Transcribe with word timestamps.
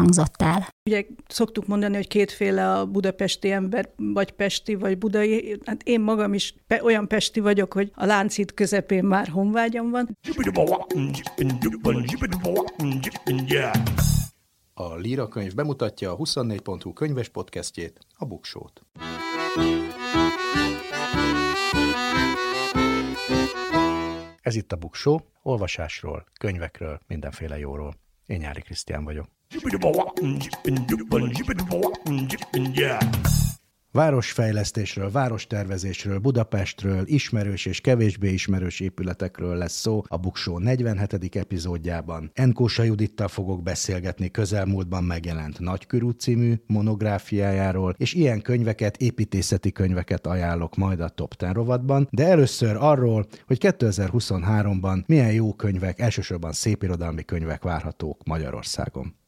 hangzott 0.00 0.42
el. 0.42 0.68
Ugye 0.84 1.04
szoktuk 1.28 1.66
mondani, 1.66 1.94
hogy 1.94 2.08
kétféle 2.08 2.72
a 2.72 2.86
budapesti 2.86 3.50
ember, 3.50 3.90
vagy 3.96 4.30
pesti, 4.30 4.74
vagy 4.74 4.98
budai. 4.98 5.60
Hát 5.64 5.82
én 5.82 6.00
magam 6.00 6.34
is 6.34 6.54
pe- 6.66 6.82
olyan 6.82 7.08
pesti 7.08 7.40
vagyok, 7.40 7.72
hogy 7.72 7.90
a 7.94 8.04
láncít 8.04 8.54
közepén 8.54 9.04
már 9.04 9.28
honvágyam 9.28 9.90
van. 9.90 10.18
A 14.74 14.94
Líra 14.94 15.28
könyv 15.28 15.54
bemutatja 15.54 16.12
a 16.12 16.16
24.hu 16.16 16.92
könyves 16.92 17.28
podcastjét, 17.28 17.98
a 18.18 18.24
Buksót. 18.24 18.82
Ez 24.42 24.54
itt 24.54 24.72
a 24.72 24.76
Buksó, 24.76 25.20
olvasásról, 25.42 26.24
könyvekről, 26.38 27.00
mindenféle 27.06 27.58
jóról. 27.58 27.94
Én 28.26 28.38
Nyári 28.38 28.60
Krisztián 28.60 29.04
vagyok. 29.04 29.28
Városfejlesztésről, 33.92 35.10
várostervezésről, 35.10 36.18
Budapestről, 36.18 37.02
ismerős 37.06 37.66
és 37.66 37.80
kevésbé 37.80 38.32
ismerős 38.32 38.80
épületekről 38.80 39.56
lesz 39.56 39.72
szó 39.72 40.02
a 40.06 40.16
Buksó 40.16 40.58
47. 40.58 41.36
epizódjában. 41.36 42.30
Enkósa 42.34 42.82
Judittal 42.82 43.28
fogok 43.28 43.62
beszélgetni 43.62 44.30
közelmúltban 44.30 45.04
megjelent 45.04 45.58
Nagykörút 45.58 46.20
című 46.20 46.54
monográfiájáról, 46.66 47.94
és 47.98 48.14
ilyen 48.14 48.42
könyveket, 48.42 48.96
építészeti 48.96 49.72
könyveket 49.72 50.26
ajánlok 50.26 50.76
majd 50.76 51.00
a 51.00 51.08
Top 51.08 51.34
10 51.34 51.48
rovatban, 51.52 52.08
de 52.10 52.26
először 52.26 52.76
arról, 52.76 53.26
hogy 53.46 53.58
2023-ban 53.60 55.06
milyen 55.06 55.32
jó 55.32 55.54
könyvek, 55.54 56.00
elsősorban 56.00 56.52
szépirodalmi 56.52 57.24
könyvek 57.24 57.62
várhatók 57.62 58.24
Magyarországon. 58.24 59.19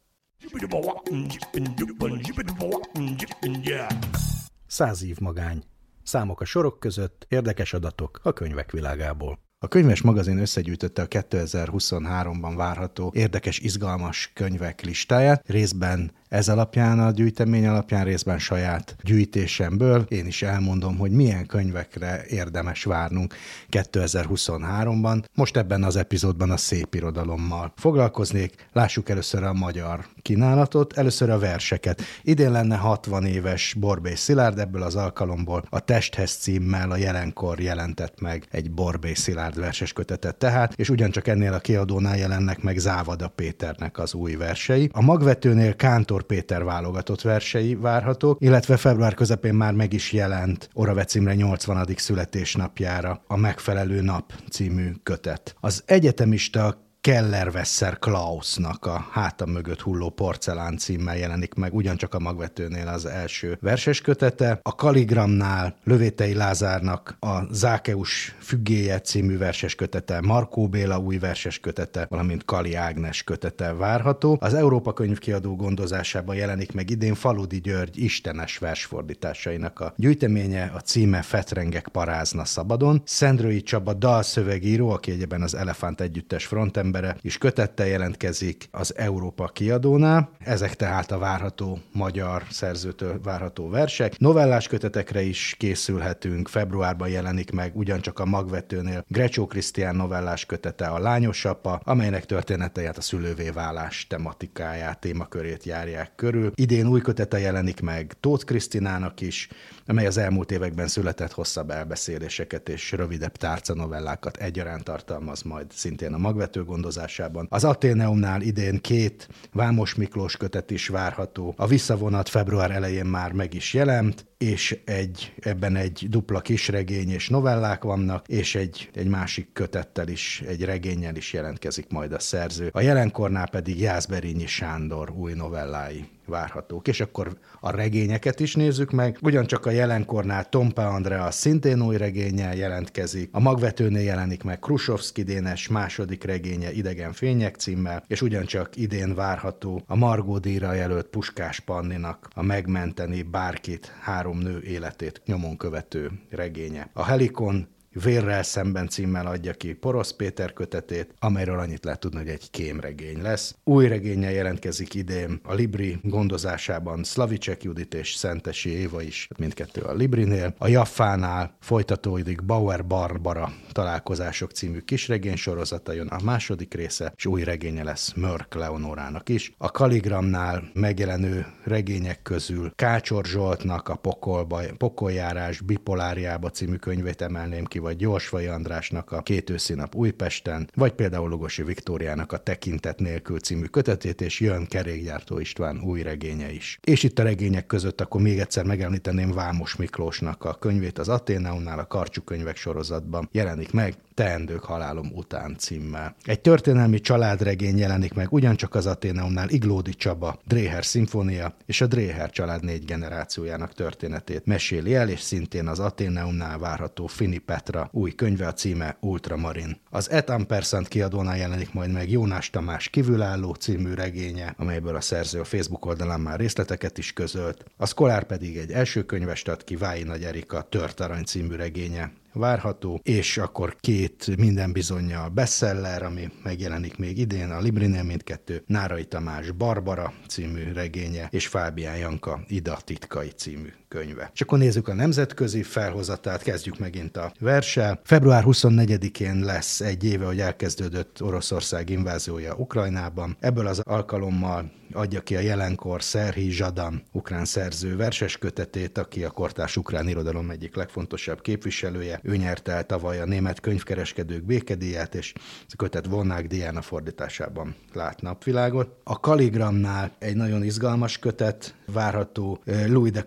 Száz 4.66 5.04
év 5.04 5.18
magány. 5.18 5.62
Számok 6.02 6.40
a 6.40 6.44
sorok 6.44 6.80
között, 6.80 7.26
érdekes 7.28 7.72
adatok 7.72 8.20
a 8.22 8.32
könyvek 8.32 8.70
világából. 8.70 9.38
A 9.58 9.68
könyves 9.68 10.02
magazin 10.02 10.38
összegyűjtötte 10.38 11.02
a 11.02 11.08
2023-ban 11.08 12.52
várható 12.56 13.12
érdekes, 13.14 13.58
izgalmas 13.58 14.30
könyvek 14.34 14.80
listáját, 14.80 15.48
részben 15.48 16.12
ez 16.32 16.48
alapján, 16.48 16.98
a 16.98 17.10
gyűjtemény 17.10 17.66
alapján, 17.66 18.04
részben 18.04 18.38
saját 18.38 18.96
gyűjtésemből. 19.02 20.04
Én 20.08 20.26
is 20.26 20.42
elmondom, 20.42 20.96
hogy 20.96 21.10
milyen 21.10 21.46
könyvekre 21.46 22.24
érdemes 22.28 22.84
várnunk 22.84 23.34
2023-ban. 23.70 25.24
Most 25.34 25.56
ebben 25.56 25.82
az 25.82 25.96
epizódban 25.96 26.50
a 26.50 26.56
szép 26.56 26.94
irodalommal 26.94 27.72
foglalkoznék. 27.76 28.68
Lássuk 28.72 29.08
először 29.08 29.42
a 29.42 29.52
magyar 29.52 30.06
kínálatot, 30.22 30.98
először 30.98 31.30
a 31.30 31.38
verseket. 31.38 32.02
Idén 32.22 32.50
lenne 32.50 32.76
60 32.76 33.24
éves 33.24 33.74
Borbély 33.78 34.14
Szilárd, 34.14 34.58
ebből 34.58 34.82
az 34.82 34.96
alkalomból 34.96 35.64
a 35.70 35.80
Testhez 35.80 36.32
címmel 36.32 36.90
a 36.90 36.96
jelenkor 36.96 37.60
jelentett 37.60 38.20
meg 38.20 38.46
egy 38.50 38.70
Borbély 38.70 39.14
Szilárd 39.14 39.58
verses 39.58 39.92
kötetet 39.92 40.36
tehát, 40.36 40.72
és 40.76 40.88
ugyancsak 40.88 41.28
ennél 41.28 41.52
a 41.52 41.58
kiadónál 41.58 42.16
jelennek 42.16 42.62
meg 42.62 42.78
Závada 42.78 43.28
Péternek 43.28 43.98
az 43.98 44.14
új 44.14 44.34
versei. 44.34 44.90
A 44.92 45.02
magvetőnél 45.02 45.76
Kántor 45.76 46.20
Péter 46.22 46.64
válogatott 46.64 47.20
versei 47.20 47.74
várhatók, 47.74 48.40
illetve 48.40 48.76
február 48.76 49.14
közepén 49.14 49.54
már 49.54 49.72
meg 49.72 49.92
is 49.92 50.12
jelent 50.12 50.68
Oravec 50.74 51.14
Imre 51.14 51.34
80. 51.34 51.86
születésnapjára 51.96 53.22
a 53.26 53.36
Megfelelő 53.36 54.00
Nap 54.00 54.32
című 54.50 54.92
kötet. 55.02 55.54
Az 55.60 55.82
egyetemista 55.86 56.81
Kellervesser 57.02 57.98
Klausnak 57.98 58.86
a 58.86 59.06
hátam 59.10 59.50
mögött 59.50 59.80
hulló 59.80 60.10
porcelán 60.10 60.76
címmel 60.76 61.16
jelenik 61.16 61.54
meg, 61.54 61.74
ugyancsak 61.74 62.14
a 62.14 62.18
magvetőnél 62.18 62.88
az 62.88 63.06
első 63.06 63.58
verses 63.60 64.00
kötete. 64.00 64.58
A 64.62 64.74
Kaligramnál 64.74 65.76
Lövétei 65.84 66.34
Lázárnak 66.34 67.16
a 67.20 67.38
Zákeus 67.50 68.34
függéje 68.38 69.00
című 69.00 69.38
verses 69.38 69.74
kötete, 69.74 70.20
Markó 70.20 70.68
Béla 70.68 70.98
új 70.98 71.18
verses 71.18 71.58
kötete, 71.60 72.06
valamint 72.08 72.44
Kali 72.44 72.74
Ágnes 72.74 73.22
kötete 73.22 73.72
várható. 73.72 74.38
Az 74.40 74.54
Európa 74.54 74.92
könyvkiadó 74.92 75.56
gondozásában 75.56 76.36
jelenik 76.36 76.72
meg 76.72 76.90
idén 76.90 77.14
Faludi 77.14 77.60
György 77.60 77.98
istenes 77.98 78.58
versfordításainak 78.58 79.80
a 79.80 79.92
gyűjteménye, 79.96 80.70
a 80.74 80.78
címe 80.78 81.22
Fetrengek 81.22 81.88
parázna 81.88 82.44
szabadon. 82.44 83.02
Szendrői 83.04 83.62
Csaba 83.62 83.94
dalszövegíró, 83.94 84.90
aki 84.90 85.10
egyben 85.10 85.42
az 85.42 85.54
Elefánt 85.54 86.00
Együttes 86.00 86.46
frontember, 86.46 86.90
embere 86.96 87.16
is 87.20 87.38
kötettel 87.38 87.86
jelentkezik 87.86 88.68
az 88.70 88.96
Európa 88.96 89.46
kiadónál. 89.46 90.30
Ezek 90.38 90.74
tehát 90.74 91.10
a 91.10 91.18
várható 91.18 91.78
magyar 91.92 92.42
szerzőtől 92.50 93.20
várható 93.22 93.68
versek. 93.68 94.18
Novellás 94.18 94.68
kötetekre 94.68 95.22
is 95.22 95.54
készülhetünk. 95.58 96.48
Februárban 96.48 97.08
jelenik 97.08 97.50
meg 97.50 97.76
ugyancsak 97.76 98.18
a 98.18 98.24
magvetőnél 98.24 99.04
Grecsó 99.08 99.46
Krisztián 99.46 99.96
novellás 99.96 100.46
kötete 100.46 100.86
a 100.86 100.98
Lányos 100.98 101.44
apa, 101.44 101.80
amelynek 101.84 102.24
történetejét 102.24 102.96
a 102.96 103.00
szülővé 103.00 103.50
válás 103.50 104.06
tematikáját, 104.06 105.00
témakörét 105.00 105.64
járják 105.64 106.12
körül. 106.16 106.52
Idén 106.54 106.86
új 106.86 107.00
kötete 107.00 107.38
jelenik 107.38 107.80
meg 107.80 108.14
Tóth 108.20 108.44
Krisztinának 108.44 109.20
is, 109.20 109.48
amely 109.86 110.06
az 110.06 110.16
elmúlt 110.16 110.50
években 110.50 110.86
született 110.86 111.32
hosszabb 111.32 111.70
elbeszéléseket 111.70 112.68
és 112.68 112.92
rövidebb 112.92 113.36
tárcanovellákat 113.36 114.36
egyaránt 114.36 114.84
tartalmaz 114.84 115.42
majd 115.42 115.66
szintén 115.72 116.12
a 116.12 116.18
magvető 116.18 116.64
gondozásában. 116.64 117.46
Az 117.50 117.64
Ateneumnál 117.64 118.40
idén 118.40 118.80
két 118.80 119.28
Vámos 119.52 119.94
Miklós 119.94 120.36
kötet 120.36 120.70
is 120.70 120.88
várható. 120.88 121.54
A 121.56 121.66
visszavonat 121.66 122.28
február 122.28 122.70
elején 122.70 123.06
már 123.06 123.32
meg 123.32 123.54
is 123.54 123.74
jelent, 123.74 124.26
és 124.42 124.78
egy, 124.84 125.34
ebben 125.40 125.76
egy 125.76 126.06
dupla 126.10 126.40
kisregény 126.40 127.10
és 127.10 127.28
novellák 127.28 127.82
vannak, 127.82 128.28
és 128.28 128.54
egy, 128.54 128.90
egy 128.94 129.06
másik 129.06 129.48
kötettel 129.52 130.08
is, 130.08 130.42
egy 130.46 130.64
regényel 130.64 131.16
is 131.16 131.32
jelentkezik 131.32 131.86
majd 131.88 132.12
a 132.12 132.18
szerző. 132.18 132.68
A 132.72 132.80
jelenkornál 132.80 133.48
pedig 133.48 133.80
Jászberényi 133.80 134.46
Sándor 134.46 135.10
új 135.10 135.32
novellái 135.32 136.08
várhatók. 136.26 136.88
És 136.88 137.00
akkor 137.00 137.38
a 137.60 137.70
regényeket 137.70 138.40
is 138.40 138.54
nézzük 138.54 138.90
meg. 138.90 139.18
Ugyancsak 139.22 139.66
a 139.66 139.70
jelenkornál 139.70 140.48
Tompa 140.48 140.86
Andrea 140.86 141.30
szintén 141.30 141.82
új 141.82 141.96
regényel 141.96 142.56
jelentkezik. 142.56 143.28
A 143.32 143.40
magvetőnél 143.40 144.02
jelenik 144.02 144.42
meg 144.42 144.58
Krusovszki 144.58 145.22
Dénes 145.22 145.68
második 145.68 146.24
regénye 146.24 146.72
Idegen 146.72 147.12
fények 147.12 147.56
címmel, 147.56 148.04
és 148.06 148.22
ugyancsak 148.22 148.76
idén 148.76 149.14
várható 149.14 149.82
a 149.86 149.96
Margó 149.96 150.38
díjra 150.38 150.72
jelölt 150.72 151.06
Puskás 151.06 151.60
Panninak 151.60 152.28
a 152.34 152.42
Megmenteni 152.42 153.22
bárkit 153.22 153.92
három 154.00 154.31
nő 154.38 154.62
életét 154.62 155.22
nyomon 155.24 155.56
követő 155.56 156.10
regénye. 156.30 156.90
A 156.92 157.04
Helikon 157.04 157.68
Vérrel 157.92 158.42
szemben 158.42 158.88
címmel 158.88 159.26
adja 159.26 159.52
ki 159.52 159.72
Porosz 159.72 160.12
Péter 160.12 160.52
kötetét, 160.52 161.14
amelyről 161.18 161.58
annyit 161.58 161.84
lehet 161.84 162.00
tudni, 162.00 162.18
hogy 162.18 162.28
egy 162.28 162.50
kémregény 162.50 163.22
lesz. 163.22 163.56
Új 163.64 163.88
regénye 163.88 164.30
jelentkezik 164.30 164.94
idén 164.94 165.40
a 165.42 165.54
Libri 165.54 165.98
gondozásában 166.02 167.04
Slavicek 167.04 167.62
Judit 167.62 167.94
és 167.94 168.14
Szentesi 168.14 168.70
Éva 168.70 169.02
is, 169.02 169.28
mindkettő 169.38 169.80
a 169.80 169.92
Librinél. 169.92 170.54
A 170.58 170.68
Jaffánál 170.68 171.56
folytatódik 171.60 172.44
Bauer 172.44 172.86
Barbara 172.86 173.52
találkozások 173.72 174.50
című 174.50 174.78
kisregény 174.78 175.36
sorozata 175.36 175.92
jön 175.92 176.06
a 176.06 176.22
második 176.24 176.74
része, 176.74 177.12
és 177.16 177.26
új 177.26 177.44
regénye 177.44 177.84
lesz 177.84 178.12
Mörk 178.12 178.54
Leonorának 178.54 179.28
is. 179.28 179.54
A 179.58 179.70
Kaligramnál 179.70 180.70
megjelenő 180.74 181.46
regények 181.64 182.22
közül 182.22 182.72
Kácsor 182.74 183.24
Zsoltnak 183.24 183.88
a 183.88 183.94
Pokolba, 183.94 184.60
Pokoljárás 184.78 185.60
bipoláriába 185.60 186.50
című 186.50 186.76
könyvét 186.76 187.22
emelném 187.22 187.64
ki, 187.64 187.80
vagy 187.82 187.96
Gyorsvai 187.96 188.46
Andrásnak 188.46 189.12
a 189.12 189.22
Két 189.22 189.50
őszi 189.50 189.74
nap 189.74 189.94
Újpesten, 189.94 190.70
vagy 190.74 190.92
például 190.92 191.28
Lugosi 191.28 191.62
Viktóriának 191.62 192.32
a 192.32 192.36
Tekintet 192.36 192.98
nélkül 192.98 193.38
című 193.38 193.64
kötetét, 193.64 194.20
és 194.20 194.40
jön 194.40 194.66
Kerékgyártó 194.66 195.38
István 195.38 195.80
új 195.80 196.02
regénye 196.02 196.52
is. 196.52 196.78
És 196.84 197.02
itt 197.02 197.18
a 197.18 197.22
regények 197.22 197.66
között 197.66 198.00
akkor 198.00 198.20
még 198.20 198.38
egyszer 198.38 198.64
megemlíteném 198.64 199.32
Vámos 199.32 199.76
Miklósnak 199.76 200.44
a 200.44 200.54
könyvét 200.54 200.98
az 200.98 201.08
Aténeumnál 201.08 201.78
a 201.78 201.86
Karcsú 201.86 202.22
könyvek 202.22 202.56
sorozatban 202.56 203.28
jelenik 203.32 203.72
meg, 203.72 203.94
Teendők 204.14 204.64
halálom 204.64 205.10
után 205.14 205.56
címmel. 205.58 206.14
Egy 206.24 206.40
történelmi 206.40 207.00
családregény 207.00 207.78
jelenik 207.78 208.14
meg 208.14 208.32
ugyancsak 208.32 208.74
az 208.74 208.86
Aténeumnál 208.86 209.48
Iglódi 209.48 209.94
Csaba, 209.94 210.40
Dréher 210.46 210.84
szimfónia 210.84 211.54
és 211.66 211.80
a 211.80 211.86
Dréher 211.86 212.30
család 212.30 212.64
négy 212.64 212.84
generációjának 212.84 213.74
történetét 213.74 214.46
meséli 214.46 214.94
el, 214.94 215.08
és 215.08 215.20
szintén 215.20 215.66
az 215.66 215.78
Aténeumnál 215.78 216.58
várható 216.58 217.06
Fini 217.06 217.38
Petra 217.38 217.88
új 217.92 218.14
könyve 218.14 218.46
a 218.46 218.52
címe 218.52 218.96
Ultramarin. 219.00 219.80
Az 219.90 220.10
Et 220.10 220.30
Ampersand 220.30 220.88
kiadónál 220.88 221.36
jelenik 221.36 221.72
majd 221.72 221.92
meg 221.92 222.10
Jónás 222.10 222.50
Tamás 222.50 222.88
kívülálló 222.88 223.54
című 223.54 223.94
regénye, 223.94 224.54
amelyből 224.58 224.96
a 224.96 225.00
szerző 225.00 225.40
a 225.40 225.44
Facebook 225.44 225.86
oldalán 225.86 226.20
már 226.20 226.38
részleteket 226.38 226.98
is 226.98 227.12
közölt. 227.12 227.64
A 227.76 227.86
Szkolár 227.86 228.24
pedig 228.24 228.56
egy 228.56 228.70
első 228.70 229.04
könyvest 229.04 229.48
ad 229.48 229.64
ki 229.64 229.76
Vái 229.76 230.02
Nagy 230.02 230.22
Erika 230.22 230.62
Tört 230.62 231.00
Arany 231.00 231.24
című 231.24 231.54
regénye, 231.54 232.12
várható, 232.32 233.00
és 233.02 233.38
akkor 233.38 233.76
két 233.80 234.36
minden 234.36 234.72
bizonyal 234.72 235.28
bestseller, 235.28 236.02
ami 236.02 236.28
megjelenik 236.42 236.96
még 236.96 237.18
idén, 237.18 237.50
a 237.50 237.60
Librinél 237.60 238.02
mindkettő, 238.02 238.62
Nárai 238.66 239.04
Tamás 239.04 239.50
Barbara 239.50 240.12
című 240.28 240.72
regénye, 240.72 241.28
és 241.30 241.46
Fábián 241.46 241.96
Janka 241.96 242.40
Ida 242.48 242.78
titkai 242.84 243.28
című 243.28 243.72
könyve. 243.92 244.30
És 244.34 244.40
akkor 244.40 244.58
nézzük 244.58 244.88
a 244.88 244.94
nemzetközi 244.94 245.62
felhozatát, 245.62 246.42
kezdjük 246.42 246.78
megint 246.78 247.16
a 247.16 247.32
versel. 247.38 248.00
Február 248.04 248.42
24-én 248.46 249.40
lesz 249.40 249.80
egy 249.80 250.04
éve, 250.04 250.26
hogy 250.26 250.40
elkezdődött 250.40 251.22
Oroszország 251.22 251.90
inváziója 251.90 252.54
Ukrajnában. 252.54 253.36
Ebből 253.40 253.66
az 253.66 253.78
alkalommal 253.78 254.70
adja 254.92 255.20
ki 255.20 255.36
a 255.36 255.40
jelenkor 255.40 256.02
Szerhi 256.02 256.50
Zsadan, 256.50 257.02
ukrán 257.12 257.44
szerző 257.44 257.96
verses 257.96 258.38
kötetét, 258.38 258.98
aki 258.98 259.24
a 259.24 259.30
kortárs 259.30 259.76
ukrán 259.76 260.08
irodalom 260.08 260.50
egyik 260.50 260.76
legfontosabb 260.76 261.40
képviselője. 261.40 262.20
Ő 262.22 262.36
nyerte 262.36 262.72
el 262.72 262.86
tavaly 262.86 263.20
a 263.20 263.24
német 263.24 263.60
könyvkereskedők 263.60 264.42
békedíját, 264.42 265.14
és 265.14 265.32
a 265.68 265.76
kötet 265.76 266.06
Vonák 266.06 266.46
Diana 266.46 266.82
fordításában 266.82 267.74
lát 267.92 268.22
napvilágot. 268.22 269.00
A 269.04 269.20
Kaligramnál 269.20 270.12
egy 270.18 270.36
nagyon 270.36 270.64
izgalmas 270.64 271.18
kötet 271.18 271.74
várható 271.92 272.62
Louis 272.64 273.10
de 273.10 273.22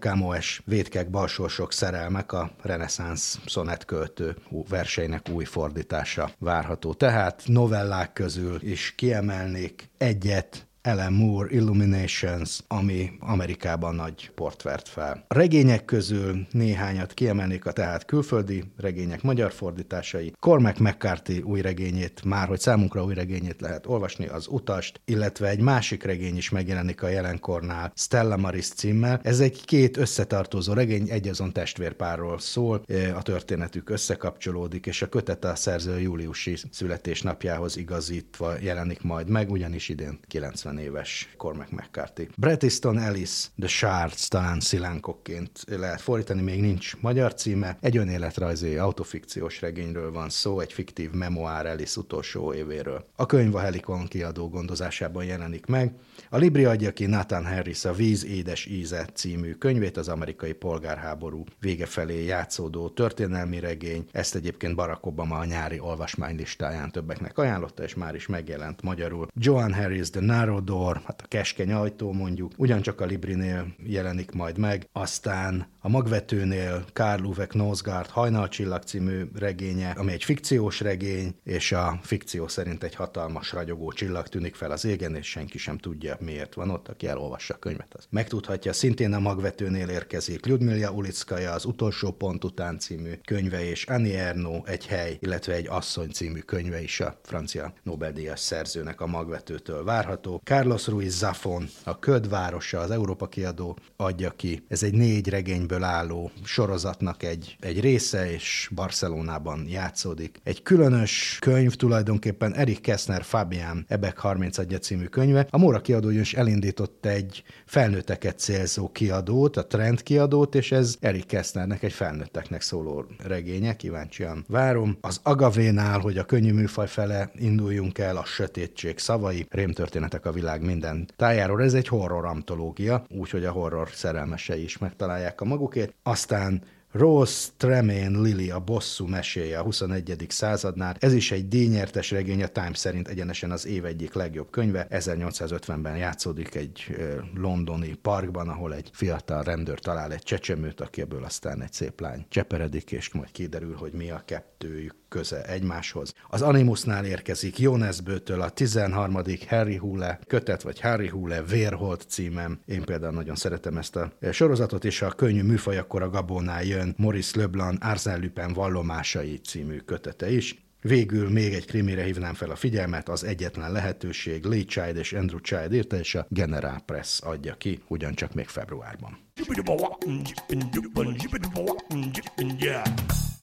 Camões 0.55 0.61
Vétkek 0.65 1.09
balsorsok 1.09 1.73
szerelmek 1.73 2.31
a 2.31 2.51
reneszánsz 2.61 3.39
szonetköltő 3.45 4.35
verseinek 4.69 5.29
új 5.29 5.43
fordítása 5.43 6.31
várható. 6.39 6.93
Tehát 6.93 7.41
novellák 7.45 8.13
közül 8.13 8.57
is 8.61 8.93
kiemelnék 8.95 9.89
egyet, 9.97 10.64
Ellen 10.85 11.13
Moore 11.13 11.49
Illuminations, 11.51 12.59
ami 12.67 13.11
Amerikában 13.19 13.95
nagy 13.95 14.31
port 14.35 14.61
vert 14.61 14.87
fel. 14.87 15.25
A 15.27 15.33
regények 15.33 15.85
közül 15.85 16.47
néhányat 16.51 17.13
kiemelnék 17.13 17.65
a 17.65 17.71
tehát 17.71 18.05
külföldi 18.05 18.63
regények 18.77 19.21
magyar 19.21 19.51
fordításai. 19.51 20.33
Cormac 20.39 20.79
McCarthy 20.79 21.41
új 21.41 21.61
regényét, 21.61 22.23
már 22.23 22.47
hogy 22.47 22.59
számunkra 22.59 23.03
új 23.03 23.13
regényét 23.13 23.61
lehet 23.61 23.85
olvasni, 23.85 24.27
az 24.27 24.47
Utast, 24.47 25.01
illetve 25.05 25.49
egy 25.49 25.61
másik 25.61 26.03
regény 26.03 26.37
is 26.37 26.49
megjelenik 26.49 27.03
a 27.03 27.07
jelenkornál, 27.07 27.91
Stella 27.95 28.37
Maris 28.37 28.67
címmel. 28.67 29.19
Ez 29.23 29.39
egy 29.39 29.65
két 29.65 29.97
összetartozó 29.97 30.73
regény, 30.73 31.09
egy 31.09 31.27
azon 31.27 31.53
testvérpárról 31.53 32.39
szól, 32.39 32.83
a 33.15 33.21
történetük 33.21 33.89
összekapcsolódik, 33.89 34.85
és 34.85 35.01
a 35.01 35.09
kötet 35.09 35.45
a 35.45 35.55
szerző 35.55 35.99
júliusi 35.99 36.57
születésnapjához 36.71 37.77
igazítva 37.77 38.53
jelenik 38.61 39.01
majd 39.01 39.29
meg, 39.29 39.51
ugyanis 39.51 39.89
idén 39.89 40.19
90 40.27 40.73
50 40.75 40.79
éves 40.79 41.29
Cormac 41.37 41.69
McCarthy. 41.69 42.27
Bret 42.37 42.63
Easton 42.63 42.97
Ellis, 42.97 43.45
The 43.59 43.67
Shards, 43.67 44.27
talán 44.27 44.59
szilánkokként 44.59 45.63
lehet 45.67 46.01
fordítani, 46.01 46.41
még 46.41 46.61
nincs 46.61 46.95
magyar 46.99 47.33
címe. 47.33 47.77
Egy 47.81 47.97
önéletrajzi 47.97 48.77
autofikciós 48.77 49.61
regényről 49.61 50.11
van 50.11 50.29
szó, 50.29 50.59
egy 50.59 50.73
fiktív 50.73 51.11
memoár 51.11 51.65
Ellis 51.65 51.97
utolsó 51.97 52.53
évéről. 52.53 53.05
A 53.15 53.25
könyv 53.25 53.55
a 53.55 53.59
Helikon 53.59 54.07
kiadó 54.07 54.49
gondozásában 54.49 55.25
jelenik 55.25 55.65
meg. 55.65 55.93
A 56.35 56.37
Libri 56.37 56.65
adja 56.65 56.91
ki 56.91 57.05
Nathan 57.05 57.45
Harris 57.45 57.85
a 57.85 57.93
Víz 57.93 58.25
édes 58.25 58.65
íze 58.65 59.05
című 59.13 59.51
könyvét, 59.51 59.97
az 59.97 60.07
amerikai 60.07 60.53
polgárháború 60.53 61.43
vége 61.59 61.85
felé 61.85 62.25
játszódó 62.25 62.89
történelmi 62.89 63.59
regény. 63.59 64.05
Ezt 64.11 64.35
egyébként 64.35 64.75
Barack 64.75 65.05
Obama 65.05 65.37
a 65.37 65.45
nyári 65.45 65.79
olvasmánylistáján 65.79 66.91
többeknek 66.91 67.37
ajánlotta, 67.37 67.83
és 67.83 67.95
már 67.95 68.15
is 68.15 68.27
megjelent 68.27 68.81
magyarul. 68.81 69.27
Joan 69.33 69.73
Harris, 69.73 70.09
The 70.09 70.21
Narrow 70.21 70.63
Door, 70.63 71.01
hát 71.05 71.21
a 71.21 71.27
keskeny 71.27 71.71
ajtó 71.71 72.11
mondjuk, 72.11 72.51
ugyancsak 72.57 73.01
a 73.01 73.05
Librinél 73.05 73.75
jelenik 73.83 74.31
majd 74.31 74.57
meg, 74.57 74.87
aztán 74.91 75.67
a 75.79 75.89
magvetőnél 75.89 76.85
Karl 76.93 77.23
Uwe 77.23 77.45
Knosgaard 77.45 78.09
Hajnalcsillag 78.09 78.83
című 78.83 79.23
regénye, 79.35 79.89
ami 79.89 80.11
egy 80.11 80.23
fikciós 80.23 80.79
regény, 80.79 81.35
és 81.43 81.71
a 81.71 81.99
fikció 82.01 82.47
szerint 82.47 82.83
egy 82.83 82.95
hatalmas 82.95 83.51
ragyogó 83.51 83.91
csillag 83.91 84.27
tűnik 84.27 84.55
fel 84.55 84.71
az 84.71 84.85
égen, 84.85 85.15
és 85.15 85.27
senki 85.29 85.57
sem 85.57 85.77
tudja, 85.77 86.17
miért 86.25 86.53
van 86.53 86.69
ott, 86.69 86.87
aki 86.87 87.07
elolvassa 87.07 87.53
a 87.53 87.57
könyvet. 87.57 87.93
Az 87.93 88.07
megtudhatja, 88.09 88.73
szintén 88.73 89.13
a 89.13 89.19
magvetőnél 89.19 89.89
érkezik 89.89 90.45
Lyudmila 90.45 90.91
Ulickaja 90.91 91.51
az 91.51 91.65
utolsó 91.65 92.11
pont 92.11 92.43
után 92.43 92.79
című 92.79 93.13
könyve, 93.25 93.69
és 93.69 93.85
Annie 93.85 94.19
Ernaux 94.19 94.69
egy 94.69 94.85
hely, 94.85 95.17
illetve 95.19 95.53
egy 95.53 95.67
asszony 95.67 96.09
című 96.11 96.39
könyve 96.39 96.81
is 96.81 96.99
a 96.99 97.19
francia 97.23 97.73
Nobel-díjas 97.83 98.39
szerzőnek 98.39 99.01
a 99.01 99.07
magvetőtől 99.07 99.83
várható. 99.83 100.41
Carlos 100.43 100.87
Ruiz 100.87 101.17
Zafon, 101.17 101.69
a 101.83 101.99
Ködvárosa, 101.99 102.79
az 102.79 102.91
Európa 102.91 103.27
kiadó 103.27 103.77
adja 103.95 104.29
ki. 104.29 104.65
Ez 104.67 104.83
egy 104.83 104.93
négy 104.93 105.29
regényből 105.29 105.83
álló 105.83 106.31
sorozatnak 106.43 107.23
egy, 107.23 107.57
egy 107.59 107.79
része, 107.79 108.31
és 108.31 108.69
Barcelonában 108.75 109.65
játszódik. 109.67 110.39
Egy 110.43 110.61
különös 110.61 111.37
könyv 111.41 111.75
tulajdonképpen 111.75 112.53
Erik 112.53 112.81
Kessner 112.81 113.23
Fabian 113.23 113.85
Ebek 113.87 114.19
31 114.19 114.77
című 114.81 115.05
könyve. 115.05 115.47
A 115.49 115.57
Móra 115.57 115.81
kiadó 115.81 116.04
is 116.13 116.33
elindított 116.33 117.05
egy 117.05 117.43
felnőtteket 117.65 118.39
célzó 118.39 118.89
kiadót, 118.91 119.57
a 119.57 119.67
Trend 119.67 120.03
kiadót, 120.03 120.55
és 120.55 120.71
ez 120.71 120.95
Erik 120.99 121.25
Kessnernek 121.25 121.83
egy 121.83 121.93
felnőtteknek 121.93 122.61
szóló 122.61 123.05
regénye, 123.23 123.75
kíváncsian 123.75 124.45
várom. 124.47 124.97
Az 125.01 125.19
Agavénál, 125.23 125.99
hogy 125.99 126.17
a 126.17 126.25
könnyű 126.25 126.53
műfaj 126.53 126.87
fele 126.87 127.31
induljunk 127.35 127.97
el, 127.97 128.17
a 128.17 128.25
sötétség 128.25 128.97
szavai, 128.97 129.45
rémtörténetek 129.49 130.25
a 130.25 130.31
világ 130.31 130.65
minden 130.65 131.07
tájáról. 131.15 131.61
Ez 131.61 131.73
egy 131.73 131.87
horror 131.87 132.25
antológia, 132.25 133.05
úgyhogy 133.09 133.45
a 133.45 133.51
horror 133.51 133.89
szerelmesei 133.93 134.63
is 134.63 134.77
megtalálják 134.77 135.41
a 135.41 135.45
magukét. 135.45 135.93
Aztán 136.03 136.61
Rose 136.97 137.49
Tremaine 137.57 138.19
Lily, 138.19 138.49
a 138.49 138.59
bosszú 138.59 139.07
meséje 139.07 139.59
a 139.59 139.63
21. 139.63 140.25
századnál. 140.29 140.95
Ez 140.99 141.13
is 141.13 141.31
egy 141.31 141.47
díjnyertes 141.47 142.11
regény, 142.11 142.43
a 142.43 142.47
Times 142.47 142.77
szerint 142.77 143.07
egyenesen 143.07 143.51
az 143.51 143.65
év 143.65 143.85
egyik 143.85 144.13
legjobb 144.13 144.49
könyve. 144.49 144.87
1850-ben 144.89 145.97
játszódik 145.97 146.55
egy 146.55 146.95
londoni 147.33 147.93
parkban, 147.93 148.49
ahol 148.49 148.73
egy 148.73 148.89
fiatal 148.93 149.43
rendőr 149.43 149.79
talál 149.79 150.11
egy 150.11 150.23
csecsemőt, 150.23 150.81
aki 150.81 151.01
ebből 151.01 151.23
aztán 151.23 151.61
egy 151.61 151.73
szép 151.73 151.99
lány 151.99 152.25
cseperedik, 152.29 152.91
és 152.91 153.13
majd 153.13 153.31
kiderül, 153.31 153.75
hogy 153.75 153.91
mi 153.91 154.09
a 154.09 154.23
kettőjük 154.25 154.95
köze 155.15 155.43
egymáshoz. 155.45 156.13
Az 156.29 156.41
Animusnál 156.41 157.05
érkezik 157.05 157.59
Jonesbőtől 157.59 158.41
a 158.41 158.49
13. 158.49 159.17
Harry 159.47 159.75
Hule 159.75 160.19
kötet, 160.27 160.61
vagy 160.61 160.79
Harry 160.79 161.07
Hule 161.07 161.43
Vérholt 161.43 162.05
címem. 162.07 162.59
Én 162.65 162.81
például 162.81 163.13
nagyon 163.13 163.35
szeretem 163.35 163.77
ezt 163.77 163.95
a 163.95 164.11
sorozatot, 164.31 164.85
és 164.85 165.01
a 165.01 165.09
könnyű 165.09 165.43
műfaj 165.43 165.77
akkor 165.77 166.01
a 166.01 166.09
Gabónál 166.09 166.63
jön 166.63 166.93
Maurice 166.97 167.39
Leblanc 167.39 167.85
Arsène 167.85 168.17
Lupin 168.17 168.53
vallomásai 168.53 169.37
című 169.37 169.77
kötete 169.77 170.31
is. 170.31 170.65
Végül 170.81 171.29
még 171.29 171.53
egy 171.53 171.65
krimire 171.65 172.03
hívnám 172.03 172.33
fel 172.33 172.49
a 172.49 172.55
figyelmet, 172.55 173.09
az 173.09 173.23
egyetlen 173.23 173.71
lehetőség 173.71 174.43
Lee 174.43 174.63
Child 174.63 174.97
és 174.97 175.13
Andrew 175.13 175.39
Child 175.39 175.73
írta, 175.73 175.97
és 175.97 176.15
a 176.15 176.25
General 176.29 176.81
Press 176.85 177.19
adja 177.19 177.53
ki, 177.53 177.79
ugyancsak 177.87 178.33
még 178.33 178.47
februárban. 178.47 179.17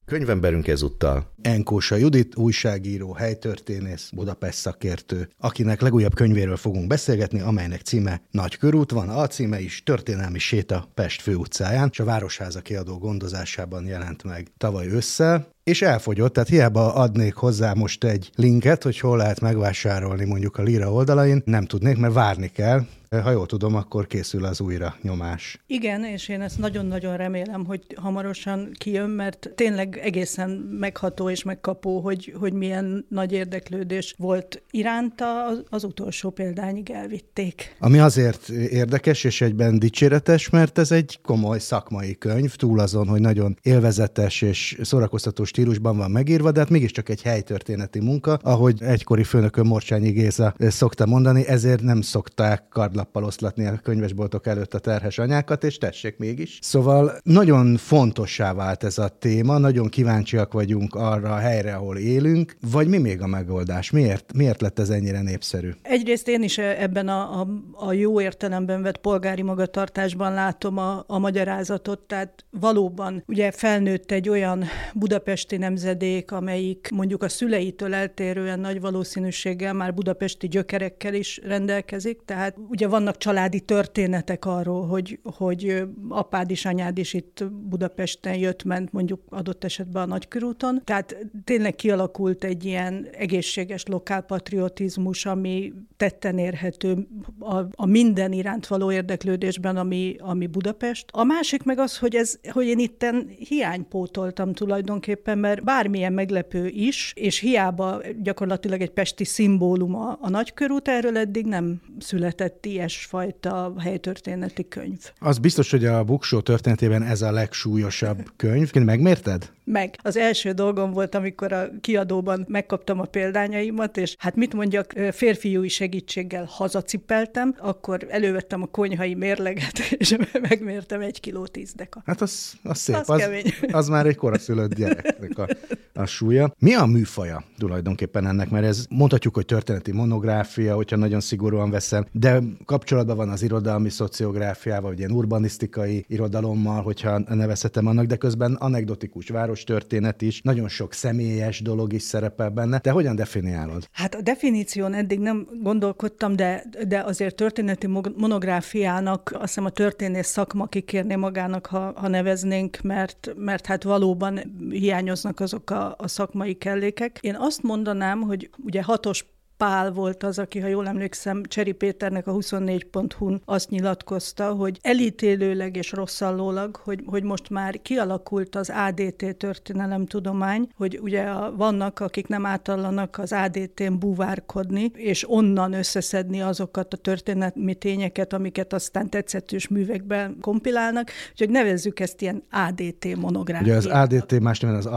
Könyvemberünk 0.05 0.69
ezúttal. 0.69 1.33
Enkósa 1.43 1.97
Judit, 1.97 2.37
újságíró, 2.37 3.13
helytörténész, 3.13 4.11
Budapest 4.15 4.59
szakértő, 4.59 5.29
akinek 5.39 5.81
legújabb 5.81 6.15
könyvéről 6.15 6.57
fogunk 6.57 6.87
beszélgetni, 6.87 7.41
amelynek 7.41 7.81
címe 7.81 8.23
Nagy 8.31 8.57
körút 8.57 8.91
van, 8.91 9.09
a 9.09 9.27
címe 9.27 9.61
is 9.61 9.83
Történelmi 9.83 10.39
séta 10.39 10.89
Pest 10.95 11.21
főutcáján, 11.21 11.89
és 11.93 12.01
a 12.01 12.05
Városháza 12.05 12.61
kiadó 12.61 12.99
gondozásában 12.99 13.87
jelent 13.87 14.25
meg 14.25 14.47
tavaly 14.57 14.89
össze. 14.89 15.47
és 15.65 15.83
elfogyott, 15.83 16.33
tehát 16.33 16.49
hiába 16.49 16.95
adnék 16.95 17.35
hozzá 17.35 17.73
most 17.73 18.05
egy 18.05 18.31
linket, 18.35 18.83
hogy 18.83 18.99
hol 18.99 19.17
lehet 19.17 19.41
megvásárolni 19.41 20.25
mondjuk 20.25 20.57
a 20.57 20.63
Lira 20.63 20.93
oldalain, 20.93 21.43
nem 21.45 21.65
tudnék, 21.65 21.97
mert 21.97 22.15
várni 22.15 22.51
kell, 22.53 22.87
ha 23.21 23.31
jól 23.31 23.47
tudom, 23.47 23.75
akkor 23.75 24.07
készül 24.07 24.45
az 24.45 24.61
újra 24.61 24.95
nyomás. 25.03 25.59
Igen, 25.67 26.05
és 26.05 26.29
én 26.29 26.41
ezt 26.41 26.59
nagyon-nagyon 26.59 27.17
remélem, 27.17 27.65
hogy 27.65 27.81
hamarosan 27.97 28.71
kijön, 28.79 29.11
mert 29.11 29.51
tényleg 29.55 29.99
egészen 30.03 30.51
megható 30.79 31.31
és 31.31 31.43
megkapó, 31.43 32.01
hogy, 32.01 32.35
hogy 32.39 32.53
milyen 32.53 33.07
nagy 33.09 33.33
érdeklődés 33.33 34.15
volt 34.19 34.63
iránta, 34.71 35.47
az, 35.71 35.85
utolsó 35.85 36.31
példányig 36.31 36.91
elvitték. 36.91 37.77
Ami 37.79 37.99
azért 37.99 38.49
érdekes 38.49 39.25
és 39.25 39.41
egyben 39.41 39.79
dicséretes, 39.79 40.51
mert 40.51 40.79
ez 40.79 40.93
egy 40.93 41.19
komoly 41.23 41.59
szakmai 41.59 42.19
könyv, 42.19 42.55
túl 42.55 42.81
azon, 42.81 43.09
hogy 43.09 43.21
nagyon 43.21 43.59
élvezetes 43.63 44.43
és 44.43 44.79
szórakoztató 44.83 45.45
stílusban 45.45 45.97
van 45.97 46.11
megírva, 46.11 46.51
de 46.51 46.61
hát 46.61 46.71
mégiscsak 46.71 47.09
egy 47.09 47.23
helytörténeti 47.23 48.01
munka, 48.01 48.39
ahogy 48.43 48.83
egykori 48.83 49.25
főnökön 49.25 49.67
Morcsányi 49.67 50.11
Géza 50.11 50.55
szokta 50.59 51.07
mondani, 51.07 51.47
ezért 51.47 51.83
nem 51.83 52.01
szokták 52.01 52.69
kardla 52.69 53.02
nappal 53.03 53.25
oszlatni 53.25 53.67
a 53.67 53.79
könyvesboltok 53.83 54.47
előtt 54.47 54.75
a 54.75 54.79
terhes 54.79 55.19
anyákat, 55.19 55.65
és 55.65 55.79
tessék 55.79 56.19
mégis. 56.19 56.59
Szóval 56.61 57.13
nagyon 57.23 57.77
fontossá 57.77 58.55
vált 58.55 58.85
ez 58.85 58.99
a 58.99 59.09
téma, 59.09 59.59
nagyon 59.59 59.89
kíváncsiak 59.89 60.53
vagyunk 60.53 60.95
arra 60.95 61.33
a 61.33 61.37
helyre, 61.37 61.75
ahol 61.75 61.97
élünk, 61.97 62.57
vagy 62.71 62.87
mi 62.89 62.99
még 62.99 63.23
a 63.23 63.27
megoldás? 63.27 63.91
Miért, 63.91 64.33
miért 64.35 64.61
lett 64.61 64.79
ez 64.79 64.91
ennyire 64.91 65.23
népszerű? 65.23 65.71
Egyrészt 65.83 66.29
én 66.29 66.43
is 66.43 66.59
ebben 66.59 67.09
a, 67.09 67.41
a, 67.41 67.49
a 67.73 67.93
jó 67.93 68.21
értelemben 68.21 68.83
vett 68.83 68.99
polgári 68.99 69.43
magatartásban 69.43 70.33
látom 70.33 70.79
a, 70.79 71.05
a 71.07 71.19
magyarázatot, 71.19 72.01
tehát 72.01 72.45
valóban 72.51 73.25
ugye 73.27 73.51
felnőtt 73.51 74.11
egy 74.11 74.29
olyan 74.29 74.65
budapesti 74.95 75.57
nemzedék, 75.57 76.33
amelyik 76.33 76.89
mondjuk 76.95 77.23
a 77.23 77.29
szüleitől 77.29 77.95
eltérően 77.95 78.61
nagy 78.61 78.81
valószínűséggel 78.81 79.73
már 79.73 79.95
budapesti 79.95 80.49
gyökerekkel 80.49 81.15
is 81.15 81.41
rendelkezik, 81.45 82.21
tehát 82.25 82.57
ugye 82.69 82.89
vannak 82.93 83.17
családi 83.17 83.61
történetek 83.61 84.45
arról, 84.45 84.87
hogy, 84.87 85.19
hogy 85.23 85.83
apád 86.09 86.51
is, 86.51 86.65
anyád 86.65 86.99
is 86.99 87.15
itt 87.15 87.45
Budapesten 87.51 88.35
jött, 88.35 88.65
ment 88.65 88.93
mondjuk 88.93 89.21
adott 89.29 89.65
esetben 89.65 90.03
a 90.03 90.07
Nagykörúton. 90.07 90.83
Tehát 90.85 91.17
tényleg 91.45 91.75
kialakult 91.75 92.45
egy 92.45 92.65
ilyen 92.65 93.07
egészséges 93.19 93.85
lokálpatriotizmus, 93.87 95.27
ami 95.27 95.73
tetten 95.97 96.39
érhető 96.39 97.07
a, 97.39 97.57
a 97.75 97.87
minden 97.87 98.33
iránt 98.33 98.67
való 98.67 98.93
érdeklődésben, 98.93 99.77
ami, 99.77 100.17
ami 100.19 100.47
Budapest. 100.47 101.07
A 101.13 101.25
másik 101.25 101.63
meg 101.63 101.79
az, 101.79 101.99
hogy, 101.99 102.15
ez, 102.15 102.39
hogy 102.51 102.67
én 102.67 102.79
itten 102.79 103.29
hiánypótoltam 103.49 104.53
tulajdonképpen, 104.53 105.39
mert 105.39 105.65
bármilyen 105.65 106.13
meglepő 106.13 106.67
is, 106.67 107.13
és 107.17 107.39
hiába 107.39 108.01
gyakorlatilag 108.23 108.81
egy 108.81 108.91
pesti 108.91 109.25
szimbólum 109.25 109.95
a, 109.95 110.19
a 110.21 110.29
Nagykörút, 110.29 110.89
erről 110.89 111.17
eddig 111.17 111.47
nem 111.47 111.81
született 111.99 112.67
ilyen 112.67 112.82
ilyesfajta 112.83 113.73
helytörténeti 113.79 114.69
könyv. 114.69 114.99
Az 115.19 115.39
biztos, 115.39 115.71
hogy 115.71 115.85
a 115.85 116.05
Buksó 116.05 116.41
történetében 116.41 117.03
ez 117.03 117.23
a 117.23 117.33
legsúlyosabb 117.33 118.31
könyv. 118.37 118.73
Megmérted? 118.73 119.51
Meg. 119.65 119.99
Az 120.03 120.17
első 120.17 120.53
dolgom 120.53 120.93
volt, 120.93 121.15
amikor 121.15 121.53
a 121.53 121.69
kiadóban 121.81 122.45
megkaptam 122.49 123.01
a 123.01 123.05
példányaimat, 123.05 123.97
és 123.97 124.15
hát 124.19 124.37
mit 124.37 124.55
mondjak, 124.55 124.93
férfiúi 125.13 125.69
segítséggel 125.69 126.45
hazacipeltem, 126.49 127.55
akkor 127.59 128.07
elővettem 128.09 128.63
a 128.63 128.67
konyhai 128.67 129.15
mérleget, 129.15 129.79
és 130.03 130.17
megmértem 130.49 131.01
egy 131.01 131.21
kiló 131.21 131.47
tíz 131.47 131.73
deka. 131.73 132.03
Hát 132.07 132.21
az, 132.21 132.53
az 132.63 132.79
szép. 132.79 132.97
Az, 132.97 133.09
az, 133.09 133.53
az 133.73 133.89
már 133.89 134.07
egy 134.07 134.17
koraszülött 134.17 134.75
gyereknek 134.75 135.39
a, 135.39 135.49
a 135.95 136.07
súlya. 136.07 136.55
Mi 136.59 136.75
a 136.75 136.87
műfaja 136.87 137.45
tulajdonképpen 137.59 138.27
ennek? 138.27 138.51
Mert 138.51 138.67
ez 138.67 138.87
mondhatjuk, 138.89 139.35
hogy 139.35 139.45
történeti 139.45 139.93
monográfia, 139.93 140.75
hogyha 140.75 140.97
nagyon 140.97 141.21
szigorúan 141.21 141.71
veszem, 141.71 142.07
de 142.13 142.43
kapcsolatban 142.73 143.17
van 143.17 143.29
az 143.29 143.43
irodalmi 143.43 143.89
szociográfiával, 143.89 144.89
vagy 144.89 144.99
ilyen 144.99 145.11
urbanisztikai 145.11 146.05
irodalommal, 146.09 146.83
hogyha 146.83 147.19
nevezhetem 147.19 147.87
annak, 147.87 148.07
de 148.07 148.17
közben 148.17 148.55
anekdotikus 148.55 149.29
város 149.29 149.65
történet 149.65 150.23
is, 150.23 150.41
nagyon 150.43 150.69
sok 150.69 150.93
személyes 150.93 151.61
dolog 151.61 151.93
is 151.93 152.03
szerepel 152.03 152.51
benne. 152.51 152.79
De 152.79 152.91
hogyan 152.91 153.17
definiálod? 153.17 153.89
Hát 153.93 154.15
a 154.15 154.21
definíción 154.21 154.95
eddig 154.95 155.19
nem 155.19 155.47
gondolkodtam, 155.63 156.37
de, 156.37 156.65
de 156.89 157.01
azért 157.01 157.35
történeti 157.35 157.87
monográfiának 158.17 159.31
azt 159.33 159.47
hiszem 159.47 159.65
a 159.65 159.71
történész 159.71 160.29
szakma 160.29 160.67
kikérné 160.67 161.15
magának, 161.15 161.67
ha, 161.67 161.93
ha 161.97 162.09
neveznénk, 162.09 162.79
mert, 162.83 163.33
mert 163.37 163.67
hát 163.67 163.83
valóban 163.83 164.41
hiányoznak 164.71 165.41
azok 165.41 165.71
a, 165.71 165.95
a 165.99 166.09
szakmai 166.09 166.55
kellékek. 166.55 167.19
Én 167.21 167.37
azt 167.39 167.63
mondanám, 167.63 168.21
hogy 168.21 168.51
ugye 168.65 168.83
hatos 168.83 169.25
Pál 169.63 169.93
volt 169.93 170.23
az, 170.23 170.39
aki, 170.39 170.61
ha 170.61 170.67
jól 170.67 170.89
emlékszem, 170.89 171.43
Cseri 171.43 171.73
Péternek 171.73 172.27
a 172.27 172.33
24.hu-n 172.33 173.43
azt 173.45 173.71
nyilatkozta, 173.71 174.53
hogy 174.53 174.79
elítélőleg 174.81 175.77
és 175.77 175.93
rosszallólag, 175.93 176.77
hogy, 176.77 177.03
hogy 177.07 177.23
most 177.23 177.51
már 177.51 177.83
kialakult 177.83 178.57
az 178.57 178.73
ADT 178.75 179.37
történelemtudomány, 179.37 180.69
hogy 180.77 180.99
ugye 181.03 181.23
a, 181.23 181.57
vannak, 181.57 182.01
akik 182.01 182.27
nem 182.27 182.47
átallanak 182.47 183.19
az 183.19 183.33
ADT-n 183.33 183.99
búvárkodni, 183.99 184.91
és 184.95 185.31
onnan 185.31 185.73
összeszedni 185.73 186.41
azokat 186.41 186.93
a 186.95 186.97
történelmi 186.97 187.75
tényeket, 187.75 188.33
amiket 188.33 188.73
aztán 188.73 189.11
tetszetős 189.11 189.69
művekben 189.69 190.37
kompilálnak, 190.41 191.11
úgyhogy 191.31 191.51
nevezzük 191.51 192.01
ezt 192.01 192.23
ilyen 192.23 192.43
ADT 192.51 193.17
monográfiát. 193.17 193.83
Ugye 193.83 193.93
az 193.93 194.01
ADT 194.03 194.41
más 194.41 194.61
nem 194.61 194.75
az 194.75 194.89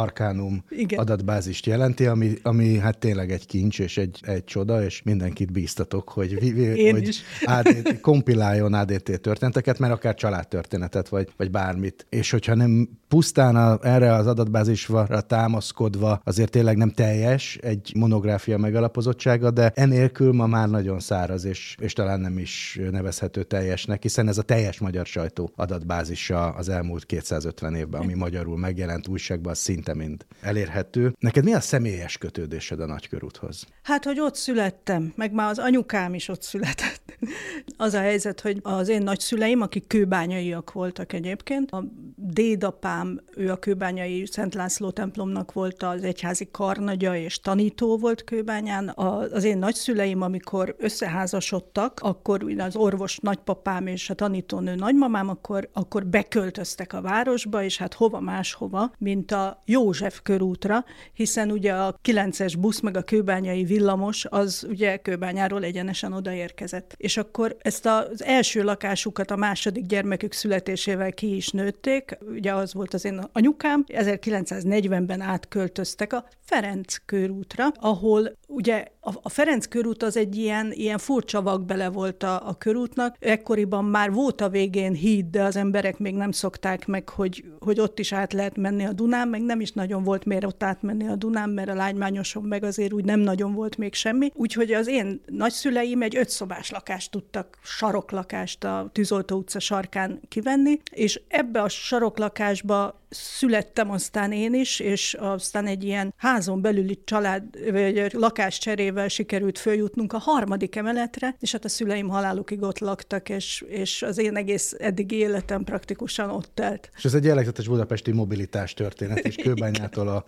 Igen. 0.70 1.00
adatbázist 1.00 1.66
jelenti, 1.66 2.06
ami, 2.06 2.34
ami 2.42 2.78
hát 2.78 2.98
tényleg 2.98 3.32
egy 3.32 3.46
kincs 3.46 3.80
és 3.80 3.98
egy, 3.98 4.20
egy 4.22 4.44
csoda, 4.56 4.84
és 4.84 5.02
mindenkit 5.04 5.52
bíztatok, 5.52 6.10
hogy, 6.10 6.44
Én 6.78 6.94
hogy 6.94 7.08
is. 7.08 7.22
ADT, 7.46 8.00
kompiláljon 8.02 8.74
ADT 8.74 9.22
történeteket, 9.22 9.80
mert 9.80 9.94
akár 9.94 10.16
családtörténetet, 10.16 11.10
vagy, 11.10 11.30
vagy 11.38 11.52
bármit. 11.52 12.06
És 12.10 12.32
hogyha 12.32 12.56
nem 12.56 12.90
pusztán 13.08 13.56
a, 13.56 13.80
erre 13.82 14.14
az 14.14 14.28
adatbázisra 14.28 15.22
támaszkodva 15.22 16.22
azért 16.24 16.50
tényleg 16.50 16.78
nem 16.78 16.90
teljes 16.90 17.58
egy 17.62 17.92
monográfia 17.96 18.58
megalapozottsága, 18.58 19.52
de 19.52 19.72
enélkül 19.76 20.34
ma 20.34 20.46
már 20.46 20.70
nagyon 20.70 21.00
száraz, 21.00 21.46
és, 21.46 21.76
és 21.80 21.94
talán 21.94 22.20
nem 22.20 22.38
is 22.38 22.80
nevezhető 22.92 23.44
teljesnek, 23.44 24.02
hiszen 24.02 24.28
ez 24.28 24.38
a 24.38 24.42
teljes 24.42 24.80
magyar 24.80 25.06
sajtó 25.06 25.52
adatbázisa 25.56 26.50
az 26.50 26.70
elmúlt 26.70 27.06
250 27.06 27.76
évben, 27.76 28.02
ami 28.02 28.14
magyarul 28.14 28.58
megjelent 28.58 29.08
újságban, 29.08 29.54
szinte 29.54 29.94
mind 29.94 30.26
elérhető. 30.42 31.16
Neked 31.20 31.44
mi 31.44 31.54
a 31.54 31.60
személyes 31.60 32.18
kötődésed 32.18 32.80
a 32.80 32.86
nagykörúthoz? 32.86 33.66
Hát, 33.84 34.04
hogy 34.04 34.20
ott 34.20 34.35
születtem, 34.36 35.14
meg 35.16 35.32
már 35.32 35.50
az 35.50 35.60
anyukám 35.60 36.14
is 36.14 36.28
ott 36.28 36.42
született. 36.42 37.04
Az 37.78 37.94
a 37.94 38.00
helyzet, 38.00 38.42
hogy 38.42 38.60
az 38.62 38.88
én 38.88 39.02
nagyszüleim, 39.02 39.62
akik 39.62 39.88
kőbányaiak 39.88 40.72
voltak 40.72 41.14
egyébként, 41.14 41.72
a 41.72 41.84
dédapám, 42.16 43.22
ő 43.36 43.52
a 43.52 43.58
kőbányai 43.58 44.26
Szent 44.26 44.54
László 44.54 44.90
templomnak 44.90 45.54
volt 45.54 45.84
az 45.84 46.04
egyházi 46.04 46.48
karnagya 46.52 47.16
és 47.16 47.40
tanító 47.40 47.98
volt 47.98 48.24
kőbányán. 48.24 48.92
Az 49.32 49.44
én 49.44 49.58
nagyszüleim, 49.58 50.22
amikor 50.22 50.76
összeházasodtak, 50.78 52.00
akkor 52.04 52.46
az 52.58 52.76
orvos 52.76 53.18
nagypapám 53.18 53.88
és 53.88 54.10
a 54.10 54.14
tanítónő 54.14 54.76
nagymamám, 54.76 55.30
akkor, 55.30 55.70
akkor 55.74 56.06
beköltöztek 56.06 56.94
a 56.94 57.02
városba, 57.02 57.64
és 57.64 57.78
hát 57.78 57.94
hova 57.94 58.20
máshova, 58.20 58.92
mint 58.98 59.32
a 59.32 59.62
József 59.66 60.20
körútra, 60.24 60.86
hiszen 61.14 61.52
ugye 61.52 61.74
a 61.74 62.00
9-es 62.04 62.54
busz 62.60 62.80
meg 62.80 62.98
a 62.98 63.02
kőbányai 63.02 63.64
villamos 63.64 64.25
az 64.30 64.66
ugye 64.70 64.98
Kőbányáról 64.98 65.64
egyenesen 65.64 66.14
odaérkezett. 66.14 66.94
És 66.98 67.18
akkor 67.18 67.56
ezt 67.60 67.86
az 67.86 68.24
első 68.24 68.64
lakásukat 68.64 69.32
a 69.32 69.36
második 69.36 69.86
gyermekük 69.86 70.34
születésével 70.34 71.14
ki 71.14 71.36
is 71.36 71.50
nőtték, 71.50 72.18
ugye 72.22 72.54
az 72.54 72.74
volt 72.74 72.94
az 72.94 73.06
én 73.06 73.30
anyukám, 73.32 73.84
1940-ben 73.88 75.22
átköltöztek 75.22 76.14
a 76.14 76.28
Ferenc 76.42 76.96
körútra, 77.06 77.68
ahol 77.68 78.38
ugye 78.48 78.86
a, 79.06 79.12
a 79.22 79.30
Ferenc 79.30 79.66
körút 79.66 80.04
az 80.04 80.18
egy 80.18 80.36
ilyen, 80.36 80.72
ilyen 80.72 80.98
furcsa 80.98 81.42
vakbele 81.42 81.90
volt 81.90 82.24
a, 82.24 82.48
a 82.48 82.58
körútnak. 82.58 83.16
Ekkoriban 83.20 83.86
már 83.86 84.12
volt 84.12 84.42
a 84.42 84.50
végén 84.50 84.94
híd, 84.94 85.26
de 85.26 85.44
az 85.44 85.56
emberek 85.56 85.98
még 85.98 86.16
nem 86.16 86.32
szokták 86.32 86.88
meg, 86.88 87.10
hogy, 87.10 87.44
hogy 87.60 87.80
ott 87.80 88.00
is 88.00 88.14
át 88.14 88.34
lehet 88.34 88.58
menni 88.58 88.86
a 88.86 88.94
Dunán, 88.94 89.28
meg 89.28 89.42
nem 89.42 89.62
is 89.62 89.72
nagyon 89.72 90.04
volt 90.04 90.26
miért 90.26 90.44
ott 90.44 90.64
átmenni 90.64 91.08
a 91.08 91.16
Dunán, 91.16 91.50
mert 91.50 91.70
a 91.70 91.74
lágymányoson 91.74 92.44
meg 92.44 92.64
azért 92.64 92.94
úgy 92.94 93.06
nem 93.06 93.20
nagyon 93.20 93.54
volt 93.54 93.78
még 93.78 93.94
semmi. 93.94 94.32
Úgyhogy 94.34 94.72
az 94.72 94.88
én 94.88 95.22
nagyszüleim 95.26 96.02
egy 96.02 96.16
ötszobás 96.16 96.72
lakást 96.72 97.12
tudtak, 97.12 97.58
saroklakást 97.64 98.64
a 98.64 98.90
Tűzoltó 98.92 99.38
utca 99.38 99.60
sarkán 99.60 100.20
kivenni, 100.28 100.80
és 100.92 101.22
ebbe 101.28 101.62
a 101.62 101.70
saroklakásba 101.70 103.04
születtem 103.16 103.92
aztán 103.92 104.32
én 104.32 104.54
is, 104.54 104.80
és 104.80 105.14
aztán 105.20 105.68
egy 105.68 105.84
ilyen 105.84 106.14
házon 106.18 106.62
belüli 106.62 107.00
család, 107.06 107.44
vagy 107.72 108.14
lakáscserével 108.14 109.08
sikerült 109.08 109.60
följutnunk 109.60 110.14
a 110.14 110.18
harmadik 110.18 110.76
emeletre, 110.76 111.36
és 111.40 111.52
hát 111.52 111.66
a 111.66 111.70
szüleim 111.70 112.08
halálukig 112.08 112.62
ott 112.62 112.80
laktak, 112.80 113.30
és, 113.30 113.64
és 113.68 114.02
az 114.02 114.18
én 114.18 114.36
egész 114.36 114.76
eddigi 114.78 115.16
életem 115.16 115.64
praktikusan 115.64 116.30
ott 116.30 116.52
telt. 116.54 116.90
És 116.98 117.06
ez 117.06 117.14
egy 117.14 117.24
jellegzetes 117.24 117.68
budapesti 117.68 118.12
mobilitás 118.12 118.74
történet, 118.74 119.18
és 119.18 119.36
Kőbányától 119.36 120.08
a, 120.08 120.26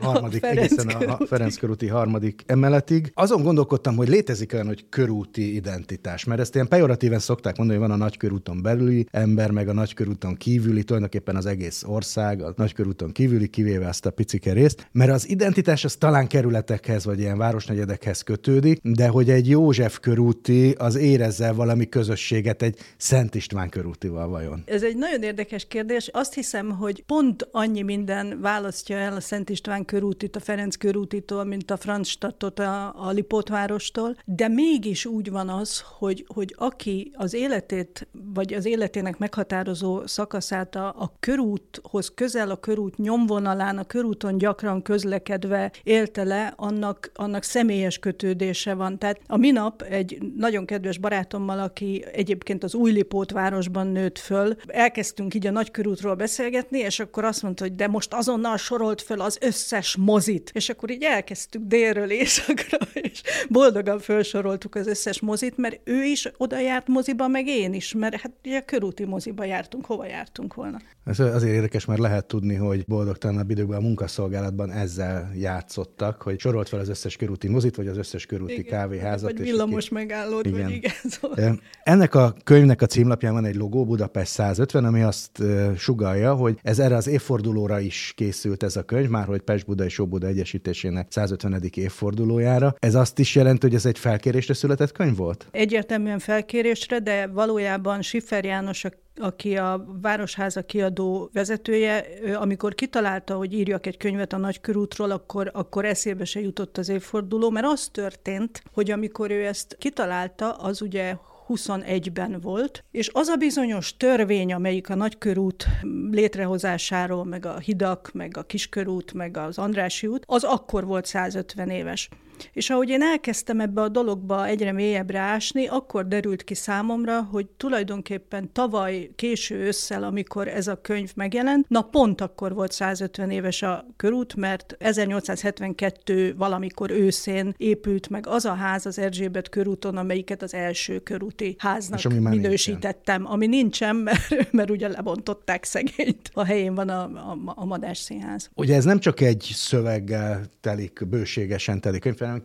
a 0.00 0.04
harmadik, 0.04 0.42
a 0.44 0.46
egészen 0.46 0.88
a 0.88 1.26
Ferenc 1.26 1.56
körúti 1.56 1.86
harmadik 1.86 2.42
emeletig. 2.46 3.10
Azon 3.14 3.42
gondolkodtam, 3.42 3.96
hogy 3.96 4.08
létezik 4.08 4.52
olyan, 4.52 4.66
hogy 4.66 4.84
körúti 4.88 5.54
identitás, 5.54 6.24
mert 6.24 6.40
ezt 6.40 6.54
ilyen 6.54 6.68
pejoratíven 6.68 7.18
szokták 7.18 7.56
mondani, 7.56 7.78
hogy 7.78 7.88
van 7.88 8.00
a 8.00 8.04
nagykörúton 8.04 8.62
belüli 8.62 9.06
ember, 9.10 9.50
meg 9.50 9.68
a 9.68 9.72
nagykörúton 9.72 10.36
kívüli, 10.36 10.84
tulajdonképpen 10.84 11.36
az 11.36 11.46
egész 11.46 11.82
ország, 11.82 12.17
a 12.18 12.52
nagykörúton 12.56 13.12
kívüli, 13.12 13.48
kivéve 13.48 13.86
ezt 13.86 14.06
a 14.06 14.10
picike 14.10 14.52
részt, 14.52 14.88
mert 14.92 15.10
az 15.10 15.28
identitás 15.28 15.84
az 15.84 15.96
talán 15.96 16.26
kerületekhez, 16.26 17.04
vagy 17.04 17.18
ilyen 17.18 17.38
városnegyedekhez 17.38 18.22
kötődik, 18.22 18.80
de 18.82 19.08
hogy 19.08 19.30
egy 19.30 19.48
József 19.48 19.98
körúti 19.98 20.74
az 20.78 20.96
érezze 20.96 21.52
valami 21.52 21.88
közösséget 21.88 22.62
egy 22.62 22.78
Szent 22.96 23.34
István 23.34 23.68
körútival 23.68 24.28
vajon? 24.28 24.62
Ez 24.66 24.82
egy 24.82 24.96
nagyon 24.96 25.22
érdekes 25.22 25.66
kérdés. 25.66 26.08
Azt 26.12 26.34
hiszem, 26.34 26.70
hogy 26.70 27.04
pont 27.06 27.48
annyi 27.50 27.82
minden 27.82 28.40
választja 28.40 28.96
el 28.96 29.16
a 29.16 29.20
Szent 29.20 29.50
István 29.50 29.84
körútit 29.84 30.36
a 30.36 30.40
Ferenc 30.40 30.76
körútitól, 30.76 31.44
mint 31.44 31.70
a 31.70 31.76
Franzstadtot 31.76 32.58
a, 32.58 33.06
a 33.06 33.10
Lipótvárostól, 33.10 34.16
de 34.24 34.48
mégis 34.48 35.06
úgy 35.06 35.30
van 35.30 35.48
az, 35.48 35.82
hogy, 35.98 36.24
hogy 36.34 36.54
aki 36.58 37.12
az 37.14 37.34
életét, 37.34 38.08
vagy 38.34 38.54
az 38.54 38.66
életének 38.66 39.18
meghatározó 39.18 40.06
szakaszát 40.06 40.74
a, 40.74 40.86
a 40.86 41.12
körúthoz 41.20 42.07
közel, 42.14 42.50
a 42.50 42.56
körút 42.56 42.96
nyomvonalán, 42.96 43.78
a 43.78 43.84
körúton 43.84 44.38
gyakran 44.38 44.82
közlekedve 44.82 45.72
élte 45.82 46.24
le, 46.24 46.52
annak, 46.56 47.10
annak 47.14 47.42
személyes 47.42 47.98
kötődése 47.98 48.74
van. 48.74 48.98
Tehát 48.98 49.20
a 49.26 49.36
minap 49.36 49.82
egy 49.82 50.18
nagyon 50.36 50.66
kedves 50.66 50.98
barátommal, 50.98 51.58
aki 51.58 52.04
egyébként 52.12 52.64
az 52.64 52.74
új 52.74 52.90
Lipótvárosban 52.90 53.86
nőtt 53.86 54.18
föl, 54.18 54.56
elkezdtünk 54.66 55.34
így 55.34 55.46
a 55.46 55.50
nagykörútról 55.50 56.14
beszélgetni, 56.14 56.78
és 56.78 57.00
akkor 57.00 57.24
azt 57.24 57.42
mondta, 57.42 57.64
hogy 57.64 57.74
de 57.74 57.86
most 57.86 58.14
azonnal 58.14 58.56
sorolt 58.56 59.02
föl 59.02 59.20
az 59.20 59.38
összes 59.40 59.96
mozit. 59.96 60.50
És 60.54 60.68
akkor 60.68 60.90
így 60.90 61.02
elkezdtük 61.02 61.62
délről 61.62 62.10
északra, 62.10 62.78
és 63.10 63.22
boldogan 63.48 63.98
felsoroltuk 63.98 64.74
az 64.74 64.86
összes 64.86 65.20
mozit, 65.20 65.56
mert 65.56 65.80
ő 65.84 66.02
is 66.02 66.30
oda 66.36 66.60
járt 66.60 66.88
moziba, 66.88 67.28
meg 67.28 67.46
én 67.46 67.74
is, 67.74 67.94
mert 67.94 68.14
hát 68.14 68.32
ugye 68.44 68.60
körúti 68.60 69.04
moziba 69.04 69.44
jártunk, 69.44 69.86
hova 69.86 70.06
jártunk 70.06 70.54
volna. 70.54 70.78
Ez 71.04 71.18
azért 71.18 71.54
érdekes, 71.54 71.84
mert 71.88 72.00
lehet 72.00 72.26
tudni, 72.26 72.54
hogy 72.54 72.84
boldogtalanabb 72.84 73.50
időkben 73.50 73.78
a 73.78 73.80
munkaszolgálatban 73.80 74.70
ezzel 74.70 75.32
játszottak, 75.36 76.22
hogy 76.22 76.38
sorolt 76.38 76.68
fel 76.68 76.80
az 76.80 76.88
összes 76.88 77.16
körúti 77.16 77.48
mozit, 77.48 77.76
vagy 77.76 77.86
az 77.86 77.96
összes 77.96 78.26
körúti 78.26 78.52
igen, 78.52 78.64
kávéházat. 78.64 79.32
Vagy 79.32 79.40
villamos 79.40 79.88
ki... 79.88 79.94
megállót, 79.94 80.46
igen. 80.46 80.62
vagy 80.62 80.72
igen. 80.72 80.92
Szóval. 81.20 81.60
Ennek 81.82 82.14
a 82.14 82.34
könyvnek 82.44 82.82
a 82.82 82.86
címlapján 82.86 83.32
van 83.32 83.44
egy 83.44 83.56
logó, 83.56 83.84
Budapest 83.84 84.32
150, 84.32 84.84
ami 84.84 85.02
azt 85.02 85.42
sugalja, 85.76 86.34
hogy 86.34 86.58
ez 86.62 86.78
erre 86.78 86.96
az 86.96 87.06
évfordulóra 87.06 87.80
is 87.80 88.12
készült 88.16 88.62
ez 88.62 88.76
a 88.76 88.82
könyv, 88.82 89.08
már 89.08 89.26
hogy 89.26 89.40
Pest-Buda 89.40 89.84
és 89.84 89.98
Óbuda 89.98 90.26
Egyesítésének 90.26 91.06
150. 91.10 91.62
évfordulójára. 91.74 92.74
Ez 92.78 92.94
azt 92.94 93.18
is 93.18 93.34
jelenti, 93.34 93.66
hogy 93.66 93.74
ez 93.74 93.86
egy 93.86 93.98
felkérésre 93.98 94.54
született 94.54 94.92
könyv 94.92 95.16
volt? 95.16 95.48
Egyértelműen 95.50 96.18
felkérésre, 96.18 96.98
de 96.98 97.26
valójában 97.26 98.02
Siffer 98.02 98.44
János 98.44 98.84
a 98.84 98.90
aki 99.20 99.56
a 99.56 99.84
Városháza 100.02 100.62
kiadó 100.62 101.30
vezetője, 101.32 102.04
amikor 102.34 102.74
kitalálta, 102.74 103.36
hogy 103.36 103.52
írjak 103.52 103.86
egy 103.86 103.96
könyvet 103.96 104.32
a 104.32 104.36
Nagykörútról, 104.36 105.10
akkor, 105.10 105.50
akkor 105.54 105.84
eszébe 105.84 106.24
se 106.24 106.40
jutott 106.40 106.78
az 106.78 106.88
évforduló, 106.88 107.50
mert 107.50 107.66
az 107.66 107.88
történt, 107.92 108.62
hogy 108.72 108.90
amikor 108.90 109.30
ő 109.30 109.46
ezt 109.46 109.76
kitalálta, 109.78 110.52
az 110.52 110.82
ugye 110.82 111.16
21-ben 111.48 112.40
volt, 112.40 112.84
és 112.90 113.10
az 113.12 113.28
a 113.28 113.36
bizonyos 113.36 113.96
törvény, 113.96 114.52
amelyik 114.52 114.90
a 114.90 114.94
nagykörút 114.94 115.66
létrehozásáról, 116.10 117.24
meg 117.24 117.46
a 117.46 117.58
hidak, 117.58 118.10
meg 118.12 118.36
a 118.36 118.42
kiskörút, 118.42 119.12
meg 119.12 119.36
az 119.36 119.58
Andrási 119.58 120.06
út, 120.06 120.22
az 120.26 120.44
akkor 120.44 120.86
volt 120.86 121.06
150 121.06 121.70
éves. 121.70 122.08
És 122.52 122.70
ahogy 122.70 122.88
én 122.88 123.02
elkezdtem 123.02 123.60
ebbe 123.60 123.80
a 123.80 123.88
dologba 123.88 124.46
egyre 124.46 124.72
mélyebbre 124.72 125.18
ásni, 125.18 125.66
akkor 125.66 126.08
derült 126.08 126.44
ki 126.44 126.54
számomra, 126.54 127.22
hogy 127.22 127.46
tulajdonképpen 127.56 128.52
tavaly 128.52 129.10
késő 129.16 129.56
ősszel, 129.56 130.02
amikor 130.02 130.48
ez 130.48 130.66
a 130.66 130.80
könyv 130.80 131.12
megjelent, 131.14 131.68
na 131.68 131.82
pont 131.82 132.20
akkor 132.20 132.54
volt 132.54 132.72
150 132.72 133.30
éves 133.30 133.62
a 133.62 133.86
körút, 133.96 134.34
mert 134.34 134.76
1872 134.78 136.34
valamikor 136.36 136.90
őszén 136.90 137.54
épült 137.56 138.08
meg 138.08 138.26
az 138.26 138.44
a 138.44 138.54
ház 138.54 138.86
az 138.86 138.98
Erzsébet 138.98 139.48
körúton, 139.48 139.96
amelyiket 139.96 140.42
az 140.42 140.54
első 140.54 140.98
körúti 140.98 141.56
háznak 141.58 142.00
ami 142.04 142.18
minősítettem, 142.18 143.16
nincsen. 143.16 143.34
ami 143.34 143.46
nincsen, 143.46 143.96
mert, 144.06 144.52
mert 144.52 144.70
ugye 144.70 144.88
lebontották 144.88 145.64
szegényt. 145.64 146.30
A 146.32 146.44
helyén 146.44 146.74
van 146.74 146.88
a, 146.88 147.02
a, 147.02 147.38
a 147.44 147.64
Madás 147.64 147.98
Színház. 147.98 148.50
Ugye 148.54 148.74
ez 148.74 148.84
nem 148.84 148.98
csak 148.98 149.20
egy 149.20 149.50
szöveggel 149.54 150.44
telik, 150.60 151.06
bőségesen 151.08 151.80
telik 151.80 152.00
könyv, 152.00 152.20
hanem 152.28 152.40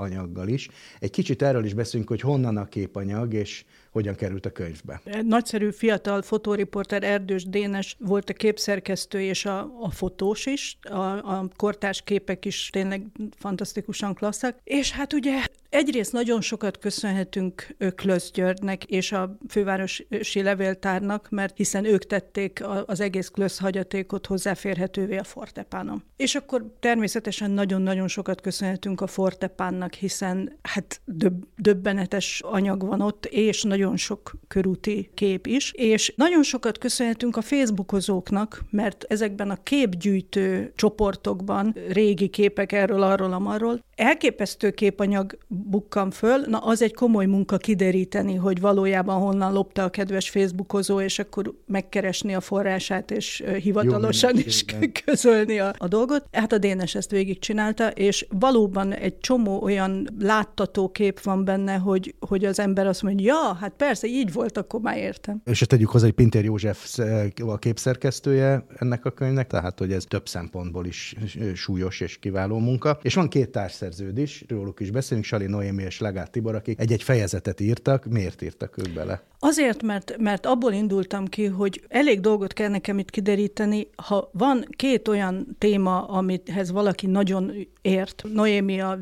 képanyaggal 0.00 0.48
is. 0.48 0.68
Egy 0.98 1.10
kicsit 1.10 1.42
erről 1.42 1.64
is 1.64 1.74
beszélünk, 1.74 2.08
hogy 2.08 2.20
honnan 2.20 2.56
a 2.56 2.64
képanyag, 2.64 3.34
és 3.34 3.64
hogyan 3.90 4.14
került 4.14 4.46
a 4.46 4.50
könyvbe. 4.50 5.00
Nagyszerű 5.22 5.70
fiatal 5.70 6.22
fotóriporter 6.22 7.02
Erdős 7.02 7.44
Dénes 7.44 7.96
volt 7.98 8.30
a 8.30 8.32
képszerkesztő 8.32 9.20
és 9.20 9.44
a, 9.44 9.60
a 9.80 9.90
fotós 9.90 10.46
is, 10.46 10.78
a, 10.82 11.00
a 11.36 11.48
kortárs 11.56 12.02
képek 12.02 12.44
is 12.44 12.68
tényleg 12.72 13.06
fantasztikusan 13.38 14.14
klasszak. 14.14 14.58
És 14.64 14.92
hát 14.92 15.12
ugye 15.12 15.44
egyrészt 15.68 16.12
nagyon 16.12 16.40
sokat 16.40 16.78
köszönhetünk 16.78 17.76
Klösz 17.94 18.30
Györgynek 18.30 18.84
és 18.84 19.12
a 19.12 19.36
fővárosi 19.48 20.42
levéltárnak, 20.42 21.30
mert 21.30 21.56
hiszen 21.56 21.84
ők 21.84 22.06
tették 22.06 22.62
az 22.86 23.00
egész 23.00 23.28
Klösz 23.28 23.58
hagyatékot 23.58 24.26
hozzáférhetővé 24.26 25.16
a 25.16 25.24
Fortepánon. 25.24 26.02
És 26.16 26.34
akkor 26.34 26.74
természetesen 26.80 27.50
nagyon-nagyon 27.50 28.08
sokat 28.08 28.40
köszönhetünk 28.40 29.00
a 29.00 29.06
Fortepánnak, 29.06 29.89
hiszen 29.94 30.58
hát 30.62 31.00
döb- 31.04 31.46
döbbenetes 31.56 32.40
anyag 32.44 32.86
van 32.86 33.00
ott, 33.00 33.26
és 33.26 33.62
nagyon 33.62 33.78
nagyon 33.90 33.96
sok 33.96 34.32
körúti 34.48 35.10
kép 35.14 35.46
is, 35.46 35.72
és 35.72 36.12
nagyon 36.16 36.42
sokat 36.42 36.78
köszönhetünk 36.78 37.36
a 37.36 37.42
Facebookozóknak, 37.42 38.64
mert 38.70 39.04
ezekben 39.08 39.50
a 39.50 39.62
képgyűjtő 39.62 40.72
csoportokban 40.76 41.76
régi 41.88 42.28
képek 42.28 42.72
erről, 42.72 43.02
arról, 43.02 43.32
amarról, 43.32 43.80
elképesztő 44.00 44.70
képanyag 44.70 45.38
bukkan 45.46 46.10
föl, 46.10 46.40
na 46.46 46.58
az 46.58 46.82
egy 46.82 46.94
komoly 46.94 47.26
munka 47.26 47.56
kideríteni, 47.56 48.34
hogy 48.34 48.60
valójában 48.60 49.20
honnan 49.20 49.52
lopta 49.52 49.84
a 49.84 49.90
kedves 49.90 50.30
Facebookozó, 50.30 51.00
és 51.00 51.18
akkor 51.18 51.54
megkeresni 51.66 52.34
a 52.34 52.40
forrását, 52.40 53.10
és 53.10 53.44
hivatalosan 53.62 54.34
Jó, 54.34 54.42
is 54.46 54.64
közölni 55.04 55.58
a, 55.58 55.74
a 55.78 55.88
dolgot. 55.88 56.24
Hát 56.32 56.52
a 56.52 56.58
Dénes 56.58 56.94
ezt 56.94 57.10
végigcsinálta, 57.10 57.90
és 57.90 58.26
valóban 58.28 58.92
egy 58.92 59.18
csomó 59.18 59.68
olyan 59.70 60.08
láttató 60.18 60.90
kép 60.90 61.20
van 61.20 61.44
benne, 61.44 61.76
hogy, 61.76 62.14
hogy 62.20 62.44
az 62.44 62.58
ember 62.58 62.86
azt 62.86 63.02
mondja, 63.02 63.34
ja, 63.34 63.54
hát 63.54 63.72
persze, 63.76 64.06
így 64.06 64.32
volt, 64.32 64.58
akkor 64.58 64.80
már 64.80 64.96
értem. 64.96 65.42
És 65.44 65.60
tegyük 65.60 65.88
hozzá, 65.88 66.04
hogy 66.04 66.14
Pintér 66.14 66.44
József 66.44 66.98
a 67.46 67.58
képszerkesztője 67.58 68.64
ennek 68.78 69.04
a 69.04 69.10
könyvnek, 69.10 69.46
tehát 69.46 69.78
hogy 69.78 69.92
ez 69.92 70.04
több 70.04 70.28
szempontból 70.28 70.86
is 70.86 71.14
súlyos 71.54 72.00
és 72.00 72.18
kiváló 72.18 72.58
munka. 72.58 72.98
És 73.02 73.14
van 73.14 73.28
két 73.28 73.50
társszerződ 73.50 74.18
is, 74.18 74.44
róluk 74.48 74.80
is 74.80 74.90
beszélünk, 74.90 75.26
Sali 75.26 75.46
Noémi 75.46 75.82
és 75.82 76.00
Legát 76.00 76.30
Tibor, 76.30 76.54
akik 76.54 76.80
egy-egy 76.80 77.02
fejezetet 77.02 77.60
írtak. 77.60 78.04
Miért 78.04 78.42
írtak 78.42 78.78
ők 78.78 78.94
bele? 78.94 79.22
Azért, 79.38 79.82
mert, 79.82 80.16
mert 80.18 80.46
abból 80.46 80.72
indultam 80.72 81.26
ki, 81.26 81.46
hogy 81.46 81.84
elég 81.88 82.20
dolgot 82.20 82.52
kell 82.52 82.68
nekem 82.68 82.98
itt 82.98 83.10
kideríteni, 83.10 83.88
ha 83.96 84.30
van 84.32 84.64
két 84.70 85.08
olyan 85.08 85.56
téma, 85.58 86.06
amithez 86.06 86.70
valaki 86.70 87.06
nagyon 87.06 87.52
ért, 87.82 88.22
Noémi 88.32 88.80
a 88.80 88.96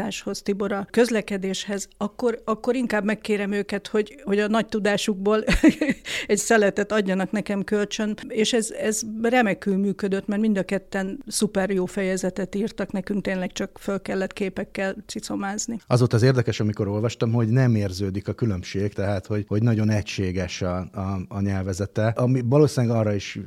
vendéglátáshoz, 0.00 0.42
Tibor 0.42 0.72
a 0.72 0.86
közlekedéshez, 0.90 1.88
akkor, 1.96 2.42
akkor 2.44 2.74
inkább 2.74 3.04
megkérem 3.04 3.52
őket, 3.52 3.86
hogy, 3.86 4.20
hogy 4.24 4.38
a 4.38 4.48
nagy 4.48 4.66
tudásukból 4.66 5.44
egy 6.26 6.38
szeletet 6.38 6.92
adjanak 6.92 7.30
nekem 7.30 7.64
kölcsön, 7.64 8.16
és 8.28 8.52
ez, 8.52 8.70
ez 8.70 9.00
remekül 9.22 9.76
működött, 9.76 10.26
mert 10.26 10.40
mind 10.40 10.58
a 10.58 10.62
ketten 10.62 11.18
szuper 11.26 11.70
jó 11.70 11.86
fejezetet 11.86 12.54
írtak, 12.54 12.92
nekünk 12.92 13.22
tényleg 13.22 13.52
csak 13.52 13.78
föl 13.78 14.02
kellett 14.02 14.32
képekkel 14.32 14.96
cicomázni. 15.06 15.78
Az 15.86 15.98
volt 15.98 16.12
az 16.12 16.22
érdekes, 16.22 16.60
amikor 16.60 16.88
olvastam, 16.88 17.32
hogy 17.32 17.48
nem 17.48 17.74
érződik 17.74 18.28
a 18.28 18.32
különbség, 18.32 18.92
tehát 18.92 19.26
hogy, 19.26 19.44
hogy 19.48 19.62
nagyon 19.62 19.90
egységes 19.90 20.62
a, 20.62 20.76
a, 20.76 21.20
a 21.28 21.40
nyelvezete, 21.40 22.06
ami 22.06 22.42
valószínűleg 22.44 22.96
arra 22.96 23.14
is 23.14 23.38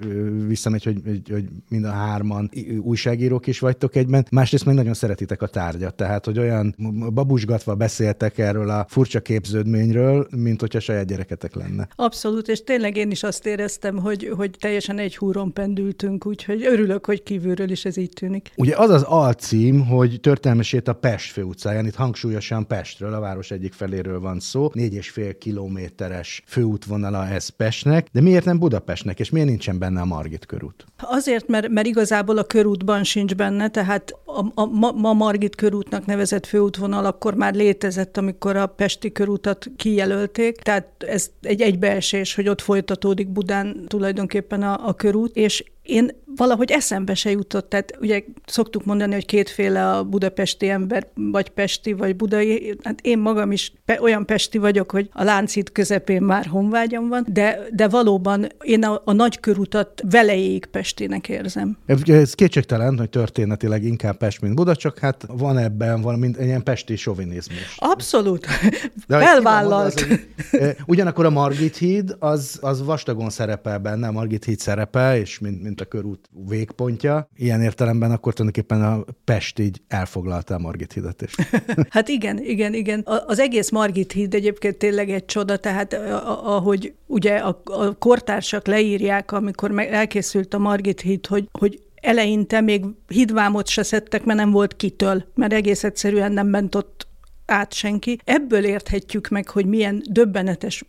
visszamegy, 0.47 0.83
hogy, 0.83 1.01
hogy, 1.05 1.29
hogy 1.29 1.45
mind 1.69 1.85
a 1.85 1.91
hárman 1.91 2.49
újságírók 2.81 3.47
is 3.47 3.59
vagytok 3.59 3.95
egyben, 3.95 4.25
másrészt 4.31 4.65
meg 4.65 4.75
nagyon 4.75 4.93
szeretitek 4.93 5.41
a 5.41 5.47
tárgyat, 5.47 5.95
tehát 5.95 6.25
hogy 6.25 6.37
olyan 6.43 6.75
babusgatva 7.13 7.75
beszéltek 7.75 8.37
erről 8.37 8.69
a 8.69 8.85
furcsa 8.89 9.19
képződményről, 9.19 10.27
mint 10.35 10.59
hogyha 10.59 10.79
saját 10.79 11.05
gyereketek 11.05 11.55
lenne. 11.55 11.87
Abszolút, 11.95 12.47
és 12.47 12.63
tényleg 12.63 12.95
én 12.97 13.11
is 13.11 13.23
azt 13.23 13.45
éreztem, 13.45 13.97
hogy, 13.97 14.31
hogy 14.35 14.51
teljesen 14.59 14.97
egy 14.97 15.17
húron 15.17 15.53
pendültünk, 15.53 16.25
úgyhogy 16.25 16.65
örülök, 16.65 17.05
hogy 17.05 17.23
kívülről 17.23 17.69
is 17.69 17.85
ez 17.85 17.97
így 17.97 18.13
tűnik. 18.13 18.51
Ugye 18.55 18.75
az 18.77 18.89
az 18.89 19.03
alcím, 19.03 19.85
hogy 19.85 20.19
történelmesét 20.21 20.87
a 20.87 20.93
Pest 20.93 21.31
főutcáján, 21.31 21.85
itt 21.85 21.95
hangsúlyosan 21.95 22.67
Pestről, 22.67 23.13
a 23.13 23.19
város 23.19 23.51
egyik 23.51 23.73
feléről 23.73 24.19
van 24.19 24.39
szó, 24.39 24.69
négy 24.73 24.93
és 24.93 25.09
fél 25.09 25.37
kilométeres 25.37 26.43
főútvonala 26.45 27.27
ez 27.27 27.49
Pestnek, 27.49 28.07
de 28.11 28.21
miért 28.21 28.45
nem 28.45 28.59
Budapestnek, 28.59 29.19
és 29.19 29.29
miért 29.29 29.47
nincsen 29.47 29.79
benne 29.79 30.01
a 30.01 30.05
Margit 30.05 30.45
körút? 30.45 30.85
Azért, 30.97 31.47
mert, 31.47 31.69
mert 31.69 31.87
igazából 31.87 32.37
a 32.37 32.43
körútban 32.43 33.03
sincs 33.03 33.35
benne, 33.35 33.69
tehát 33.69 34.13
a, 34.25 34.61
a 34.61 34.65
ma, 34.65 34.91
ma 34.91 35.13
Margit 35.13 35.55
körútnak 35.55 36.05
nevezett 36.05 36.32
főútvonal 36.41 37.05
akkor 37.05 37.33
már 37.33 37.53
létezett, 37.53 38.17
amikor 38.17 38.55
a 38.55 38.67
Pesti 38.67 39.11
körútat 39.11 39.67
kijelölték, 39.75 40.55
tehát 40.55 40.87
ez 40.97 41.29
egy 41.41 41.61
egybeesés, 41.61 42.35
hogy 42.35 42.47
ott 42.47 42.61
folytatódik 42.61 43.29
Budán 43.29 43.85
tulajdonképpen 43.87 44.63
a, 44.63 44.87
a 44.87 44.93
körút, 44.93 45.35
és 45.35 45.63
én 45.83 46.11
valahogy 46.35 46.71
eszembe 46.71 47.13
se 47.13 47.29
jutott, 47.29 47.69
tehát 47.69 47.97
ugye 48.01 48.23
szoktuk 48.45 48.85
mondani, 48.85 49.13
hogy 49.13 49.25
kétféle 49.25 49.89
a 49.89 50.03
budapesti 50.03 50.69
ember, 50.69 51.07
vagy 51.15 51.49
pesti, 51.49 51.93
vagy 51.93 52.15
budai, 52.15 52.77
hát 52.83 52.99
én 53.01 53.17
magam 53.19 53.51
is 53.51 53.73
pe, 53.85 54.01
olyan 54.01 54.25
pesti 54.25 54.57
vagyok, 54.57 54.91
hogy 54.91 55.09
a 55.13 55.23
láncít 55.23 55.71
közepén 55.71 56.21
már 56.21 56.45
honvágyam 56.45 57.07
van, 57.07 57.25
de, 57.29 57.59
de 57.71 57.87
valóban 57.87 58.47
én 58.61 58.83
a, 58.83 59.01
a 59.05 59.13
nagy 59.13 59.39
körutat 59.39 60.01
velejéig 60.09 60.65
pestinek 60.65 61.29
érzem. 61.29 61.77
Ez 62.05 62.33
kétségtelen, 62.33 62.97
hogy 62.97 63.09
történetileg 63.09 63.83
inkább 63.83 64.17
Pest, 64.17 64.41
mint 64.41 64.55
Buda, 64.55 64.75
csak 64.75 64.99
hát 64.99 65.25
van 65.27 65.57
ebben 65.57 66.01
valami 66.01 66.29
ilyen 66.39 66.63
pesti 66.63 66.95
sovinizmus. 66.95 67.75
Abszolút. 67.77 68.47
De 69.07 69.17
Felvállalt. 69.25 69.93
Az, 69.93 70.05
hogy, 70.49 70.75
ugyanakkor 70.85 71.25
a 71.25 71.29
Margit 71.29 71.77
híd, 71.77 72.15
az, 72.19 72.57
az 72.61 72.83
vastagon 72.83 73.29
szerepel 73.29 73.79
benne, 73.79 74.07
a 74.07 74.11
Margit 74.11 74.45
híd 74.45 74.59
szerepel, 74.59 75.17
és 75.17 75.39
mint, 75.39 75.61
mint 75.63 75.72
mint 75.75 75.81
a 75.81 75.97
körút 75.97 76.29
végpontja. 76.47 77.29
Ilyen 77.35 77.61
értelemben 77.61 78.11
akkor 78.11 78.33
tulajdonképpen 78.33 78.83
a 78.83 79.03
Pest 79.23 79.59
így 79.59 79.81
elfoglalta 79.87 80.55
a 80.55 80.59
Margit 80.59 80.93
hidat 80.93 81.21
is. 81.21 81.35
hát 81.89 82.07
igen, 82.07 82.43
igen, 82.43 82.73
igen. 82.73 83.01
Az 83.27 83.39
egész 83.39 83.69
Margit 83.69 84.11
híd 84.11 84.33
egyébként 84.33 84.77
tényleg 84.77 85.09
egy 85.09 85.25
csoda, 85.25 85.57
tehát 85.57 85.93
ahogy 86.43 86.93
ugye 87.07 87.35
a, 87.35 87.61
a 87.63 87.97
kortársak 87.97 88.67
leírják, 88.67 89.31
amikor 89.31 89.79
elkészült 89.79 90.53
a 90.53 90.57
Margit 90.57 91.01
híd, 91.01 91.25
hogy, 91.25 91.49
hogy 91.51 91.81
eleinte 91.95 92.61
még 92.61 92.85
hídvámot 93.07 93.67
se 93.67 93.83
szedtek, 93.83 94.23
mert 94.23 94.39
nem 94.39 94.51
volt 94.51 94.75
kitől, 94.75 95.23
mert 95.35 95.53
egész 95.53 95.83
egyszerűen 95.83 96.31
nem 96.31 96.47
ment 96.47 96.75
ott 96.75 97.07
át 97.45 97.73
senki. 97.73 98.19
Ebből 98.23 98.63
érthetjük 98.63 99.27
meg, 99.27 99.49
hogy 99.49 99.65
milyen 99.65 100.03
döbbenetes 100.09 100.83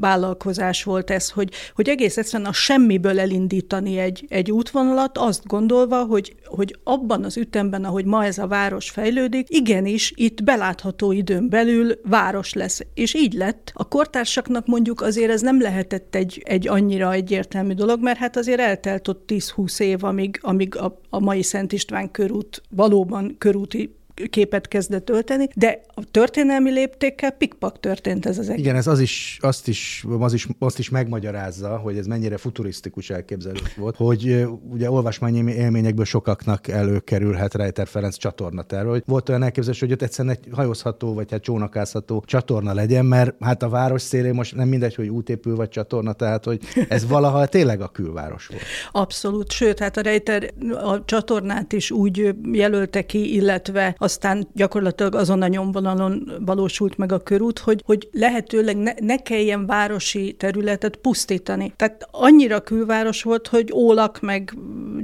vállalkozás 0.00 0.84
volt 0.84 1.10
ez, 1.10 1.30
hogy, 1.30 1.50
hogy 1.74 1.88
egész 1.88 2.16
egyszerűen 2.16 2.48
a 2.48 2.52
semmiből 2.52 3.20
elindítani 3.20 3.98
egy, 3.98 4.26
egy 4.28 4.50
útvonalat, 4.50 5.18
azt 5.18 5.46
gondolva, 5.46 6.04
hogy, 6.04 6.34
hogy 6.44 6.78
abban 6.84 7.24
az 7.24 7.36
ütemben, 7.36 7.84
ahogy 7.84 8.04
ma 8.04 8.24
ez 8.24 8.38
a 8.38 8.46
város 8.46 8.90
fejlődik, 8.90 9.46
igenis 9.50 10.12
itt 10.16 10.44
belátható 10.44 11.12
időn 11.12 11.48
belül 11.48 12.00
város 12.04 12.52
lesz. 12.52 12.80
És 12.94 13.14
így 13.14 13.32
lett. 13.32 13.70
A 13.74 13.88
kortársaknak 13.88 14.66
mondjuk 14.66 15.00
azért 15.00 15.30
ez 15.30 15.40
nem 15.40 15.60
lehetett 15.60 16.14
egy, 16.14 16.42
egy 16.44 16.68
annyira 16.68 17.12
egyértelmű 17.12 17.72
dolog, 17.72 18.02
mert 18.02 18.18
hát 18.18 18.36
azért 18.36 18.60
eltelt 18.60 19.08
ott 19.08 19.30
10-20 19.32 19.80
év, 19.80 20.04
amíg, 20.04 20.38
amíg 20.42 20.76
a, 20.76 21.00
a 21.10 21.20
mai 21.20 21.42
Szent 21.42 21.72
István 21.72 22.10
körút 22.10 22.62
valóban 22.70 23.34
körúti 23.38 23.96
képet 24.30 24.68
kezdett 24.68 25.10
ölteni, 25.10 25.48
de 25.54 25.80
a 25.94 26.04
történelmi 26.10 26.70
léptékkel 26.70 27.30
pikpak 27.30 27.80
történt 27.80 28.26
ez 28.26 28.38
az 28.38 28.48
egész. 28.48 28.60
Igen, 28.64 28.76
ez 28.76 28.86
az 28.86 29.00
is, 29.00 29.38
azt 29.40 29.68
is, 29.68 30.04
az 30.18 30.32
is, 30.32 30.48
azt 30.58 30.78
is 30.78 30.88
megmagyarázza, 30.90 31.76
hogy 31.76 31.96
ez 31.96 32.06
mennyire 32.06 32.36
futurisztikus 32.36 33.10
elképzelés 33.10 33.74
volt, 33.76 33.96
hogy 33.96 34.46
ugye 34.70 34.90
olvasmányi 34.90 35.52
élményekből 35.52 36.04
sokaknak 36.04 36.68
előkerülhet 36.68 37.54
Rejter 37.54 37.86
Ferenc 37.86 38.16
csatornaterv, 38.16 38.88
hogy 38.88 39.02
volt 39.06 39.28
olyan 39.28 39.42
elképzelés, 39.42 39.80
hogy 39.80 39.92
ott 39.92 40.02
egyszerűen 40.02 40.34
egy 40.34 40.48
hajózható, 40.52 41.14
vagy 41.14 41.30
hát 41.30 41.42
csónakázható 41.42 42.22
csatorna 42.26 42.74
legyen, 42.74 43.04
mert 43.04 43.34
hát 43.40 43.62
a 43.62 43.68
város 43.68 44.02
szélén 44.02 44.34
most 44.34 44.54
nem 44.54 44.68
mindegy, 44.68 44.94
hogy 44.94 45.08
útépül 45.08 45.56
vagy 45.56 45.68
csatorna, 45.68 46.12
tehát 46.12 46.44
hogy 46.44 46.60
ez 46.88 47.06
valaha 47.06 47.46
tényleg 47.46 47.80
a 47.80 47.88
külváros 47.88 48.46
volt. 48.46 48.62
Abszolút, 48.92 49.50
sőt, 49.50 49.78
hát 49.78 49.96
a 49.96 50.00
Rejter 50.00 50.50
a 50.82 51.04
csatornát 51.04 51.72
is 51.72 51.90
úgy 51.90 52.34
jelölte 52.52 53.06
ki, 53.06 53.34
illetve 53.34 53.94
aztán 54.12 54.48
gyakorlatilag 54.54 55.14
azon 55.14 55.42
a 55.42 55.46
nyomvonalon 55.46 56.32
valósult 56.44 56.96
meg 56.96 57.12
a 57.12 57.18
körút, 57.18 57.58
hogy, 57.58 57.82
hogy 57.84 58.08
lehetőleg 58.12 58.76
ne, 58.76 58.92
ne 59.00 59.16
kelljen 59.16 59.66
városi 59.66 60.34
területet 60.38 60.96
pusztítani. 60.96 61.72
Tehát 61.76 62.08
annyira 62.10 62.60
külváros 62.60 63.22
volt, 63.22 63.46
hogy 63.46 63.72
ólak, 63.72 64.20
meg 64.20 64.54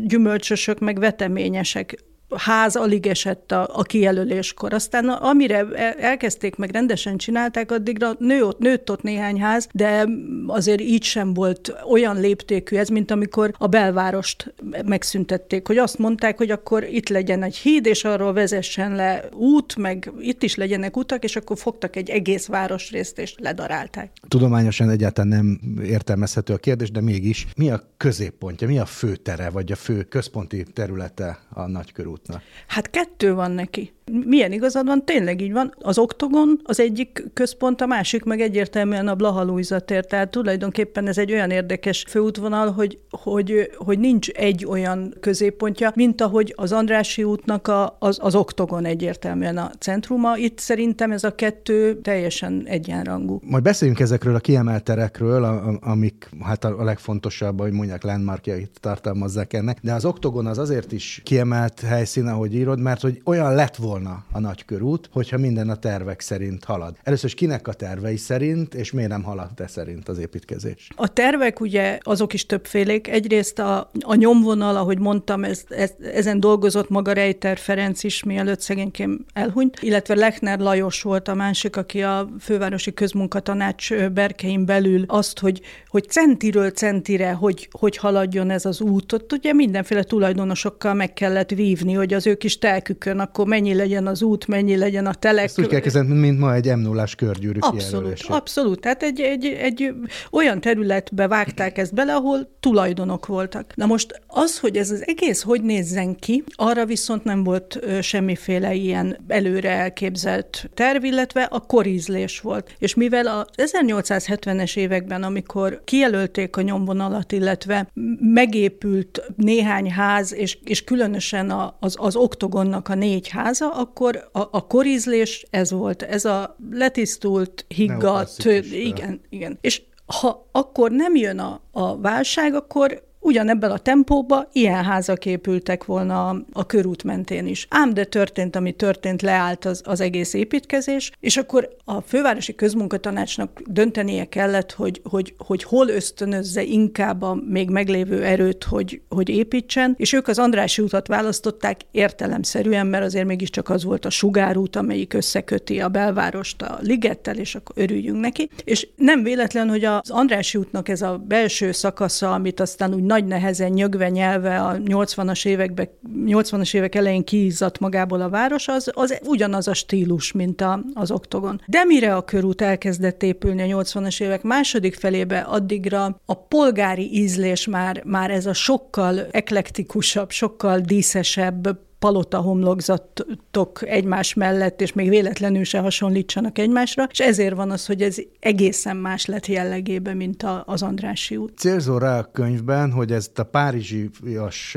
gyümölcsösök, 0.07 0.79
meg 0.79 0.99
veteményesek 0.99 2.05
ház 2.37 2.77
alig 2.77 3.07
esett 3.07 3.53
a, 3.53 3.69
a 3.73 3.83
kijelöléskor. 3.83 4.73
Aztán 4.73 5.09
amire 5.09 5.67
elkezdték, 5.99 6.57
meg 6.57 6.71
rendesen 6.71 7.17
csinálták, 7.17 7.71
addigra 7.71 8.13
nő 8.19 8.47
nőtt 8.59 8.91
ott 8.91 9.03
néhány 9.03 9.41
ház, 9.41 9.69
de 9.73 10.09
azért 10.47 10.81
így 10.81 11.03
sem 11.03 11.35
volt 11.35 11.75
olyan 11.91 12.21
léptékű 12.21 12.77
ez, 12.77 12.89
mint 12.89 13.11
amikor 13.11 13.55
a 13.59 13.67
belvárost 13.67 14.55
megszüntették, 14.85 15.67
hogy 15.67 15.79
azt 15.79 15.99
mondták, 15.99 16.37
hogy 16.37 16.51
akkor 16.51 16.85
itt 16.85 17.09
legyen 17.09 17.43
egy 17.43 17.57
híd, 17.57 17.87
és 17.87 18.05
arról 18.05 18.33
vezessen 18.33 18.95
le 18.95 19.25
út, 19.33 19.77
meg 19.77 20.13
itt 20.21 20.43
is 20.43 20.55
legyenek 20.55 20.97
utak, 20.97 21.25
és 21.25 21.37
akkor 21.37 21.59
fogtak 21.59 21.97
egy 21.97 22.11
egész 22.11 22.47
városrészt, 22.47 23.19
és 23.19 23.35
ledarálták. 23.39 24.11
Tudományosan 24.29 24.91
egyáltalán 24.91 25.29
nem 25.29 25.61
értelmezhető 25.83 26.53
a 26.53 26.57
kérdés, 26.57 26.91
de 26.91 27.01
mégis 27.01 27.47
mi 27.57 27.71
a 27.71 27.83
középpontja, 27.97 28.69
mi 28.69 28.79
a 28.79 28.87
főtere, 28.87 29.51
vagy 29.51 29.73
a 29.73 29.77
fő 29.77 30.03
központi 30.03 30.65
területe 30.73 31.39
a 31.49 31.67
nagykörút? 31.67 32.18
Útnak? 32.19 32.43
Hát 32.67 32.91
kettő 32.91 33.35
van 33.35 33.51
neki. 33.51 33.93
Milyen 34.25 34.53
igazad 34.53 34.87
van, 34.87 35.05
tényleg 35.05 35.41
így 35.41 35.53
van. 35.53 35.75
Az 35.79 35.99
oktogon 35.99 36.61
az 36.65 36.81
egyik 36.81 37.25
központ, 37.35 37.81
a 37.81 37.87
másik 37.87 38.25
meg 38.25 38.41
egyértelműen 38.41 39.09
a 39.09 39.15
Blaha 39.15 39.61
tér. 39.85 40.05
Tehát 40.05 40.31
tulajdonképpen 40.31 41.07
ez 41.07 41.19
egy 41.19 41.33
olyan 41.33 41.51
érdekes 41.51 42.05
főútvonal, 42.09 42.73
hogy, 42.73 42.99
hogy, 43.11 43.71
hogy 43.77 43.99
nincs 43.99 44.29
egy 44.29 44.67
olyan 44.67 45.15
középpontja, 45.21 45.93
mint 45.95 46.21
ahogy 46.21 46.53
az 46.57 46.73
Andrási 46.73 47.25
útnak 47.25 47.69
a, 47.69 47.97
az, 47.99 48.19
az 48.23 48.35
oktogon 48.35 48.85
egyértelműen 48.85 49.57
a 49.57 49.71
centruma. 49.79 50.37
Itt 50.37 50.59
szerintem 50.59 51.13
ez 51.13 51.25
a 51.25 51.35
kettő 51.35 52.01
teljesen 52.01 52.63
egyenrangú. 52.67 53.41
Majd 53.45 53.63
beszéljünk 53.63 54.01
ezekről 54.01 54.35
a 54.35 54.39
kiemelt 54.39 54.85
terekről, 54.85 55.45
amik 55.81 56.29
hát 56.41 56.65
a 56.65 56.85
legfontosabb, 56.85 57.61
hogy 57.61 57.73
mondják, 57.73 58.03
landmarkjait 58.03 58.79
tartalmazzák 58.81 59.53
ennek, 59.53 59.79
de 59.83 59.93
az 59.93 60.05
oktogon 60.05 60.47
az 60.47 60.59
azért 60.59 60.93
is 60.93 61.21
kiemelt 61.25 61.81
helyszín, 62.15 62.33
ahogy 62.33 62.55
írod, 62.55 62.81
mert 62.81 63.01
hogy 63.01 63.21
olyan 63.25 63.55
lett 63.55 63.77
volna, 63.77 64.25
a 64.33 64.41
nagykörút, 64.41 65.09
hogyha 65.13 65.39
minden 65.39 65.69
a 65.69 65.77
tervek 65.77 66.21
szerint 66.21 66.65
halad. 66.65 66.97
Először 67.03 67.25
is 67.25 67.35
kinek 67.35 67.69
a 67.69 67.73
tervei 67.73 68.17
szerint, 68.17 68.75
és 68.75 68.93
miért 68.93 69.11
nem 69.11 69.23
halad 69.23 69.55
te 69.55 69.67
szerint 69.67 70.09
az 70.09 70.19
építkezés? 70.19 70.89
A 70.97 71.09
tervek 71.09 71.61
ugye 71.61 71.99
azok 72.03 72.33
is 72.33 72.47
többfélék. 72.47 73.09
Egyrészt 73.09 73.59
a, 73.59 73.91
a 74.01 74.15
nyomvonal, 74.15 74.77
ahogy 74.77 74.99
mondtam, 74.99 75.45
ez, 75.45 75.63
ez, 75.69 75.91
ezen 76.15 76.41
dolgozott 76.41 76.89
maga 76.89 77.13
Rejter 77.13 77.59
Ferenc 77.59 78.05
is, 78.05 78.23
mielőtt 78.23 78.61
szegényként 78.61 79.21
elhunyt, 79.33 79.79
illetve 79.81 80.15
Lechner 80.15 80.59
Lajos 80.59 81.03
volt 81.03 81.29
a 81.29 81.35
másik, 81.35 81.77
aki 81.77 82.03
a 82.03 82.29
fővárosi 82.41 82.95
közmunkatanács 82.95 83.95
berkein 83.95 84.65
belül 84.65 85.05
azt, 85.07 85.39
hogy, 85.39 85.61
hogy 85.89 86.09
centiről 86.09 86.71
centire, 86.71 87.33
hogy, 87.33 87.69
hogy 87.71 87.97
haladjon 87.97 88.51
ez 88.51 88.65
az 88.65 88.81
út. 88.81 89.13
Ott 89.13 89.33
ugye 89.33 89.53
mindenféle 89.53 90.03
tulajdonosokkal 90.03 90.95
meg 90.95 91.13
kellett 91.13 91.51
vívni, 91.59 91.97
hogy 91.99 92.15
az 92.15 92.27
ő 92.27 92.35
kis 92.35 92.59
telkükön 92.59 93.19
akkor 93.19 93.47
mennyi 93.47 93.75
legyen 93.75 94.07
az 94.07 94.23
út, 94.23 94.47
mennyi 94.47 94.77
legyen 94.77 95.07
a 95.07 95.15
telek. 95.15 95.45
Ezt 95.45 95.59
úgy 95.59 95.67
kell 95.67 95.81
kezdeni, 95.81 96.15
mint 96.15 96.39
ma 96.39 96.55
egy 96.55 96.77
m 96.77 96.81
0 96.81 97.05
körgyűrű 97.17 97.59
Abszolút, 97.61 98.25
abszolút. 98.27 98.81
Tehát 98.81 99.03
egy, 99.03 99.21
egy, 99.21 99.45
egy 99.47 99.95
olyan 100.31 100.61
területbe 100.61 101.29
vágták 101.29 101.79
ezt 101.79 101.95
bele, 101.95 102.15
ahol 102.15 102.57
tulajdonok 102.61 103.27
voltak. 103.27 103.73
Na 103.75 103.87
most 103.87 104.21
az, 104.27 104.59
hogy 104.59 104.77
ez 104.77 104.91
az 104.91 105.05
egész 105.07 105.43
hogy 105.43 105.63
nézzen 105.63 106.17
ki, 106.17 106.45
arra 106.55 106.87
viszont 106.87 107.25
nem 107.25 107.45
volt 107.45 107.79
semmiféle 108.01 108.75
ilyen 108.75 109.17
előre 109.29 109.71
elképzelt 109.71 110.71
terv, 110.75 111.05
illetve 111.05 111.43
a 111.43 111.61
korízlés 111.61 112.41
volt. 112.41 112.75
És 112.79 112.95
mivel 112.95 113.27
a 113.27 113.47
1870-es 113.57 114.77
években, 114.77 115.23
amikor 115.23 115.83
kijelölték 115.85 116.57
a 116.57 116.63
nyomvonalat, 116.63 117.33
illetve 117.33 117.91
megépült 118.21 119.23
néhány 119.37 119.91
ház, 119.91 120.35
és, 120.35 120.59
és 120.65 120.85
különösen 120.85 121.51
az, 121.89 121.97
az 122.01 122.17
oktogonnak 122.17 122.89
a 122.89 122.95
négy 122.95 123.29
háza, 123.29 123.71
akkor 123.71 124.29
a, 124.33 124.41
a 124.41 124.67
korizlés 124.67 125.47
ez 125.51 125.71
volt, 125.71 126.03
ez 126.03 126.25
a 126.25 126.57
letisztult, 126.71 127.65
higgadt, 127.69 128.45
igen, 128.73 129.21
igen. 129.29 129.59
És 129.61 129.83
ha 130.07 130.49
akkor 130.53 130.91
nem 130.91 131.17
jön 131.17 131.39
a, 131.39 131.61
a 131.73 132.01
válság, 132.01 132.55
akkor 132.55 133.03
ugyanebben 133.21 133.71
a 133.71 133.79
tempóban 133.79 134.49
ilyen 134.53 134.85
házak 134.85 135.27
épültek 135.27 135.85
volna 135.85 136.29
a, 136.53 136.67
körút 136.67 137.05
mentén 137.05 137.47
is. 137.47 137.67
Ám 137.71 137.95
de 137.95 138.05
történt, 138.05 138.57
ami 138.57 138.73
történt, 138.73 139.23
leállt 139.23 139.65
az, 139.65 139.83
az 139.85 140.01
egész 140.01 140.35
építkezés, 140.35 141.13
és 141.21 141.37
akkor 141.37 141.77
a 141.85 142.01
fővárosi 142.01 142.55
közmunkatanácsnak 142.55 143.61
döntenie 143.67 144.25
kellett, 144.25 144.73
hogy, 144.73 145.01
hogy, 145.05 145.35
hogy 145.39 145.63
hol 145.63 145.89
ösztönözze 145.89 146.63
inkább 146.63 147.23
a 147.23 147.39
még 147.49 147.71
meglévő 147.71 148.25
erőt, 148.25 148.65
hogy, 148.65 149.01
hogy 149.09 149.29
építsen, 149.29 149.95
és 149.97 150.13
ők 150.13 150.29
az 150.29 150.39
Andrási 150.39 150.83
utat 150.83 151.07
választották 151.07 151.81
értelemszerűen, 151.91 152.87
mert 152.87 153.05
azért 153.05 153.27
mégiscsak 153.27 153.69
az 153.69 153.85
volt 153.85 154.05
a 154.05 154.11
sugárút, 154.11 154.77
amelyik 154.77 155.15
összeköti 155.15 155.81
a 155.81 155.89
belvárost 155.89 156.63
a 156.63 156.79
ligettel, 156.81 157.37
és 157.37 157.55
akkor 157.55 157.75
örüljünk 157.79 158.21
neki. 158.21 158.51
És 158.65 158.89
nem 158.97 159.23
véletlen, 159.23 159.69
hogy 159.69 159.85
az 159.85 160.11
Andrási 160.11 160.59
útnak 160.59 160.89
ez 160.89 161.03
a 161.03 161.25
belső 161.29 161.73
szakasza, 161.73 162.33
amit 162.33 162.61
aztán 162.61 162.95
úgy 162.95 163.03
nagy 163.09 163.25
nehezen 163.25 163.71
nyögve 163.71 164.09
nyelve 164.09 164.61
a 164.61 164.77
80-as 164.77 165.47
években, 165.47 165.89
80-as 166.27 166.75
évek 166.75 166.95
elején 166.95 167.25
kiizzadt 167.25 167.79
magából 167.79 168.21
a 168.21 168.29
város, 168.29 168.69
az, 168.69 168.91
az 168.95 169.19
ugyanaz 169.25 169.69
a 169.69 169.75
stílus, 169.75 170.33
mint 170.33 170.61
a, 170.61 170.85
az 170.95 171.11
oktogon. 171.11 171.61
De 171.67 171.85
mire 171.85 172.17
a 172.17 172.25
körút 172.25 172.63
elkezdett 172.63 173.23
épülni 173.23 173.73
a 173.73 173.83
80-as 173.83 174.23
évek 174.23 174.43
második 174.43 174.95
felébe, 174.95 175.39
addigra 175.39 176.21
a 176.25 176.35
polgári 176.35 177.15
ízlés 177.15 177.67
már, 177.67 178.03
már 178.05 178.31
ez 178.31 178.47
a 178.47 178.53
sokkal 178.53 179.27
eklektikusabb, 179.31 180.31
sokkal 180.31 180.81
díszesebb, 180.81 181.87
palota 181.99 182.39
homlokzatok 182.39 183.89
egymás 183.89 184.35
mellett, 184.35 184.81
és 184.81 184.93
még 184.93 185.09
véletlenül 185.09 185.65
se 185.65 185.79
hasonlítsanak 185.79 186.59
egymásra, 186.59 187.09
és 187.11 187.21
ezért 187.21 187.55
van 187.55 187.71
az, 187.71 187.87
hogy 187.87 188.03
ez 188.03 188.17
egészen 188.41 188.97
más 188.97 189.27
lett 189.27 189.47
jellegében, 189.47 190.17
mint 190.17 190.43
a, 190.43 190.63
az 190.67 190.83
Andrási 190.83 191.37
út. 191.37 191.59
Célzó 191.59 191.99
rá 191.99 192.19
a 192.19 192.31
könyvben, 192.33 192.93
hogy 192.93 193.13
ezt 193.13 193.39
a 193.39 193.45
párizsias 193.45 194.77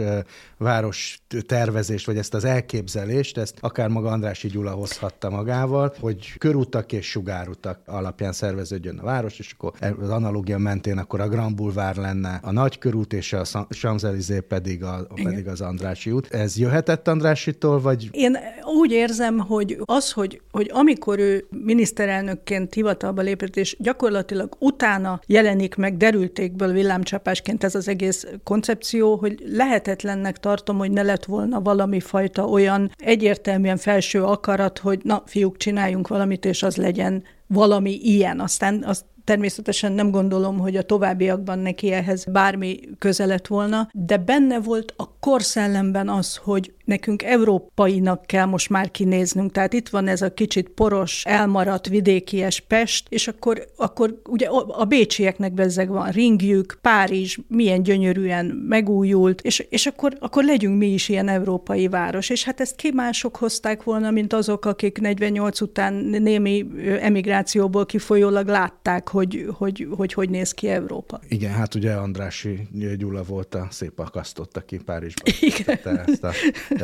város 0.61 1.21
tervezést, 1.45 2.05
vagy 2.05 2.17
ezt 2.17 2.33
az 2.33 2.45
elképzelést, 2.45 3.37
ezt 3.37 3.57
akár 3.59 3.89
maga 3.89 4.09
Andrási 4.09 4.47
Gyula 4.47 4.71
hozhatta 4.71 5.29
magával, 5.29 5.93
hogy 5.99 6.33
körutak 6.37 6.91
és 6.91 7.09
sugárutak 7.09 7.79
alapján 7.85 8.33
szerveződjön 8.33 8.97
a 8.97 9.03
város, 9.03 9.39
és 9.39 9.51
akkor 9.57 9.71
az 10.01 10.09
analógia 10.09 10.57
mentén 10.57 10.97
akkor 10.97 11.19
a 11.19 11.27
Grand 11.27 11.55
Boulevard 11.55 11.97
lenne 11.97 12.39
a 12.43 12.51
nagy 12.51 12.77
körút, 12.77 13.13
és 13.13 13.33
a 13.33 13.43
Champs-Élysées 13.69 14.43
pedig, 14.47 14.83
a, 14.83 15.07
pedig 15.23 15.47
az 15.47 15.61
Andrási 15.61 16.11
út. 16.11 16.33
Ez 16.33 16.57
jöhetett 16.57 17.07
Andrásitól, 17.07 17.81
vagy? 17.81 18.09
Én 18.11 18.37
úgy 18.81 18.91
érzem, 18.91 19.37
hogy 19.37 19.77
az, 19.85 20.11
hogy, 20.11 20.41
hogy 20.51 20.69
amikor 20.73 21.19
ő 21.19 21.47
miniszterelnökként 21.49 22.73
hivatalba 22.73 23.21
lépett, 23.21 23.55
és 23.55 23.75
gyakorlatilag 23.79 24.55
utána 24.59 25.19
jelenik 25.25 25.75
meg 25.75 25.97
derültékből 25.97 26.71
villámcsapásként 26.71 27.63
ez 27.63 27.75
az 27.75 27.87
egész 27.87 28.27
koncepció, 28.43 29.15
hogy 29.15 29.43
lehetetlennek 29.45 30.37
tartom, 30.37 30.49
hogy 30.77 30.91
ne 30.91 31.01
lett 31.01 31.25
volna 31.25 31.61
valami 31.61 31.99
fajta 31.99 32.45
olyan 32.45 32.91
egyértelműen 32.97 33.77
felső 33.77 34.23
akarat, 34.23 34.79
hogy 34.79 34.99
na, 35.03 35.23
fiúk, 35.25 35.57
csináljunk 35.57 36.07
valamit, 36.07 36.45
és 36.45 36.63
az 36.63 36.75
legyen 36.75 37.23
valami 37.47 37.99
ilyen. 38.01 38.39
Aztán 38.39 38.83
azt 38.83 39.05
Természetesen 39.23 39.91
nem 39.91 40.11
gondolom, 40.11 40.59
hogy 40.59 40.75
a 40.75 40.81
továbbiakban 40.81 41.59
neki 41.59 41.91
ehhez 41.91 42.25
bármi 42.25 42.79
közelet 42.99 43.47
volna, 43.47 43.89
de 43.91 44.17
benne 44.17 44.59
volt 44.59 44.93
a 44.97 45.19
korszellemben 45.19 46.09
az, 46.09 46.35
hogy 46.35 46.73
nekünk 46.91 47.23
európainak 47.23 48.25
kell 48.25 48.45
most 48.45 48.69
már 48.69 48.91
kinéznünk. 48.91 49.51
Tehát 49.51 49.73
itt 49.73 49.89
van 49.89 50.07
ez 50.07 50.21
a 50.21 50.33
kicsit 50.33 50.69
poros, 50.69 51.23
elmaradt 51.25 51.87
vidékies 51.87 52.59
Pest, 52.59 53.05
és 53.09 53.27
akkor, 53.27 53.65
akkor 53.75 54.21
ugye 54.29 54.47
a 54.67 54.85
bécsieknek 54.85 55.53
bezzeg 55.53 55.89
van 55.89 56.09
ringjük, 56.11 56.77
Párizs 56.81 57.37
milyen 57.47 57.83
gyönyörűen 57.83 58.45
megújult, 58.45 59.41
és, 59.41 59.59
és 59.69 59.85
akkor, 59.85 60.17
akkor 60.19 60.43
legyünk 60.43 60.77
mi 60.77 60.87
is 60.87 61.09
ilyen 61.09 61.27
európai 61.27 61.87
város. 61.87 62.29
És 62.29 62.43
hát 62.43 62.59
ezt 62.59 62.75
ki 62.75 62.91
mások 62.93 63.35
hozták 63.35 63.83
volna, 63.83 64.11
mint 64.11 64.33
azok, 64.33 64.65
akik 64.65 64.99
48 64.99 65.61
után 65.61 65.93
némi 65.93 66.65
emigrációból 67.01 67.85
kifolyólag 67.85 68.47
látták, 68.47 69.09
hogy 69.09 69.45
hogy, 69.57 69.87
hogy, 69.97 70.13
hogy 70.13 70.29
néz 70.29 70.51
ki 70.51 70.67
Európa. 70.67 71.19
Igen, 71.27 71.51
hát 71.51 71.75
ugye 71.75 71.93
Andrási 71.93 72.67
Gyula 72.97 73.23
volt 73.23 73.55
a 73.55 73.67
szép 73.69 73.99
akasztott, 73.99 74.57
aki 74.57 74.77
Párizsban 74.77 75.33
Igen. 75.41 75.99
ezt 76.05 76.23
a 76.23 76.31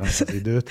az 0.00 0.24
időt, 0.32 0.70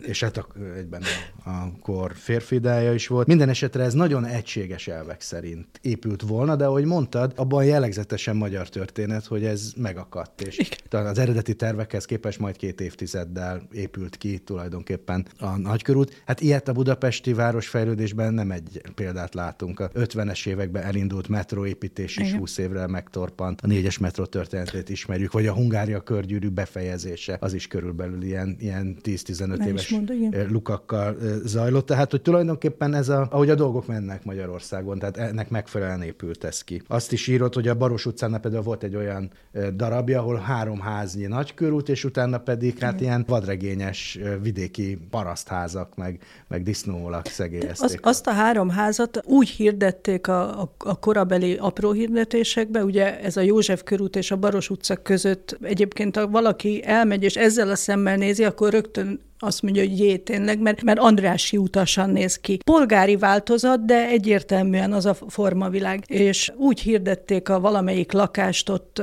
és 0.00 0.22
hát 0.22 0.46
egyben 0.76 1.02
a, 1.44 1.50
a 1.50 1.72
kor 1.82 2.12
férfidája 2.14 2.92
is 2.92 3.06
volt. 3.06 3.26
Minden 3.26 3.48
esetre 3.48 3.82
ez 3.82 3.94
nagyon 3.94 4.24
egységes 4.24 4.88
elvek 4.88 5.20
szerint 5.20 5.66
épült 5.80 6.22
volna, 6.22 6.56
de 6.56 6.64
ahogy 6.64 6.84
mondtad, 6.84 7.32
abban 7.36 7.64
jellegzetesen 7.64 8.36
magyar 8.36 8.68
történet, 8.68 9.26
hogy 9.26 9.44
ez 9.44 9.72
megakadt, 9.76 10.40
és 10.40 10.58
Igen. 10.58 11.06
az 11.06 11.18
eredeti 11.18 11.54
tervekhez 11.54 12.04
képest 12.04 12.38
majd 12.38 12.56
két 12.56 12.80
évtizeddel 12.80 13.62
épült 13.72 14.16
ki 14.16 14.38
tulajdonképpen 14.38 15.26
a 15.38 15.56
nagykörút. 15.56 16.22
Hát 16.26 16.40
ilyet 16.40 16.68
a 16.68 16.72
budapesti 16.72 17.32
városfejlődésben 17.32 18.34
nem 18.34 18.50
egy 18.50 18.80
példát 18.94 19.34
látunk. 19.34 19.80
A 19.80 19.90
50-es 19.90 20.46
években 20.46 20.82
elindult 20.82 21.28
metróépítés 21.28 22.16
is 22.16 22.28
Igen. 22.28 22.38
20 22.38 22.58
évre 22.58 22.86
megtorpant. 22.86 23.60
A 23.60 23.66
négyes 23.66 23.98
metró 23.98 24.24
történetét 24.24 24.88
ismerjük, 24.88 25.32
vagy 25.32 25.46
a 25.46 25.52
Hungária 25.52 26.00
körgyűrű 26.00 26.48
befejezése, 26.48 27.36
az 27.40 27.54
is 27.54 27.66
körül 27.66 27.82
körülbelül 27.82 28.22
ilyen, 28.22 28.56
ilyen 28.60 28.96
10-15 29.02 29.66
éves 29.66 29.88
mondta, 29.88 30.14
lukakkal 30.48 31.16
zajlott. 31.44 31.86
Tehát, 31.86 32.10
hogy 32.10 32.22
tulajdonképpen 32.22 32.94
ez 32.94 33.08
a, 33.08 33.26
ahogy 33.30 33.50
a 33.50 33.54
dolgok 33.54 33.86
mennek 33.86 34.24
Magyarországon, 34.24 34.98
tehát 34.98 35.16
ennek 35.16 35.50
megfelelően 35.50 36.02
épült 36.02 36.44
ez 36.44 36.64
ki. 36.64 36.82
Azt 36.88 37.12
is 37.12 37.26
írott, 37.26 37.54
hogy 37.54 37.68
a 37.68 37.74
Baros 37.74 38.06
utcán 38.06 38.40
például 38.40 38.62
volt 38.62 38.82
egy 38.82 38.96
olyan 38.96 39.30
darabja, 39.74 40.20
ahol 40.20 40.36
három 40.36 40.80
háznyi 40.80 41.26
nagykörút, 41.26 41.88
és 41.88 42.04
utána 42.04 42.38
pedig 42.38 42.78
hát 42.78 43.00
ilyen 43.00 43.24
vadregényes 43.28 44.18
vidéki 44.42 44.98
parasztházak, 45.10 45.96
meg, 45.96 46.20
meg 46.48 46.62
disznóolak 46.62 47.26
szegélyezték. 47.26 48.06
Az, 48.06 48.16
azt 48.16 48.26
a 48.26 48.32
három 48.32 48.68
házat 48.70 49.20
úgy 49.24 49.48
hirdették 49.48 50.28
a, 50.28 50.60
a, 50.60 50.74
a 50.78 50.98
korabeli 50.98 51.56
apró 51.60 51.92
hirdetésekbe, 51.92 52.84
ugye 52.84 53.20
ez 53.20 53.36
a 53.36 53.40
József 53.40 53.82
körút 53.82 54.16
és 54.16 54.30
a 54.30 54.36
Baros 54.36 54.70
utca 54.70 54.96
között 54.96 55.58
egyébként 55.62 56.16
ha 56.16 56.28
valaki 56.28 56.82
elmegy, 56.84 57.22
és 57.22 57.36
ezzel 57.36 57.70
a 57.70 57.76
szemmel 57.76 58.16
nézi, 58.16 58.44
akkor 58.44 58.70
rögtön 58.70 59.20
azt 59.42 59.62
mondja, 59.62 59.82
hogy 59.82 59.98
jé, 59.98 60.16
tényleg, 60.16 60.60
mert, 60.60 60.82
mert 60.82 60.98
Andrási 60.98 61.56
utasan 61.56 62.10
néz 62.10 62.36
ki. 62.36 62.58
Polgári 62.64 63.16
változat, 63.16 63.84
de 63.84 64.06
egyértelműen 64.06 64.92
az 64.92 65.06
a 65.06 65.14
formavilág. 65.28 66.04
És 66.06 66.52
úgy 66.56 66.80
hirdették 66.80 67.48
a 67.48 67.60
valamelyik 67.60 68.12
lakást 68.12 68.68
ott 68.68 68.98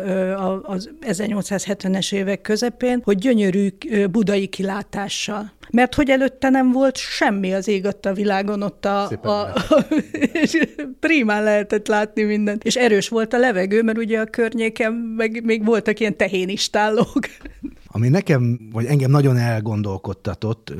az 0.63 0.89
1870-es 1.01 2.13
évek 2.13 2.41
közepén, 2.41 3.01
hogy 3.03 3.17
gyönyörű 3.17 3.69
budai 4.11 4.47
kilátással. 4.47 5.51
Mert 5.71 5.95
hogy 5.95 6.09
előtte 6.09 6.49
nem 6.49 6.71
volt 6.71 6.97
semmi 6.97 7.53
az 7.53 7.67
ég 7.67 7.87
a 8.01 8.13
világon, 8.13 8.61
ott 8.61 8.85
a, 8.85 9.09
a, 9.21 9.29
a 9.29 9.85
és 10.31 10.57
primán 10.99 11.43
lehetett 11.43 11.87
látni 11.87 12.23
mindent. 12.23 12.63
És 12.63 12.75
erős 12.75 13.09
volt 13.09 13.33
a 13.33 13.37
levegő, 13.37 13.81
mert 13.81 13.97
ugye 13.97 14.19
a 14.19 14.25
környéken 14.25 14.93
meg 14.93 15.43
még 15.43 15.65
voltak 15.65 15.99
ilyen 15.99 16.17
tehénistállók. 16.17 17.19
Ami 17.91 18.09
nekem, 18.09 18.69
vagy 18.71 18.85
engem 18.85 19.11
nagyon 19.11 19.37
elgondolkodtatott, 19.37 20.73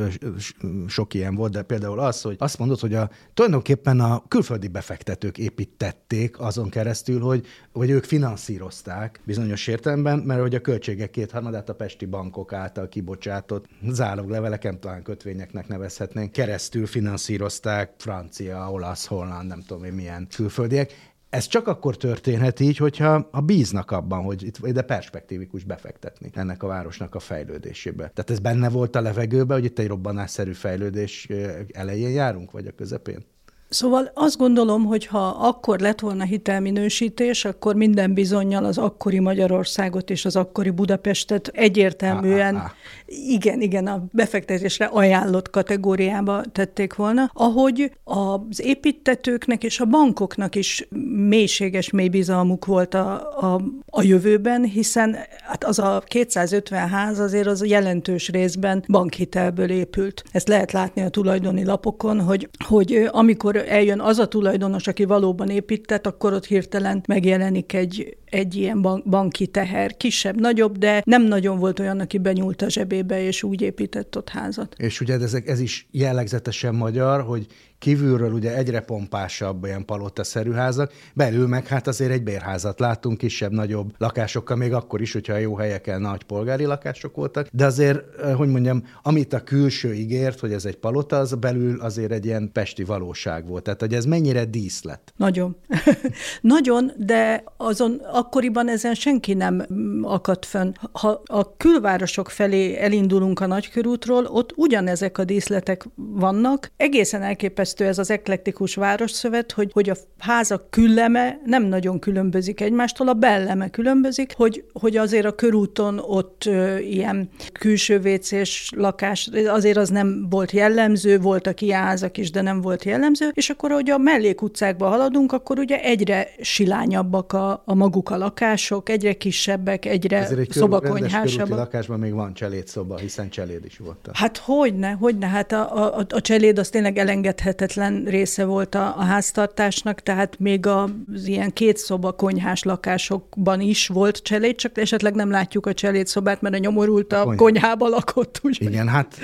sok 0.88 1.14
ilyen 1.14 1.36
volt, 1.36 1.52
de 1.52 1.62
például 1.62 2.00
az, 2.00 2.22
hogy 2.22 2.36
azt 2.40 2.58
mondod, 2.58 2.80
hogy 2.80 2.94
a, 2.94 3.10
tulajdonképpen 3.34 4.00
a 4.00 4.24
külföldi 4.28 4.68
befektetők 4.68 5.38
építették 5.38 6.40
azon 6.40 6.70
keresztül, 6.70 7.22
hogy, 7.22 7.46
hogy 7.74 7.90
ők 7.90 8.04
finanszírozták 8.04 9.22
bizonyos 9.26 9.68
értelemben, 9.68 10.20
mert 10.20 10.42
hogy 10.42 10.56
a 10.56 10.62
költségek 10.62 11.10
kétharmadát 11.10 11.70
a 11.70 11.76
pesti 11.76 12.06
bankok 12.06 12.54
által 12.54 12.88
kibocsátott 12.88 13.66
zálogleveleken, 13.88 14.80
talán 14.80 15.04
kötvényeknek 15.04 15.68
nevezhetnénk, 15.68 16.32
keresztül 16.32 16.86
finanszírozták 16.86 17.94
francia, 17.98 18.72
olasz, 18.72 19.06
holland, 19.06 19.48
nem 19.48 19.64
tudom 19.68 19.84
én 19.84 19.94
milyen 19.94 20.28
külföldiek 20.36 21.09
ez 21.30 21.48
csak 21.48 21.68
akkor 21.68 21.98
történhet 21.98 22.60
így, 22.60 22.78
hogyha 22.78 23.28
ha 23.32 23.42
bíznak 23.42 23.92
abban, 23.92 24.24
hogy 24.24 24.44
itt 24.44 24.58
ide 24.64 24.82
perspektívikus 24.82 25.64
befektetni 25.64 26.30
ennek 26.34 26.64
a 26.64 26.68
városnak 26.68 27.16
a 27.16 27.20
fejlődésébe. 27.20 28.12
Tehát 28.14 28.30
ez 28.30 28.40
benne 28.40 28.70
volt 28.70 28.96
a 28.96 29.02
levegőben, 29.02 29.58
hogy 29.58 29.66
itt 29.66 29.80
egy 29.80 29.88
robbanásszerű 29.88 30.52
fejlődés 30.52 31.28
elején 31.72 32.10
járunk, 32.10 32.52
vagy 32.52 32.68
a 32.68 32.72
közepén? 32.72 33.26
Szóval 33.70 34.12
azt 34.14 34.38
gondolom, 34.38 34.86
hogy 34.86 35.06
ha 35.06 35.28
akkor 35.28 35.80
lett 35.80 36.00
volna 36.00 36.24
hitelminősítés, 36.24 37.46
akkor 37.46 37.76
minden 37.76 38.14
bizonyal 38.14 38.66
az 38.66 38.78
akkori 38.78 39.20
Magyarországot 39.20 40.10
és 40.10 40.26
az 40.26 40.36
akkori 40.36 40.70
Budapestet 40.70 41.48
egyértelműen, 41.48 42.56
ah, 42.56 42.62
ah, 42.62 42.68
ah. 42.68 43.30
igen, 43.30 43.62
igen, 43.62 43.88
a 43.88 44.06
befektetésre 44.12 44.86
ajánlott 44.86 45.50
kategóriába 45.50 46.42
tették 46.52 46.96
volna, 46.96 47.32
ahogy 47.34 47.92
az 48.04 48.62
építetőknek 48.62 49.64
és 49.64 49.80
a 49.80 49.86
bankoknak 49.86 50.56
is 50.56 50.88
mélységes 51.28 51.90
mély 51.90 52.10
bizalmuk 52.10 52.66
volt 52.66 52.94
a, 52.94 53.12
a, 53.40 53.62
a 53.90 54.02
jövőben, 54.02 54.64
hiszen 54.64 55.18
hát 55.44 55.64
az 55.64 55.80
a 55.80 56.04
250 56.08 56.88
ház 56.88 57.20
azért 57.20 57.48
az 57.48 57.66
jelentős 57.66 58.30
részben 58.30 58.84
bankhitelből 58.88 59.70
épült. 59.70 60.24
Ezt 60.32 60.48
lehet 60.48 60.72
látni 60.72 61.02
a 61.02 61.10
tulajdoni 61.10 61.66
lapokon, 61.66 62.22
hogy, 62.22 62.50
hogy 62.68 63.08
amikor 63.12 63.58
eljön 63.68 64.00
az 64.00 64.18
a 64.18 64.28
tulajdonos, 64.28 64.88
aki 64.88 65.06
valóban 65.06 65.50
épített, 65.50 66.08
akkor 66.08 66.34
ott 66.34 66.46
hirtelen 66.46 67.04
megjelenik 67.08 67.74
egy, 67.74 68.18
egy 68.26 68.56
ilyen 68.56 68.82
banki 69.06 69.48
teher, 69.48 69.98
kisebb, 69.98 70.40
nagyobb, 70.40 70.78
de 70.78 71.02
nem 71.06 71.24
nagyon 71.24 71.60
volt 71.60 71.80
olyan, 71.80 72.00
aki 72.00 72.18
benyúlt 72.18 72.62
a 72.62 72.70
zsebébe, 72.70 73.24
és 73.24 73.44
úgy 73.44 73.62
épített 73.62 74.18
ott 74.18 74.30
házat. 74.30 74.76
És 74.78 75.02
ugye 75.02 75.14
ez, 75.14 75.34
ez 75.46 75.60
is 75.60 75.88
jellegzetesen 75.92 76.76
magyar, 76.76 77.22
hogy 77.22 77.48
kívülről 77.80 78.32
ugye 78.32 78.56
egyre 78.56 78.80
pompásabb 78.80 79.66
ilyen 79.66 79.86
palotaszerű 79.86 80.52
házak, 80.52 80.92
belül 81.14 81.48
meg 81.48 81.68
hát 81.68 81.88
azért 81.88 82.12
egy 82.12 82.24
bérházat 82.24 82.80
látunk, 82.80 83.18
kisebb-nagyobb 83.18 83.94
lakásokkal, 83.98 84.58
még 84.58 84.74
akkor 84.74 85.02
is, 85.02 85.14
hogyha 85.14 85.38
jó 85.38 85.56
helyeken 85.56 86.02
nagy 86.02 86.24
polgári 86.24 86.66
lakások 86.66 87.16
voltak, 87.16 87.48
de 87.52 87.66
azért, 87.66 88.20
eh, 88.20 88.36
hogy 88.36 88.48
mondjam, 88.48 88.84
amit 89.04 89.34
a 89.34 89.44
külső 89.44 89.94
ígért, 89.94 90.40
hogy 90.40 90.54
ez 90.54 90.66
egy 90.66 90.76
palota, 90.76 91.18
az 91.18 91.34
belül 91.34 91.80
azért 91.80 92.12
egy 92.12 92.26
ilyen 92.26 92.50
pesti 92.54 92.84
valóság 92.84 93.48
volt. 93.48 93.64
Tehát, 93.64 93.80
hogy 93.80 93.94
ez 93.94 94.06
mennyire 94.06 94.46
díszlet. 94.46 95.14
Nagyon. 95.18 95.58
Nagyon, 96.42 96.92
de 96.98 97.44
azon 97.58 98.02
akkoriban 98.12 98.70
ezen 98.70 98.94
senki 98.94 99.34
nem 99.34 99.66
akadt 100.02 100.46
fönn. 100.46 100.72
Ha 100.92 101.22
a 101.26 101.58
külvárosok 101.58 102.30
felé 102.30 102.78
elindulunk 102.78 103.40
a 103.40 103.46
nagykörútról, 103.46 104.26
ott 104.26 104.54
ugyanezek 104.56 105.18
a 105.18 105.24
díszletek 105.24 105.86
vannak. 105.96 106.72
Egészen 106.78 107.22
elképesztő 107.22 107.69
elképesztő 107.70 107.86
ez 107.86 107.98
az 107.98 108.12
eklektikus 108.12 108.76
városszövet, 108.76 109.52
hogy, 109.52 109.72
hogy 109.74 109.90
a 109.90 109.96
házak 110.18 110.70
külleme 110.70 111.40
nem 111.46 111.64
nagyon 111.64 112.00
különbözik 112.00 112.62
egymástól, 112.62 113.08
a 113.08 113.14
belleme 113.14 113.70
különbözik, 113.70 114.34
hogy, 114.36 114.64
hogy 114.74 114.98
azért 114.98 115.26
a 115.26 115.36
körúton 115.36 116.00
ott 116.00 116.46
ö, 116.46 116.78
ilyen 116.78 117.30
külső 117.54 118.00
vécés 118.00 118.72
lakás, 118.76 119.30
azért 119.48 119.78
az 119.78 119.90
nem 119.90 120.28
volt 120.30 120.52
jellemző, 120.52 121.20
voltak 121.20 121.62
ilyen 121.62 121.82
házak 121.82 122.18
is, 122.18 122.32
de 122.32 122.42
nem 122.42 122.62
volt 122.62 122.84
jellemző, 122.84 123.32
és 123.34 123.50
akkor, 123.50 123.72
hogy 123.72 123.90
a 123.90 123.98
mellékutcákba 123.98 124.88
haladunk, 124.88 125.32
akkor 125.32 125.60
ugye 125.60 125.82
egyre 125.82 126.28
silányabbak 126.42 127.34
a, 127.34 127.62
a 127.66 127.74
maguk 127.74 128.10
a 128.10 128.18
lakások, 128.18 128.90
egyre 128.90 129.14
kisebbek, 129.14 129.86
egyre 129.86 130.18
Ezért 130.18 130.40
egy 130.40 130.52
szobakonyhásabbak. 130.52 131.58
lakásban 131.58 132.00
még 132.00 132.14
van 132.14 132.34
cselédszoba, 132.34 132.98
hiszen 132.98 133.30
cseléd 133.30 133.66
is 133.66 133.78
volt. 133.78 134.10
Hát 134.14 134.38
hogyne, 134.38 134.92
hogyne, 134.92 135.28
hát 135.28 135.52
a, 135.52 135.98
a, 135.98 136.06
a 136.10 136.22
cseléd 136.22 136.58
az 136.58 136.70
tényleg 136.70 136.98
elengedhet 136.98 137.59
elengedhetetlen 137.60 138.04
része 138.04 138.46
volt 138.46 138.76
a, 138.76 138.98
a 138.98 139.04
háztartásnak, 139.04 140.02
tehát 140.02 140.40
még 140.40 140.66
az 140.66 141.26
ilyen 141.26 141.54
két 141.54 141.78
szoba 141.78 142.12
konyhás 142.12 142.64
lakásokban 142.64 143.62
is 143.62 143.88
volt 143.88 144.18
cseléd, 144.18 144.56
csak 144.56 144.78
esetleg 144.78 145.14
nem 145.14 145.30
látjuk 145.30 145.66
a 145.66 145.74
cselédszobát, 145.74 146.42
mert 146.42 146.56
a 146.56 146.58
nyomorult 146.58 147.14
a, 147.14 147.28
a 147.28 147.36
konyhába 147.36 147.88
lakott. 147.88 148.40
Úgy. 148.44 148.58
Igen, 148.62 148.88
hát 148.88 149.18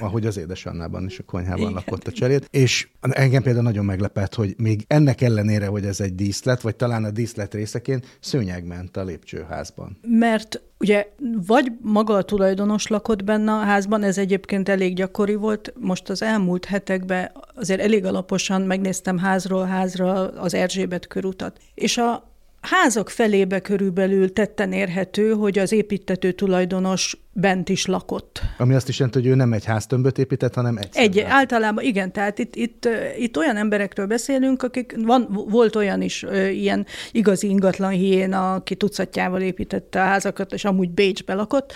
ahogy 0.00 0.26
az 0.26 0.36
édesannában 0.36 1.04
is 1.04 1.18
a 1.18 1.22
konyhában 1.22 1.60
Igen. 1.60 1.72
lakott 1.72 2.06
a 2.06 2.12
cseléd, 2.12 2.46
és 2.50 2.88
engem 3.00 3.42
például 3.42 3.64
nagyon 3.64 3.84
meglepett, 3.84 4.34
hogy 4.34 4.54
még 4.56 4.84
ennek 4.86 5.20
ellenére, 5.20 5.66
hogy 5.66 5.84
ez 5.84 6.00
egy 6.00 6.14
díszlet, 6.14 6.60
vagy 6.60 6.76
talán 6.76 7.04
a 7.04 7.10
díszlet 7.10 7.54
részeként 7.54 8.16
szőnyeg 8.20 8.66
ment 8.66 8.96
a 8.96 9.04
lépcsőházban. 9.04 9.98
Mert 10.08 10.62
Ugye 10.84 11.06
vagy 11.46 11.72
maga 11.80 12.14
a 12.14 12.22
tulajdonos 12.22 12.86
lakott 12.86 13.24
benne 13.24 13.52
a 13.52 13.58
házban, 13.58 14.02
ez 14.02 14.18
egyébként 14.18 14.68
elég 14.68 14.94
gyakori 14.94 15.34
volt. 15.34 15.72
Most 15.78 16.08
az 16.08 16.22
elmúlt 16.22 16.64
hetekben 16.64 17.30
azért 17.54 17.80
elég 17.80 18.04
alaposan 18.04 18.62
megnéztem 18.62 19.18
házról 19.18 19.64
házra 19.64 20.28
az 20.28 20.54
Erzsébet 20.54 21.06
körutat. 21.06 21.58
És 21.74 21.98
a 21.98 22.33
házak 22.64 23.08
felébe 23.08 23.60
körülbelül 23.60 24.32
tetten 24.32 24.72
érhető, 24.72 25.32
hogy 25.32 25.58
az 25.58 25.72
építető 25.72 26.32
tulajdonos 26.32 27.16
bent 27.32 27.68
is 27.68 27.86
lakott. 27.86 28.42
Ami 28.58 28.74
azt 28.74 28.88
is 28.88 28.98
jelenti, 28.98 29.20
hogy 29.20 29.28
ő 29.28 29.34
nem 29.34 29.52
egy 29.52 29.64
háztömböt 29.64 30.18
épített, 30.18 30.54
hanem 30.54 30.76
egy. 30.76 30.88
Egy, 30.92 31.20
általában 31.20 31.84
igen, 31.84 32.12
tehát 32.12 32.38
itt, 32.38 32.56
itt, 32.56 32.88
itt 33.18 33.36
olyan 33.36 33.56
emberekről 33.56 34.06
beszélünk, 34.06 34.62
akik, 34.62 34.94
van, 34.98 35.28
volt 35.48 35.76
olyan 35.76 36.02
is 36.02 36.24
ilyen 36.52 36.86
igazi 37.12 37.48
ingatlan 37.48 37.90
hiéna, 37.90 38.54
aki 38.54 38.74
tucatjával 38.74 39.40
építette 39.40 40.00
a 40.00 40.04
házakat, 40.04 40.52
és 40.52 40.64
amúgy 40.64 40.90
Bécsbe 40.90 41.34
lakott, 41.34 41.72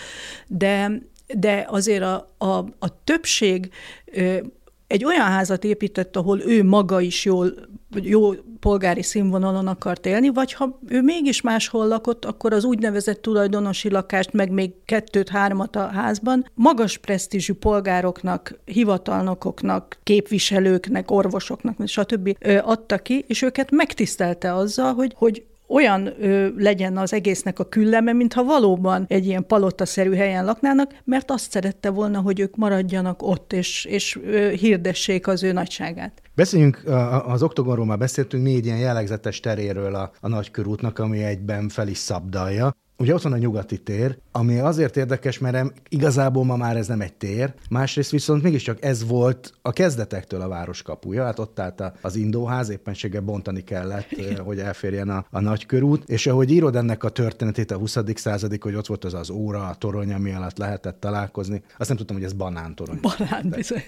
de 0.46 0.90
de 1.34 1.66
azért 1.68 2.02
a, 2.02 2.34
a, 2.38 2.56
a 2.78 3.02
többség 3.04 3.70
egy 4.86 5.04
olyan 5.04 5.26
házat 5.26 5.64
épített, 5.64 6.16
ahol 6.16 6.40
ő 6.40 6.64
maga 6.64 7.00
is 7.00 7.24
jól, 7.24 7.54
jó 7.94 8.32
polgári 8.60 9.02
színvonalon 9.02 9.66
akart 9.66 10.06
élni, 10.06 10.28
vagy 10.28 10.52
ha 10.52 10.78
ő 10.86 11.02
mégis 11.02 11.40
máshol 11.40 11.86
lakott, 11.86 12.24
akkor 12.24 12.52
az 12.52 12.64
úgynevezett 12.64 13.22
tulajdonosi 13.22 13.90
lakást, 13.90 14.32
meg 14.32 14.50
még 14.50 14.72
kettőt, 14.84 15.28
hármat 15.28 15.76
a 15.76 15.86
házban, 15.86 16.50
magas 16.54 16.96
presztízsű 16.96 17.52
polgároknak, 17.52 18.58
hivatalnokoknak, 18.64 19.98
képviselőknek, 20.02 21.10
orvosoknak, 21.10 21.76
stb. 21.86 22.36
adta 22.62 22.98
ki, 22.98 23.24
és 23.28 23.42
őket 23.42 23.70
megtisztelte 23.70 24.54
azzal, 24.54 24.94
hogy, 24.94 25.12
hogy 25.16 25.44
olyan 25.68 26.22
ö, 26.22 26.48
legyen 26.56 26.96
az 26.96 27.12
egésznek 27.12 27.58
a 27.58 27.64
külleme, 27.64 28.12
mintha 28.12 28.44
valóban 28.44 29.04
egy 29.08 29.26
ilyen 29.26 29.46
palotaszerű 29.46 30.14
helyen 30.14 30.44
laknának, 30.44 30.94
mert 31.04 31.30
azt 31.30 31.50
szerette 31.50 31.90
volna, 31.90 32.20
hogy 32.20 32.40
ők 32.40 32.56
maradjanak 32.56 33.22
ott, 33.22 33.52
és, 33.52 33.84
és 33.84 34.18
ö, 34.24 34.50
hirdessék 34.50 35.26
az 35.26 35.42
ő 35.42 35.52
nagyságát. 35.52 36.22
Beszéljünk, 36.34 36.82
az 37.26 37.42
oktogonról 37.42 37.86
már 37.86 37.98
beszéltünk, 37.98 38.42
négy 38.42 38.64
ilyen 38.64 38.78
jellegzetes 38.78 39.40
teréről 39.40 39.94
a, 39.94 40.10
a 40.20 40.28
nagykörútnak, 40.28 40.98
ami 40.98 41.22
egyben 41.22 41.68
fel 41.68 41.88
is 41.88 41.98
szabdalja. 41.98 42.76
Ugye 43.00 43.14
ott 43.14 43.22
van 43.22 43.32
a 43.32 43.36
nyugati 43.36 43.78
tér, 43.78 44.18
ami 44.32 44.58
azért 44.58 44.96
érdekes, 44.96 45.38
mert 45.38 45.72
igazából 45.88 46.44
ma 46.44 46.56
már 46.56 46.76
ez 46.76 46.86
nem 46.86 47.00
egy 47.00 47.12
tér, 47.12 47.54
másrészt 47.70 48.10
viszont 48.10 48.42
mégiscsak 48.42 48.84
ez 48.84 49.06
volt 49.06 49.52
a 49.62 49.72
kezdetektől 49.72 50.40
a 50.40 50.48
város 50.48 50.82
kapuja, 50.82 51.24
hát 51.24 51.38
ott 51.38 51.58
állt 51.58 51.82
az 52.00 52.16
indóház, 52.16 52.68
éppenséggel 52.68 53.20
bontani 53.20 53.64
kellett, 53.64 54.06
hogy 54.44 54.58
elférjen 54.58 55.08
a, 55.08 55.24
a 55.30 55.40
nagykörút, 55.40 56.08
és 56.08 56.26
ahogy 56.26 56.50
írod 56.50 56.76
ennek 56.76 57.04
a 57.04 57.08
történetét 57.08 57.70
a 57.70 57.76
20. 57.76 57.96
századik, 58.14 58.62
hogy 58.62 58.74
ott 58.74 58.86
volt 58.86 59.04
az 59.04 59.14
az 59.14 59.30
óra, 59.30 59.66
a 59.66 59.74
torony, 59.74 60.12
ami 60.12 60.32
alatt 60.32 60.58
lehetett 60.58 61.00
találkozni, 61.00 61.62
azt 61.78 61.88
nem 61.88 61.96
tudtam, 61.96 62.16
hogy 62.16 62.24
ez 62.24 62.32
banántorony. 62.32 62.98
Banán, 63.00 63.48
bizony. 63.56 63.82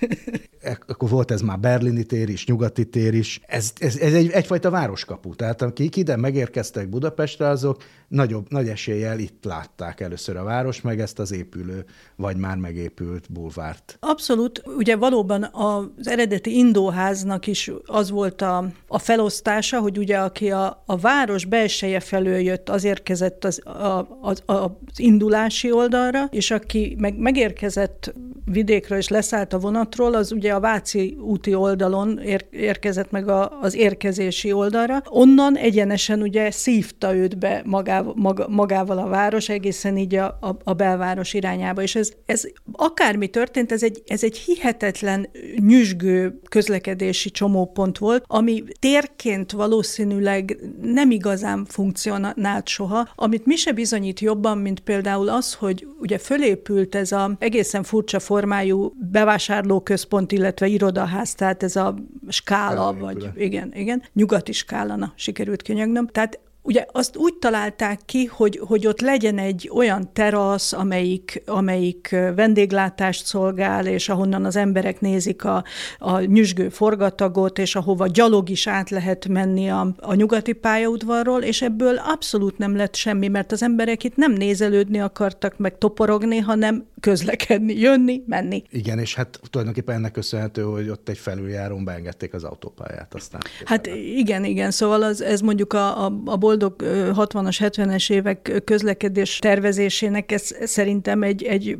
Akkor 0.86 1.08
volt 1.08 1.30
ez 1.30 1.40
már 1.40 1.58
berlini 1.58 2.04
tér 2.04 2.28
is, 2.28 2.46
nyugati 2.46 2.84
tér 2.88 3.14
is. 3.14 3.40
Ez, 3.46 3.72
ez, 3.78 3.96
ez 3.96 4.14
egy, 4.14 4.30
egyfajta 4.30 4.70
városkapu. 4.70 5.34
Tehát 5.34 5.62
akik 5.62 5.96
ide 5.96 6.16
megérkeztek 6.16 6.88
Budapestre, 6.88 7.48
azok 7.48 7.82
nagyobb, 8.10 8.46
nagy 8.48 8.68
eséllyel 8.68 9.18
itt 9.18 9.44
látták 9.44 10.00
először 10.00 10.36
a 10.36 10.44
város, 10.44 10.80
meg 10.80 11.00
ezt 11.00 11.18
az 11.18 11.32
épülő, 11.32 11.84
vagy 12.16 12.36
már 12.36 12.56
megépült 12.56 13.32
bulvárt. 13.32 13.96
Abszolút. 14.00 14.62
Ugye 14.76 14.96
valóban 14.96 15.42
az 15.52 16.08
eredeti 16.08 16.56
indóháznak 16.56 17.46
is 17.46 17.70
az 17.84 18.10
volt 18.10 18.42
a, 18.42 18.68
a 18.88 18.98
felosztása, 18.98 19.80
hogy 19.80 19.98
ugye 19.98 20.18
aki 20.18 20.50
a, 20.50 20.82
a 20.86 20.96
város 20.96 21.44
belseje 21.44 22.00
felől 22.00 22.38
jött, 22.38 22.68
az 22.68 22.84
érkezett 22.84 23.44
az, 23.44 23.66
a, 23.66 24.18
az, 24.20 24.42
az 24.46 24.70
indulási 24.96 25.72
oldalra, 25.72 26.24
és 26.30 26.50
aki 26.50 26.96
meg, 26.98 27.18
megérkezett 27.18 28.14
vidékről 28.44 28.98
és 28.98 29.08
leszállt 29.08 29.52
a 29.52 29.58
vonatról, 29.58 30.14
az 30.14 30.32
ugye 30.32 30.52
a 30.52 30.60
Váci 30.60 31.16
úti 31.20 31.54
oldalon 31.54 32.18
ér, 32.18 32.46
érkezett 32.50 33.10
meg 33.10 33.28
a, 33.28 33.60
az 33.60 33.74
érkezési 33.74 34.52
oldalra. 34.52 35.02
Onnan 35.08 35.56
egyenesen 35.56 36.22
ugye 36.22 36.50
szívta 36.50 37.14
őt 37.14 37.38
be 37.38 37.62
magával, 38.02 38.14
maga, 38.16 38.48
magával 38.48 38.98
a 38.98 39.08
város, 39.08 39.48
egészen 39.48 39.96
így 39.96 40.14
a, 40.14 40.38
a, 40.40 40.56
a 40.64 40.72
belváros 40.72 41.34
irányába. 41.34 41.82
És 41.82 41.94
ez, 41.94 42.12
ez 42.26 42.44
akármi 42.72 43.28
történt, 43.28 43.72
ez 43.72 43.82
egy, 43.82 44.02
ez 44.06 44.24
egy 44.24 44.36
hihetetlen 44.36 45.28
nyüzsgő 45.56 46.40
közlekedési 46.48 47.30
csomópont 47.30 47.98
volt, 47.98 48.24
ami 48.26 48.64
térként 48.78 49.52
valószínűleg 49.52 50.58
nem 50.82 51.10
igazán 51.10 51.64
funkcionált 51.64 52.68
soha, 52.68 53.08
amit 53.14 53.46
mi 53.46 53.56
se 53.56 53.72
bizonyít 53.72 54.20
jobban, 54.20 54.58
mint 54.58 54.80
például 54.80 55.28
az, 55.28 55.54
hogy 55.54 55.86
ugye 56.00 56.18
fölépült 56.18 56.94
ez 56.94 57.12
a 57.12 57.36
egészen 57.38 57.82
furcsa 57.82 58.18
formájú 58.18 58.92
bevásárlóközpont, 59.10 60.32
illetve 60.32 60.66
irodaház, 60.66 61.34
tehát 61.34 61.62
ez 61.62 61.76
a 61.76 61.94
skála, 62.28 62.94
vagy 62.98 63.28
igen, 63.36 63.72
igen, 63.74 64.02
nyugati 64.12 64.52
skálana 64.52 65.12
sikerült 65.16 65.62
kinyögnöm. 65.62 66.06
Tehát 66.06 66.38
Ugye 66.62 66.86
azt 66.92 67.16
úgy 67.16 67.34
találták 67.34 68.00
ki, 68.04 68.24
hogy, 68.24 68.60
hogy 68.66 68.86
ott 68.86 69.00
legyen 69.00 69.38
egy 69.38 69.70
olyan 69.74 70.12
terasz, 70.12 70.72
amelyik, 70.72 71.42
amelyik 71.46 72.16
vendéglátást 72.34 73.26
szolgál, 73.26 73.86
és 73.86 74.08
ahonnan 74.08 74.44
az 74.44 74.56
emberek 74.56 75.00
nézik 75.00 75.44
a, 75.44 75.64
a 75.98 76.20
nyüzsgő 76.20 76.68
forgatagot, 76.68 77.58
és 77.58 77.74
ahova 77.74 78.06
gyalog 78.06 78.48
is 78.48 78.66
át 78.66 78.90
lehet 78.90 79.28
menni 79.28 79.70
a, 79.70 79.94
a 80.00 80.14
nyugati 80.14 80.52
pályaudvarról, 80.52 81.42
és 81.42 81.62
ebből 81.62 81.96
abszolút 81.96 82.58
nem 82.58 82.76
lett 82.76 82.94
semmi, 82.94 83.28
mert 83.28 83.52
az 83.52 83.62
emberek 83.62 84.04
itt 84.04 84.16
nem 84.16 84.32
nézelődni 84.32 85.00
akartak, 85.00 85.58
meg 85.58 85.78
toporogni, 85.78 86.38
hanem 86.38 86.86
közlekedni, 87.00 87.78
jönni, 87.78 88.22
menni. 88.26 88.62
Igen, 88.70 88.98
és 88.98 89.14
hát 89.14 89.40
tulajdonképpen 89.50 89.94
ennek 89.94 90.12
köszönhető, 90.12 90.62
hogy 90.62 90.88
ott 90.88 91.08
egy 91.08 91.18
felüljárón 91.18 91.84
beengedték 91.84 92.34
az 92.34 92.44
autópályát 92.44 93.14
aztán. 93.14 93.40
Hát 93.64 93.86
igen, 94.16 94.44
igen, 94.44 94.70
szóval 94.70 95.02
az, 95.02 95.20
ez 95.20 95.40
mondjuk 95.40 95.72
a, 95.72 96.04
a, 96.04 96.12
a 96.24 96.36
boldog 96.36 96.74
60-as, 96.82 97.56
70-es 97.58 98.12
évek 98.12 98.62
közlekedés 98.64 99.38
tervezésének 99.38 100.32
ez 100.32 100.56
szerintem 100.64 101.22
egy, 101.22 101.42
egy 101.42 101.78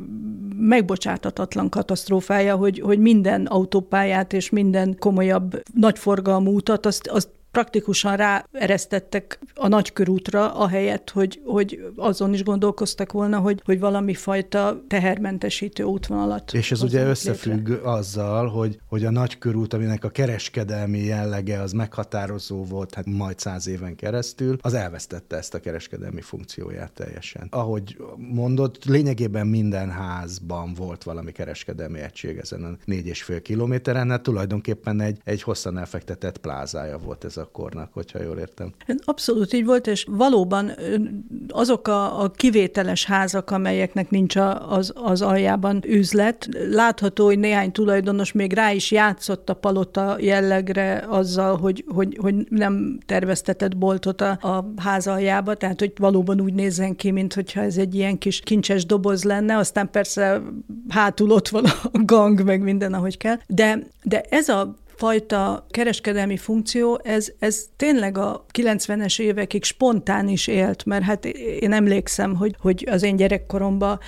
megbocsátatatlan 0.55 1.69
katasztrófája, 1.69 2.55
hogy, 2.55 2.79
hogy 2.79 2.99
minden 2.99 3.45
autópályát 3.45 4.33
és 4.33 4.49
minden 4.49 4.95
komolyabb 4.99 5.61
nagyforgalmú 5.73 6.55
utat 6.55 6.85
azt, 6.85 7.07
azt 7.07 7.29
praktikusan 7.51 8.15
ráeresztettek 8.15 9.39
a 9.53 9.67
nagykörútra, 9.67 10.53
ahelyett, 10.55 11.09
hogy, 11.09 11.41
hogy 11.45 11.85
azon 11.95 12.33
is 12.33 12.43
gondolkoztak 12.43 13.11
volna, 13.11 13.39
hogy, 13.39 13.61
hogy 13.65 13.79
valami 13.79 14.13
fajta 14.13 14.83
tehermentesítő 14.87 15.83
útvonalat. 15.83 16.53
És 16.53 16.71
ez 16.71 16.81
ugye 16.81 17.05
összefügg 17.05 17.67
létre. 17.67 17.91
azzal, 17.91 18.47
hogy, 18.47 18.79
hogy 18.87 19.05
a 19.05 19.11
nagykörút, 19.11 19.73
aminek 19.73 20.03
a 20.03 20.09
kereskedelmi 20.09 20.99
jellege 20.99 21.61
az 21.61 21.71
meghatározó 21.71 22.63
volt, 22.63 22.93
hát 22.93 23.05
majd 23.05 23.39
száz 23.39 23.67
éven 23.67 23.95
keresztül, 23.95 24.57
az 24.61 24.73
elvesztette 24.73 25.37
ezt 25.37 25.53
a 25.53 25.59
kereskedelmi 25.59 26.21
funkcióját 26.21 26.91
teljesen. 26.91 27.47
Ahogy 27.49 27.97
mondott, 28.17 28.85
lényegében 28.85 29.47
minden 29.47 29.89
házban 29.89 30.73
volt 30.73 31.03
valami 31.03 31.31
kereskedelmi 31.31 31.99
egység 31.99 32.37
ezen 32.37 32.63
a 32.63 32.77
négy 32.85 33.07
és 33.07 33.23
fél 33.23 33.41
kilométeren, 33.41 34.09
hát 34.09 34.21
tulajdonképpen 34.21 35.01
egy, 35.01 35.19
egy 35.23 35.41
hosszan 35.41 35.77
elfektetett 35.77 36.37
plázája 36.37 36.97
volt 36.97 37.23
ez 37.23 37.37
a 37.37 37.40
kornak, 37.45 37.93
hogyha 37.93 38.23
jól 38.23 38.37
értem. 38.37 38.73
Abszolút 38.97 39.53
így 39.53 39.65
volt, 39.65 39.87
és 39.87 40.05
valóban 40.09 40.71
azok 41.49 41.87
a, 41.87 42.21
a 42.21 42.29
kivételes 42.29 43.05
házak, 43.05 43.51
amelyeknek 43.51 44.09
nincs 44.09 44.35
az, 44.67 44.93
az 44.95 45.21
aljában 45.21 45.83
üzlet, 45.87 46.49
látható, 46.69 47.25
hogy 47.25 47.39
néhány 47.39 47.71
tulajdonos 47.71 48.31
még 48.31 48.53
rá 48.53 48.71
is 48.71 48.91
játszott 48.91 49.49
a 49.49 49.53
palota 49.53 50.15
jellegre 50.19 51.05
azzal, 51.07 51.57
hogy, 51.57 51.85
hogy, 51.87 52.17
hogy 52.21 52.35
nem 52.49 52.99
terveztetett 53.05 53.77
boltot 53.77 54.21
a, 54.21 54.29
a 54.29 54.71
ház 54.77 55.07
aljába, 55.07 55.55
tehát 55.55 55.79
hogy 55.79 55.93
valóban 55.97 56.41
úgy 56.41 56.53
nézzen 56.53 56.95
ki, 56.95 57.11
mint 57.11 57.43
ez 57.55 57.77
egy 57.77 57.95
ilyen 57.95 58.17
kis 58.17 58.39
kincses 58.39 58.85
doboz 58.85 59.23
lenne, 59.23 59.57
aztán 59.57 59.91
persze 59.91 60.41
hátul 60.89 61.31
ott 61.31 61.47
van 61.47 61.65
a 61.65 61.99
gang, 62.03 62.43
meg 62.43 62.61
minden, 62.61 62.93
ahogy 62.93 63.17
kell. 63.17 63.37
De, 63.47 63.87
de 64.03 64.21
ez 64.21 64.49
a 64.49 64.75
fajta 65.01 65.65
kereskedelmi 65.69 66.37
funkció, 66.37 66.99
ez, 67.03 67.31
ez 67.39 67.65
tényleg 67.75 68.17
a 68.17 68.45
90-es 68.57 69.19
évekig 69.19 69.63
spontán 69.63 70.27
is 70.27 70.47
élt, 70.47 70.85
mert 70.85 71.03
hát 71.03 71.25
én 71.25 71.73
emlékszem, 71.73 72.35
hogy, 72.35 72.55
hogy 72.59 72.87
az 72.91 73.03
én 73.03 73.15
gyerekkoromban 73.15 73.99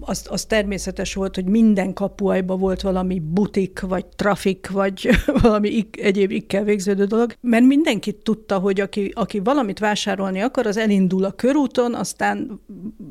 az, 0.00 0.26
az 0.28 0.44
természetes 0.44 1.14
volt, 1.14 1.34
hogy 1.34 1.44
minden 1.44 1.92
kapuajban 1.92 2.58
volt 2.58 2.80
valami 2.80 3.22
butik, 3.24 3.80
vagy 3.80 4.06
trafik, 4.06 4.70
vagy 4.70 5.08
valami 5.42 5.88
egyéb 5.92 6.30
ikkel 6.30 6.64
végződő 6.64 7.04
dolog, 7.04 7.34
mert 7.40 7.64
mindenki 7.64 8.12
tudta, 8.12 8.58
hogy 8.58 8.80
aki, 8.80 9.12
aki 9.14 9.38
valamit 9.38 9.78
vásárolni 9.78 10.40
akar, 10.40 10.66
az 10.66 10.76
elindul 10.76 11.24
a 11.24 11.32
körúton, 11.32 11.94
aztán 11.94 12.60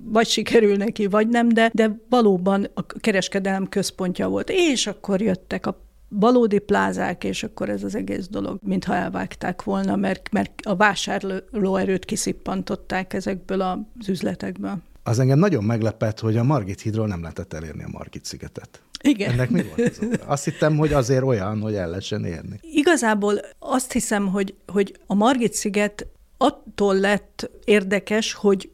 vagy 0.03 0.27
sikerül 0.27 0.75
neki, 0.75 1.07
vagy 1.07 1.27
nem, 1.27 1.49
de, 1.49 1.71
de 1.73 1.99
valóban 2.09 2.67
a 2.73 2.85
kereskedelem 2.85 3.69
központja 3.69 4.27
volt. 4.27 4.49
És 4.49 4.87
akkor 4.87 5.21
jöttek 5.21 5.65
a 5.65 5.89
valódi 6.13 6.59
plázák, 6.59 7.23
és 7.23 7.43
akkor 7.43 7.69
ez 7.69 7.83
az 7.83 7.95
egész 7.95 8.27
dolog, 8.27 8.59
mintha 8.63 8.95
elvágták 8.95 9.63
volna, 9.63 9.95
mert, 9.95 10.31
mert 10.31 10.51
a 10.63 10.75
vásárlóerőt 10.75 12.05
kiszippantották 12.05 13.13
ezekből 13.13 13.61
az 13.61 14.09
üzletekből. 14.09 14.77
Az 15.03 15.19
engem 15.19 15.39
nagyon 15.39 15.63
meglepett, 15.63 16.19
hogy 16.19 16.37
a 16.37 16.43
Margit 16.43 16.81
hídról 16.81 17.07
nem 17.07 17.21
lehetett 17.21 17.53
elérni 17.53 17.83
a 17.83 17.89
Margit 17.91 18.25
szigetet. 18.25 18.81
Igen. 19.03 19.31
Ennek 19.31 19.49
mi 19.49 19.63
volt 19.75 19.97
az 19.97 20.19
Azt 20.25 20.43
hittem, 20.43 20.77
hogy 20.77 20.93
azért 20.93 21.23
olyan, 21.23 21.61
hogy 21.61 21.75
el 21.75 21.89
lehessen 21.89 22.25
érni. 22.25 22.59
Igazából 22.61 23.39
azt 23.59 23.91
hiszem, 23.91 24.27
hogy, 24.27 24.55
hogy 24.67 24.99
a 25.07 25.13
Margit 25.13 25.53
sziget 25.53 26.07
attól 26.37 26.99
lett 26.99 27.49
érdekes, 27.65 28.33
hogy, 28.33 28.69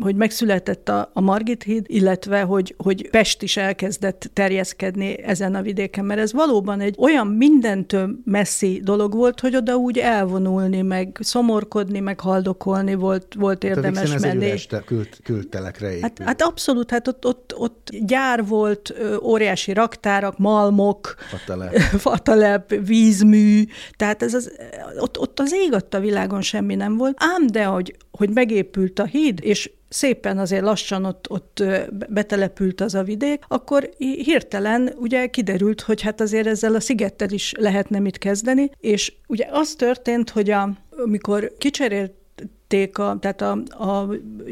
hogy 0.00 0.16
megszületett 0.16 0.88
a, 0.88 1.10
a 1.12 1.20
Margit 1.20 1.62
híd, 1.62 1.84
illetve 1.88 2.40
hogy, 2.40 2.74
hogy 2.78 3.10
Pest 3.10 3.42
is 3.42 3.56
elkezdett 3.56 4.30
terjeszkedni 4.32 5.22
ezen 5.22 5.54
a 5.54 5.62
vidéken, 5.62 6.04
mert 6.04 6.20
ez 6.20 6.32
valóban 6.32 6.80
egy 6.80 6.94
olyan 6.98 7.26
mindentől 7.26 8.18
messzi 8.24 8.80
dolog 8.84 9.14
volt, 9.14 9.40
hogy 9.40 9.56
oda 9.56 9.76
úgy 9.76 9.98
elvonulni, 9.98 10.82
meg 10.82 11.18
szomorkodni, 11.20 12.00
meg 12.00 12.20
haldokolni 12.20 12.94
volt, 12.94 13.34
volt 13.38 13.64
érdemes 13.64 14.10
hát, 14.10 14.20
menni. 14.20 14.50
Ez 14.50 14.66
egy 14.70 14.84
kült, 14.84 15.18
kültelekre 15.22 15.88
hát, 16.00 16.18
hát 16.24 16.42
abszolút, 16.42 16.90
hát 16.90 17.08
ott, 17.08 17.26
ott, 17.26 17.54
ott 17.56 17.88
gyár 18.00 18.46
volt, 18.46 18.94
óriási 19.22 19.72
raktárak, 19.72 20.38
malmok, 20.38 21.14
fatalep, 21.28 21.76
fatalep 22.06 22.74
vízmű, 22.86 23.64
tehát 23.96 24.22
ez 24.22 24.34
az, 24.34 24.52
ott, 24.98 25.18
ott 25.18 25.40
az 25.40 25.52
ég 25.52 25.74
a 25.90 26.00
világon 26.00 26.42
semmi 26.42 26.74
nem 26.74 26.96
volt, 26.96 27.16
ám 27.16 27.46
de, 27.46 27.64
hogy 27.64 27.96
hogy 28.16 28.30
megépült 28.30 28.98
a 28.98 29.04
híd, 29.04 29.38
és 29.42 29.70
szépen 29.88 30.38
azért 30.38 30.62
lassan 30.62 31.04
ott, 31.04 31.30
ott 31.30 31.62
betelepült 32.08 32.80
az 32.80 32.94
a 32.94 33.02
vidék, 33.02 33.44
akkor 33.48 33.90
hirtelen 33.98 34.92
ugye 34.98 35.26
kiderült, 35.26 35.80
hogy 35.80 36.02
hát 36.02 36.20
azért 36.20 36.46
ezzel 36.46 36.74
a 36.74 36.80
szigettel 36.80 37.30
is 37.30 37.52
lehetne 37.58 37.98
mit 37.98 38.18
kezdeni, 38.18 38.70
és 38.80 39.12
ugye 39.26 39.46
az 39.50 39.74
történt, 39.74 40.30
hogy 40.30 40.50
a, 40.50 40.70
amikor 41.04 41.52
kicserélt 41.58 42.12
kicserélték, 42.68 42.98
a, 42.98 43.16
tehát 43.20 43.42
a, 43.42 43.58
a, 43.84 44.08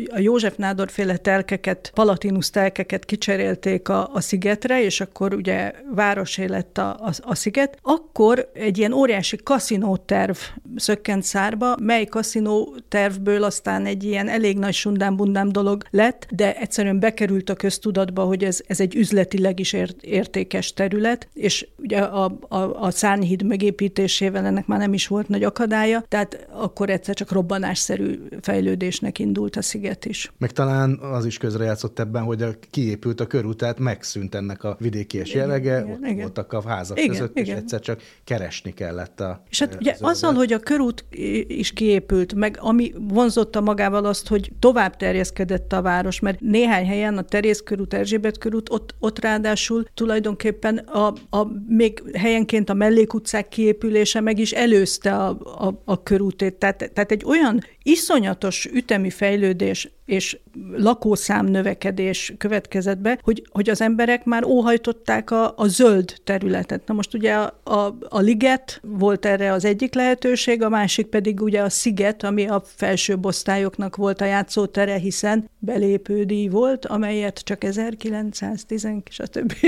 a 0.09 0.19
József 0.19 0.57
Nádor 0.57 0.91
féle 0.91 1.17
telkeket, 1.17 1.91
Palatinus 1.95 2.51
telkeket 2.51 3.05
kicserélték 3.05 3.89
a, 3.89 4.11
a 4.13 4.21
szigetre, 4.21 4.83
és 4.83 5.01
akkor 5.01 5.35
ugye 5.35 5.73
városé 5.95 6.45
lett 6.45 6.79
a, 6.79 6.89
a, 7.01 7.13
a 7.23 7.35
sziget, 7.35 7.79
akkor 7.83 8.51
egy 8.53 8.79
ilyen 8.79 8.93
óriási 8.93 9.37
kaszinóterv 9.37 10.37
szökkent 10.77 11.23
szárba, 11.23 11.77
mely 11.81 12.05
kaszinótervből 12.05 13.43
aztán 13.43 13.87
egy 13.87 14.05
ilyen 14.05 14.29
elég 14.29 14.59
nagy 14.59 14.75
sundám-bundám 14.75 15.49
dolog 15.49 15.85
lett, 15.91 16.27
de 16.31 16.57
egyszerűen 16.57 16.99
bekerült 16.99 17.51
a 17.51 17.55
köztudatba, 17.55 18.23
hogy 18.23 18.45
ez, 18.45 18.61
ez 18.67 18.81
egy 18.81 18.95
üzletileg 18.95 19.61
is 19.61 19.73
ért, 19.73 20.03
értékes 20.03 20.73
terület, 20.73 21.29
és 21.33 21.67
ugye 21.77 21.99
a, 21.99 22.39
a, 22.49 22.57
a 22.57 22.91
szárnyhíd 22.91 23.43
megépítésével 23.43 24.45
ennek 24.45 24.67
már 24.67 24.79
nem 24.79 24.93
is 24.93 25.07
volt 25.07 25.29
nagy 25.29 25.45
akadálya, 25.45 26.05
tehát 26.09 26.47
akkor 26.53 26.91
egyszer 26.91 27.15
csak 27.15 27.33
robbanásszerű 27.33 28.04
fejlődésnek 28.41 29.19
indult 29.19 29.57
a 29.57 29.63
sziget 29.63 30.05
is. 30.05 30.33
Meg 30.39 30.51
talán 30.51 30.99
az 30.99 31.27
is 31.27 31.39
közrejátszott 31.39 31.99
ebben, 31.99 32.23
hogy 32.23 32.43
a, 32.43 32.51
kiépült 32.71 33.21
a 33.21 33.27
körút, 33.27 33.57
tehát 33.57 33.79
megszűnt 33.79 34.35
ennek 34.35 34.65
a 34.65 34.77
vidékies 34.81 35.35
jellege, 35.35 35.79
igen, 35.79 35.91
ott 35.91 36.05
igen. 36.05 36.17
voltak 36.17 36.53
a 36.53 36.63
házak 36.69 36.99
igen, 36.99 37.11
között, 37.11 37.39
igen. 37.39 37.57
és 37.57 37.63
egyszer 37.63 37.81
csak 37.81 38.01
keresni 38.25 38.73
kellett 38.73 39.21
a 39.21 39.43
És 39.51 39.59
hát 39.59 39.77
ugye 39.81 39.97
azzal, 40.01 40.35
hogy 40.35 40.53
a 40.53 40.59
körút 40.59 41.05
is 41.47 41.73
kiépült, 41.73 42.35
meg 42.35 42.59
ami 42.61 42.93
vonzotta 43.09 43.61
magával 43.61 44.05
azt, 44.05 44.29
hogy 44.29 44.53
tovább 44.59 44.97
terjeszkedett 44.97 45.73
a 45.73 45.83
város, 45.83 46.21
mert 46.21 46.41
néhány 46.41 46.87
helyen 46.87 47.19
a 47.19 47.23
Terész 47.23 47.61
körút, 47.61 47.95
Erzsébet 47.95 48.39
körút, 48.39 48.71
ott, 48.71 48.95
ott 48.99 49.21
ráadásul 49.21 49.85
tulajdonképpen 49.95 50.77
a, 50.77 51.07
a 51.31 51.47
még 51.69 52.03
helyenként 52.15 52.71
a 52.71 52.75
mellékutcák 52.75 53.49
kiépülése 53.49 54.21
meg 54.21 54.39
is 54.39 54.53
előzte 54.53 55.17
a, 55.17 55.29
a, 55.67 55.83
a 55.85 56.03
körútét. 56.03 56.55
Tehát, 56.55 56.91
tehát 56.93 57.13
egy 57.13 57.25
olyan 57.25 57.63
iszonyatos 57.95 58.65
ütemi 58.65 59.11
fejlődés 59.11 59.89
és 60.05 60.39
lakószám 60.73 61.47
növekedés 61.47 62.35
következett 62.39 62.99
be, 62.99 63.19
hogy, 63.23 63.47
hogy 63.51 63.71
az 63.71 63.81
emberek 63.81 64.25
már 64.25 64.45
óhajtották 64.45 65.31
a, 65.31 65.55
a 65.57 65.67
zöld 65.67 66.15
területet. 66.25 66.87
Na 66.87 66.95
most 66.95 67.15
ugye 67.15 67.35
a, 67.35 67.61
a, 67.65 67.97
a 68.09 68.21
liget 68.21 68.81
volt 68.83 69.27
erre 69.27 69.53
az 69.53 69.65
egyik 69.65 69.95
lehetőség, 69.95 70.63
a 70.63 70.69
másik 70.69 71.07
pedig 71.07 71.41
ugye 71.41 71.63
a 71.63 71.69
sziget, 71.69 72.23
ami 72.23 72.47
a 72.47 72.63
felsőbb 72.67 73.27
osztályoknak 73.27 73.97
volt 73.97 74.21
a 74.21 74.25
játszótere, 74.25 74.97
hiszen 74.97 75.49
belépődíj 75.59 76.49
volt, 76.49 76.87
amelyet 76.87 77.39
csak 77.39 77.65
1910, 77.65 78.89
stb. 79.09 79.53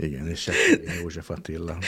Igen, 0.00 0.26
és 0.26 0.50
József 1.00 1.30
Attila 1.30 1.78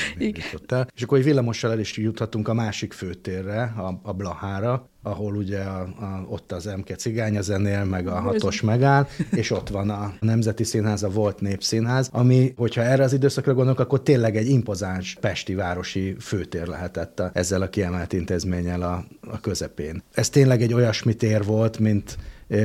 el. 0.69 0.89
És 0.95 1.03
akkor 1.03 1.19
egy 1.19 1.25
villamossal 1.25 1.71
el 1.71 1.79
is 1.79 1.97
juthatunk 1.97 2.49
a 2.49 2.55
másik 2.55 2.93
főtérre, 2.93 3.63
a, 3.63 4.01
a 4.03 4.13
Blahára, 4.13 4.91
ahol 5.03 5.37
ugye 5.37 5.59
a, 5.59 5.81
a, 5.81 6.27
ott 6.29 6.53
az 6.53 6.67
Emke 6.67 6.97
cigányazenél, 7.43 7.85
meg 7.85 8.07
a 8.07 8.21
hatos 8.21 8.61
megáll, 8.61 9.07
és 9.31 9.51
ott 9.51 9.69
van 9.69 9.91
a 9.91 10.15
Nemzeti 10.21 10.65
Színház, 10.65 11.03
a 11.03 11.09
Volt 11.09 11.41
Népszínház, 11.41 12.09
ami, 12.13 12.53
hogyha 12.57 12.83
erre 12.83 13.05
az 13.05 13.13
időszakra 13.13 13.55
gondolok, 13.55 13.81
akkor 13.81 14.03
tényleg 14.03 14.37
egy 14.37 14.49
impozáns 14.49 15.17
pesti 15.21 15.55
városi 15.55 16.17
főtér 16.21 16.67
lehetett 16.67 17.21
a, 17.21 17.31
ezzel 17.35 17.63
a 17.63 17.69
kiemelt 17.69 18.13
intézménnyel 18.13 18.83
a, 18.83 19.05
a 19.21 19.41
közepén. 19.41 20.03
Ez 20.13 20.29
tényleg 20.29 20.63
egy 20.63 20.75
olyasmi 20.75 21.15
tér 21.15 21.45
volt, 21.45 21.79
mint 21.79 22.17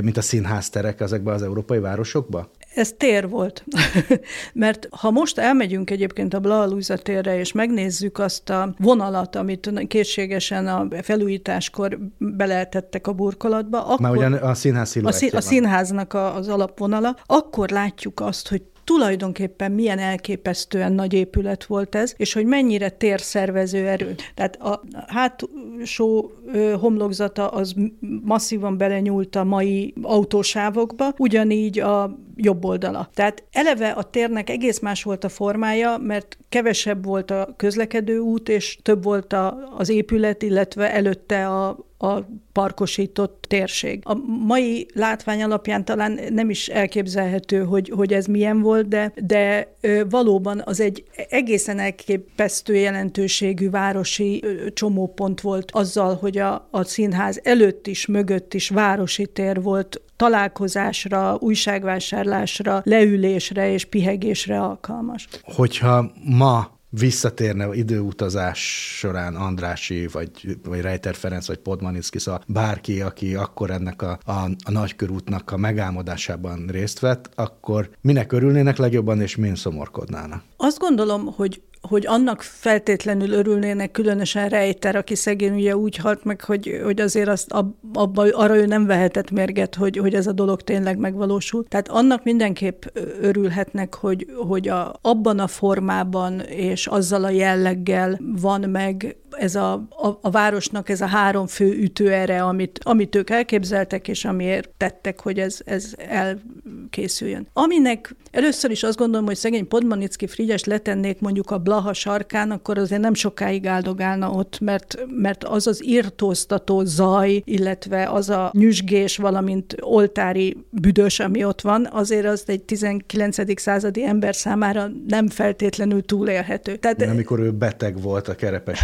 mint 0.02 0.18
a 0.18 0.22
színházterek 0.22 1.00
ezekben 1.00 1.34
az 1.34 1.42
európai 1.42 1.80
városokba? 1.80 2.52
Ez 2.78 2.94
tér 2.98 3.30
volt. 3.30 3.64
Mert 4.54 4.88
ha 4.92 5.12
most 5.12 5.38
elmegyünk 5.38 5.90
egyébként 5.90 6.34
a 6.34 6.40
Bla 6.40 6.66
Luisa 6.66 6.98
térre, 6.98 7.40
és 7.40 7.52
megnézzük 7.52 8.20
azt 8.20 8.50
a 8.50 8.74
vonalat, 8.78 9.36
amit 9.36 9.72
készségesen 9.88 10.68
a 10.68 10.88
felújításkor 11.02 12.00
beletettek 12.18 13.08
a 13.08 13.14
burkolatba, 13.14 13.86
akkor... 13.86 14.00
Már 14.00 14.12
ugyan 14.12 14.34
a 14.34 14.54
színház 14.54 14.98
a, 15.04 15.12
szín, 15.12 15.36
a 15.36 15.42
színháznak 15.42 16.14
a, 16.14 16.36
az 16.36 16.48
alapvonala, 16.48 17.16
akkor 17.26 17.70
látjuk 17.70 18.20
azt, 18.20 18.48
hogy 18.48 18.62
tulajdonképpen 18.84 19.72
milyen 19.72 20.00
elképesztően 20.00 20.94
nagy 20.94 21.14
épület 21.14 21.66
volt 21.66 21.96
ez, 21.96 22.14
és 22.18 22.34
hogy 22.34 22.46
mennyire 22.46 22.90
térszervező 22.90 23.88
erő. 23.88 24.16
Tehát 24.36 24.56
a 24.56 24.82
hátsó 25.08 26.32
homlokzata 26.80 27.48
az 27.48 27.76
masszívan 28.24 28.78
belenyúlt 28.78 29.36
a 29.36 29.44
mai 29.44 29.94
autósávokba, 30.02 31.14
ugyanígy 31.18 31.80
a 31.80 32.18
jobb 32.38 32.66
oldala. 32.66 33.10
Tehát 33.14 33.44
eleve 33.52 33.90
a 33.90 34.04
térnek 34.04 34.50
egész 34.50 34.80
más 34.80 35.04
volt 35.04 35.24
a 35.24 35.30
formája, 35.30 35.98
mert 35.98 36.38
kevesebb 36.50 37.06
volt 37.06 37.32
a 37.32 37.54
közlekedő 37.58 38.20
út, 38.20 38.50
és 38.50 38.78
több 38.82 39.04
volt 39.04 39.34
a, 39.34 39.70
az 39.78 39.90
épület, 39.90 40.44
illetve 40.44 40.94
előtte 40.94 41.48
a, 41.48 41.78
a 41.98 42.20
parkosított 42.52 43.46
térség. 43.48 44.02
A 44.04 44.14
mai 44.46 44.88
látvány 44.94 45.44
alapján 45.44 45.86
talán 45.86 46.20
nem 46.30 46.50
is 46.50 46.68
elképzelhető, 46.68 47.64
hogy, 47.64 47.92
hogy 47.96 48.14
ez 48.14 48.26
milyen 48.26 48.62
volt, 48.62 48.88
de, 48.88 49.14
de 49.26 49.74
valóban 50.10 50.62
az 50.66 50.80
egy 50.80 51.04
egészen 51.30 51.80
elképesztő 51.80 52.76
jelentőségű 52.76 53.70
városi 53.70 54.44
csomópont 54.74 55.42
volt 55.42 55.72
azzal, 55.72 56.16
hogy 56.16 56.38
a, 56.38 56.68
a 56.72 56.84
színház 56.84 57.40
előtt 57.44 57.88
is, 57.88 58.06
mögött 58.06 58.54
is 58.54 58.70
városi 58.70 59.26
tér 59.26 59.62
volt, 59.62 60.02
találkozásra, 60.18 61.38
újságvásárlásra, 61.40 62.82
leülésre 62.84 63.72
és 63.72 63.86
pihegésre 63.86 64.62
alkalmas. 64.62 65.28
Hogyha 65.44 66.12
ma 66.24 66.76
visszatérne 66.90 67.76
időutazás 67.76 68.60
során 68.98 69.36
Andrási, 69.36 70.08
vagy, 70.08 70.58
vagy 70.64 70.82
Rejter 70.82 71.16
Ferenc, 71.16 71.48
vagy 71.48 71.58
Podmanicki, 71.58 72.20
szóval 72.20 72.42
bárki, 72.48 73.02
aki 73.02 73.36
akkor 73.36 73.72
ennek 73.72 74.02
a, 74.02 74.20
a, 74.26 74.32
a 74.66 74.72
nagykörútnak 74.72 75.52
a 75.52 75.58
megálmodásában 75.58 76.68
részt 76.68 77.00
vett, 77.00 77.30
akkor 77.36 77.90
minek 78.02 78.32
örülnének 78.32 78.78
legjobban, 78.78 79.22
és 79.22 79.36
min 79.36 79.56
szomorkodnának? 79.56 80.44
Azt 80.58 80.80
gondolom, 80.80 81.26
hogy 81.36 81.62
hogy 81.88 82.06
annak 82.08 82.42
feltétlenül 82.42 83.32
örülnének, 83.32 83.92
különösen 83.92 84.50
Rejter, 84.50 84.96
aki 84.96 85.16
szegény 85.16 85.54
ugye 85.54 85.78
úgy 85.78 85.96
halt 85.96 86.24
meg, 86.24 86.42
hogy, 86.42 86.82
hogy 86.84 87.02
azért 87.02 87.28
azt 87.28 87.52
abba, 87.94 88.28
arra 88.32 88.56
ő 88.56 88.66
nem 88.66 88.86
vehetett 88.86 89.32
mérget, 89.32 89.76
hogy, 89.76 89.98
hogy 89.98 90.14
ez 90.14 90.28
a 90.28 90.32
dolog 90.32 90.62
tényleg 90.62 90.98
megvalósul. 90.98 91.66
Tehát 91.68 91.88
annak 91.88 92.24
mindenképp 92.24 92.84
örülhetnek, 93.22 93.94
hogy, 93.94 94.28
hogy 94.48 94.68
a, 94.68 95.00
abban 95.02 95.40
a 95.40 95.48
formában 95.48 96.40
és 96.40 96.88
azzal 96.88 97.24
a 97.24 97.30
jelleggel 97.30 98.20
van 98.42 98.70
meg 98.70 99.18
ez 99.32 99.56
a, 99.56 99.74
a, 99.74 100.08
a 100.22 100.30
városnak 100.30 100.90
ez 100.90 101.02
a 101.02 101.06
három 101.06 101.48
fő 101.48 101.72
ütőere, 101.72 102.44
amit, 102.44 102.80
amit 102.84 103.16
ők 103.16 103.30
elképzeltek, 103.30 104.08
és 104.08 104.26
amiért 104.26 104.70
tettek, 104.78 105.20
hogy 105.20 105.40
ez, 105.40 105.60
ez 105.66 105.94
elkészüljön. 105.98 107.48
Aminek 107.54 108.16
először 108.38 108.72
is 108.72 108.84
azt 108.84 108.98
gondolom, 108.98 109.26
hogy 109.26 109.36
szegény 109.36 109.68
Podmanicki 109.68 110.28
Frigyes 110.28 110.64
letennék 110.64 111.20
mondjuk 111.20 111.52
a 111.52 111.58
Blaha 111.58 111.94
sarkán, 111.94 112.52
akkor 112.52 112.78
azért 112.78 113.02
nem 113.02 113.14
sokáig 113.14 113.66
áldogálna 113.66 114.30
ott, 114.30 114.60
mert, 114.60 115.06
mert 115.08 115.44
az 115.44 115.68
az 115.68 115.86
írtóztató 115.86 116.84
zaj, 116.84 117.42
illetve 117.46 118.10
az 118.10 118.30
a 118.30 118.52
nyüzsgés, 118.54 119.18
valamint 119.18 119.76
oltári 119.80 120.58
büdös, 120.70 121.20
ami 121.20 121.44
ott 121.44 121.62
van, 121.62 121.88
azért 121.92 122.26
az 122.26 122.44
egy 122.46 122.64
19. 122.64 123.62
századi 123.62 124.06
ember 124.06 124.36
számára 124.36 124.90
nem 125.08 125.28
feltétlenül 125.28 126.06
túlélhető. 126.06 126.76
Tehát, 126.76 127.02
amikor 127.02 127.40
ő 127.40 127.52
beteg 127.52 128.02
volt 128.02 128.28
a 128.28 128.36
Kerepes 128.36 128.84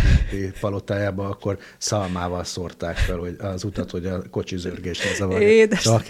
palotájába, 0.60 1.30
akkor 1.30 1.58
szalmával 1.78 2.44
szórták 2.44 2.96
fel 2.96 3.18
hogy 3.18 3.36
az 3.40 3.64
utat, 3.64 3.92
hogy 3.92 4.06
a 4.06 4.24
kocsi 4.32 4.58
zörgés 4.58 5.04
ne 5.04 5.14
zavarja. 5.14 5.48
Édes. 5.48 5.80
Szóval, 5.80 6.02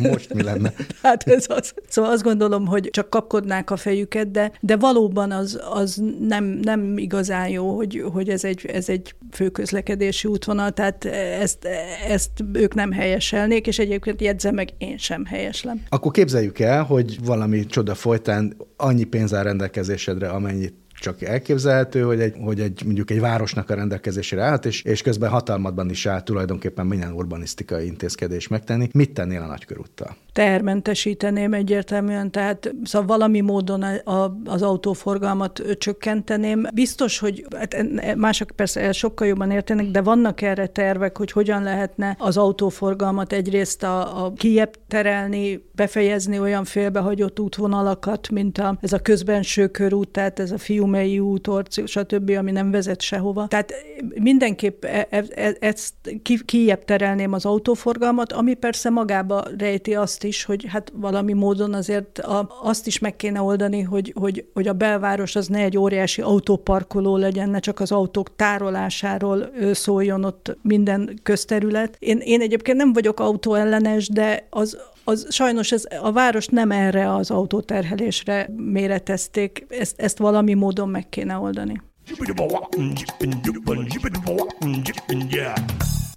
most 0.00 0.34
mi 0.34 0.42
lenne? 0.42 0.72
Hát 1.02 1.28
ez 1.28 1.46
az. 1.48 1.74
Szóval 1.88 2.10
azt 2.10 2.22
gondolom, 2.22 2.66
hogy 2.66 2.90
csak 2.92 3.10
kapkodnák 3.10 3.70
a 3.70 3.76
fejüket, 3.76 4.30
de, 4.30 4.52
de 4.60 4.76
valóban 4.76 5.30
az, 5.30 5.60
az 5.70 6.02
nem, 6.20 6.44
nem 6.44 6.98
igazán 6.98 7.48
jó, 7.48 7.76
hogy, 7.76 8.04
hogy 8.12 8.28
ez, 8.28 8.44
egy, 8.44 8.66
ez 8.66 8.88
egy 8.88 9.14
főközlekedési 9.30 10.28
útvonal, 10.28 10.70
tehát 10.70 11.04
ezt, 11.04 11.68
ezt 12.08 12.30
ők 12.52 12.74
nem 12.74 12.92
helyeselnék, 12.92 13.66
és 13.66 13.78
egyébként 13.78 14.20
jegyzem 14.20 14.54
meg, 14.54 14.68
én 14.78 14.98
sem 14.98 15.24
helyeslem. 15.24 15.82
Akkor 15.88 16.12
képzeljük 16.12 16.58
el, 16.58 16.82
hogy 16.82 17.24
valami 17.24 17.66
csoda 17.66 17.94
folytán 17.94 18.56
annyi 18.76 19.04
pénz 19.04 19.34
áll 19.34 19.42
rendelkezésedre, 19.42 20.28
amennyit 20.28 20.74
csak 21.02 21.22
elképzelhető, 21.22 22.02
hogy 22.02 22.20
egy, 22.20 22.34
hogy 22.40 22.60
egy 22.60 22.82
mondjuk 22.84 23.10
egy 23.10 23.20
városnak 23.20 23.70
a 23.70 23.74
rendelkezésére 23.74 24.42
állt, 24.42 24.64
és, 24.64 24.82
és 24.82 25.02
közben 25.02 25.30
hatalmadban 25.30 25.90
is 25.90 26.06
áll 26.06 26.22
tulajdonképpen 26.22 26.86
minden 26.86 27.12
urbanisztikai 27.12 27.86
intézkedés 27.86 28.48
megtenni. 28.48 28.88
Mit 28.92 29.10
tennél 29.10 29.40
a 29.42 29.46
nagykörúttal? 29.46 30.16
Termentesíteném 30.32 31.52
egyértelműen, 31.52 32.30
tehát 32.30 32.74
szóval 32.84 33.06
valami 33.06 33.40
módon 33.40 33.82
a, 33.82 34.12
a, 34.12 34.40
az 34.44 34.62
autóforgalmat 34.62 35.62
csökkenteném. 35.78 36.66
Biztos, 36.74 37.18
hogy 37.18 37.46
hát 37.56 37.76
mások 38.16 38.50
persze 38.50 38.92
sokkal 38.92 39.26
jobban 39.26 39.50
értenek, 39.50 39.86
de 39.86 40.00
vannak 40.00 40.42
erre 40.42 40.66
tervek, 40.66 41.16
hogy 41.16 41.32
hogyan 41.32 41.62
lehetne 41.62 42.16
az 42.18 42.36
autóforgalmat 42.36 43.32
egyrészt 43.32 43.82
a, 43.82 44.24
a 44.24 44.32
kiebb 44.32 44.74
terelni, 44.88 45.64
befejezni 45.74 46.38
olyan 46.38 46.64
félbehagyott 46.64 47.40
útvonalakat, 47.40 48.30
mint 48.30 48.58
a, 48.58 48.78
ez 48.80 48.92
a 48.92 48.98
közbenső 48.98 49.66
körút, 49.66 50.08
tehát 50.08 50.38
ez 50.38 50.50
a 50.50 50.58
fiú 50.58 50.86
Fiumei 50.92 51.18
út, 51.18 51.46
Orci, 51.46 51.86
stb., 51.86 52.30
ami 52.30 52.50
nem 52.50 52.70
vezet 52.70 53.00
sehova. 53.00 53.46
Tehát 53.48 53.74
mindenképp 54.14 54.84
e, 54.84 55.06
e, 55.10 55.24
e, 55.34 55.56
ezt 55.60 55.94
ki, 56.22 56.44
kijebb 56.44 56.84
terelném 56.84 57.32
az 57.32 57.44
autóforgalmat, 57.44 58.32
ami 58.32 58.54
persze 58.54 58.90
magába 58.90 59.44
rejti 59.58 59.94
azt 59.94 60.24
is, 60.24 60.44
hogy 60.44 60.64
hát 60.68 60.92
valami 60.94 61.32
módon 61.32 61.74
azért 61.74 62.20
azt 62.62 62.86
is 62.86 62.98
meg 62.98 63.16
kéne 63.16 63.42
oldani, 63.42 63.80
hogy, 63.80 64.12
hogy, 64.14 64.44
hogy 64.54 64.68
a 64.68 64.72
belváros 64.72 65.36
az 65.36 65.46
ne 65.46 65.58
egy 65.58 65.78
óriási 65.78 66.22
autóparkoló 66.22 67.16
legyen, 67.16 67.50
ne 67.50 67.58
csak 67.58 67.80
az 67.80 67.92
autók 67.92 68.36
tárolásáról 68.36 69.50
szóljon 69.72 70.24
ott 70.24 70.56
minden 70.62 71.20
közterület. 71.22 71.96
Én, 71.98 72.18
én 72.18 72.40
egyébként 72.40 72.76
nem 72.76 72.92
vagyok 72.92 73.20
autóellenes, 73.20 74.08
de 74.08 74.46
az, 74.50 74.78
az 75.04 75.26
sajnos 75.30 75.72
ez, 75.72 75.84
a 76.00 76.12
város 76.12 76.46
nem 76.46 76.70
erre 76.70 77.14
az 77.14 77.30
autóterhelésre 77.30 78.48
méretezték, 78.56 79.66
ezt, 79.68 80.00
ezt 80.00 80.18
valami 80.18 80.54
módon 80.54 80.88
meg 80.88 81.08
kéne 81.08 81.36
oldani. 81.36 81.80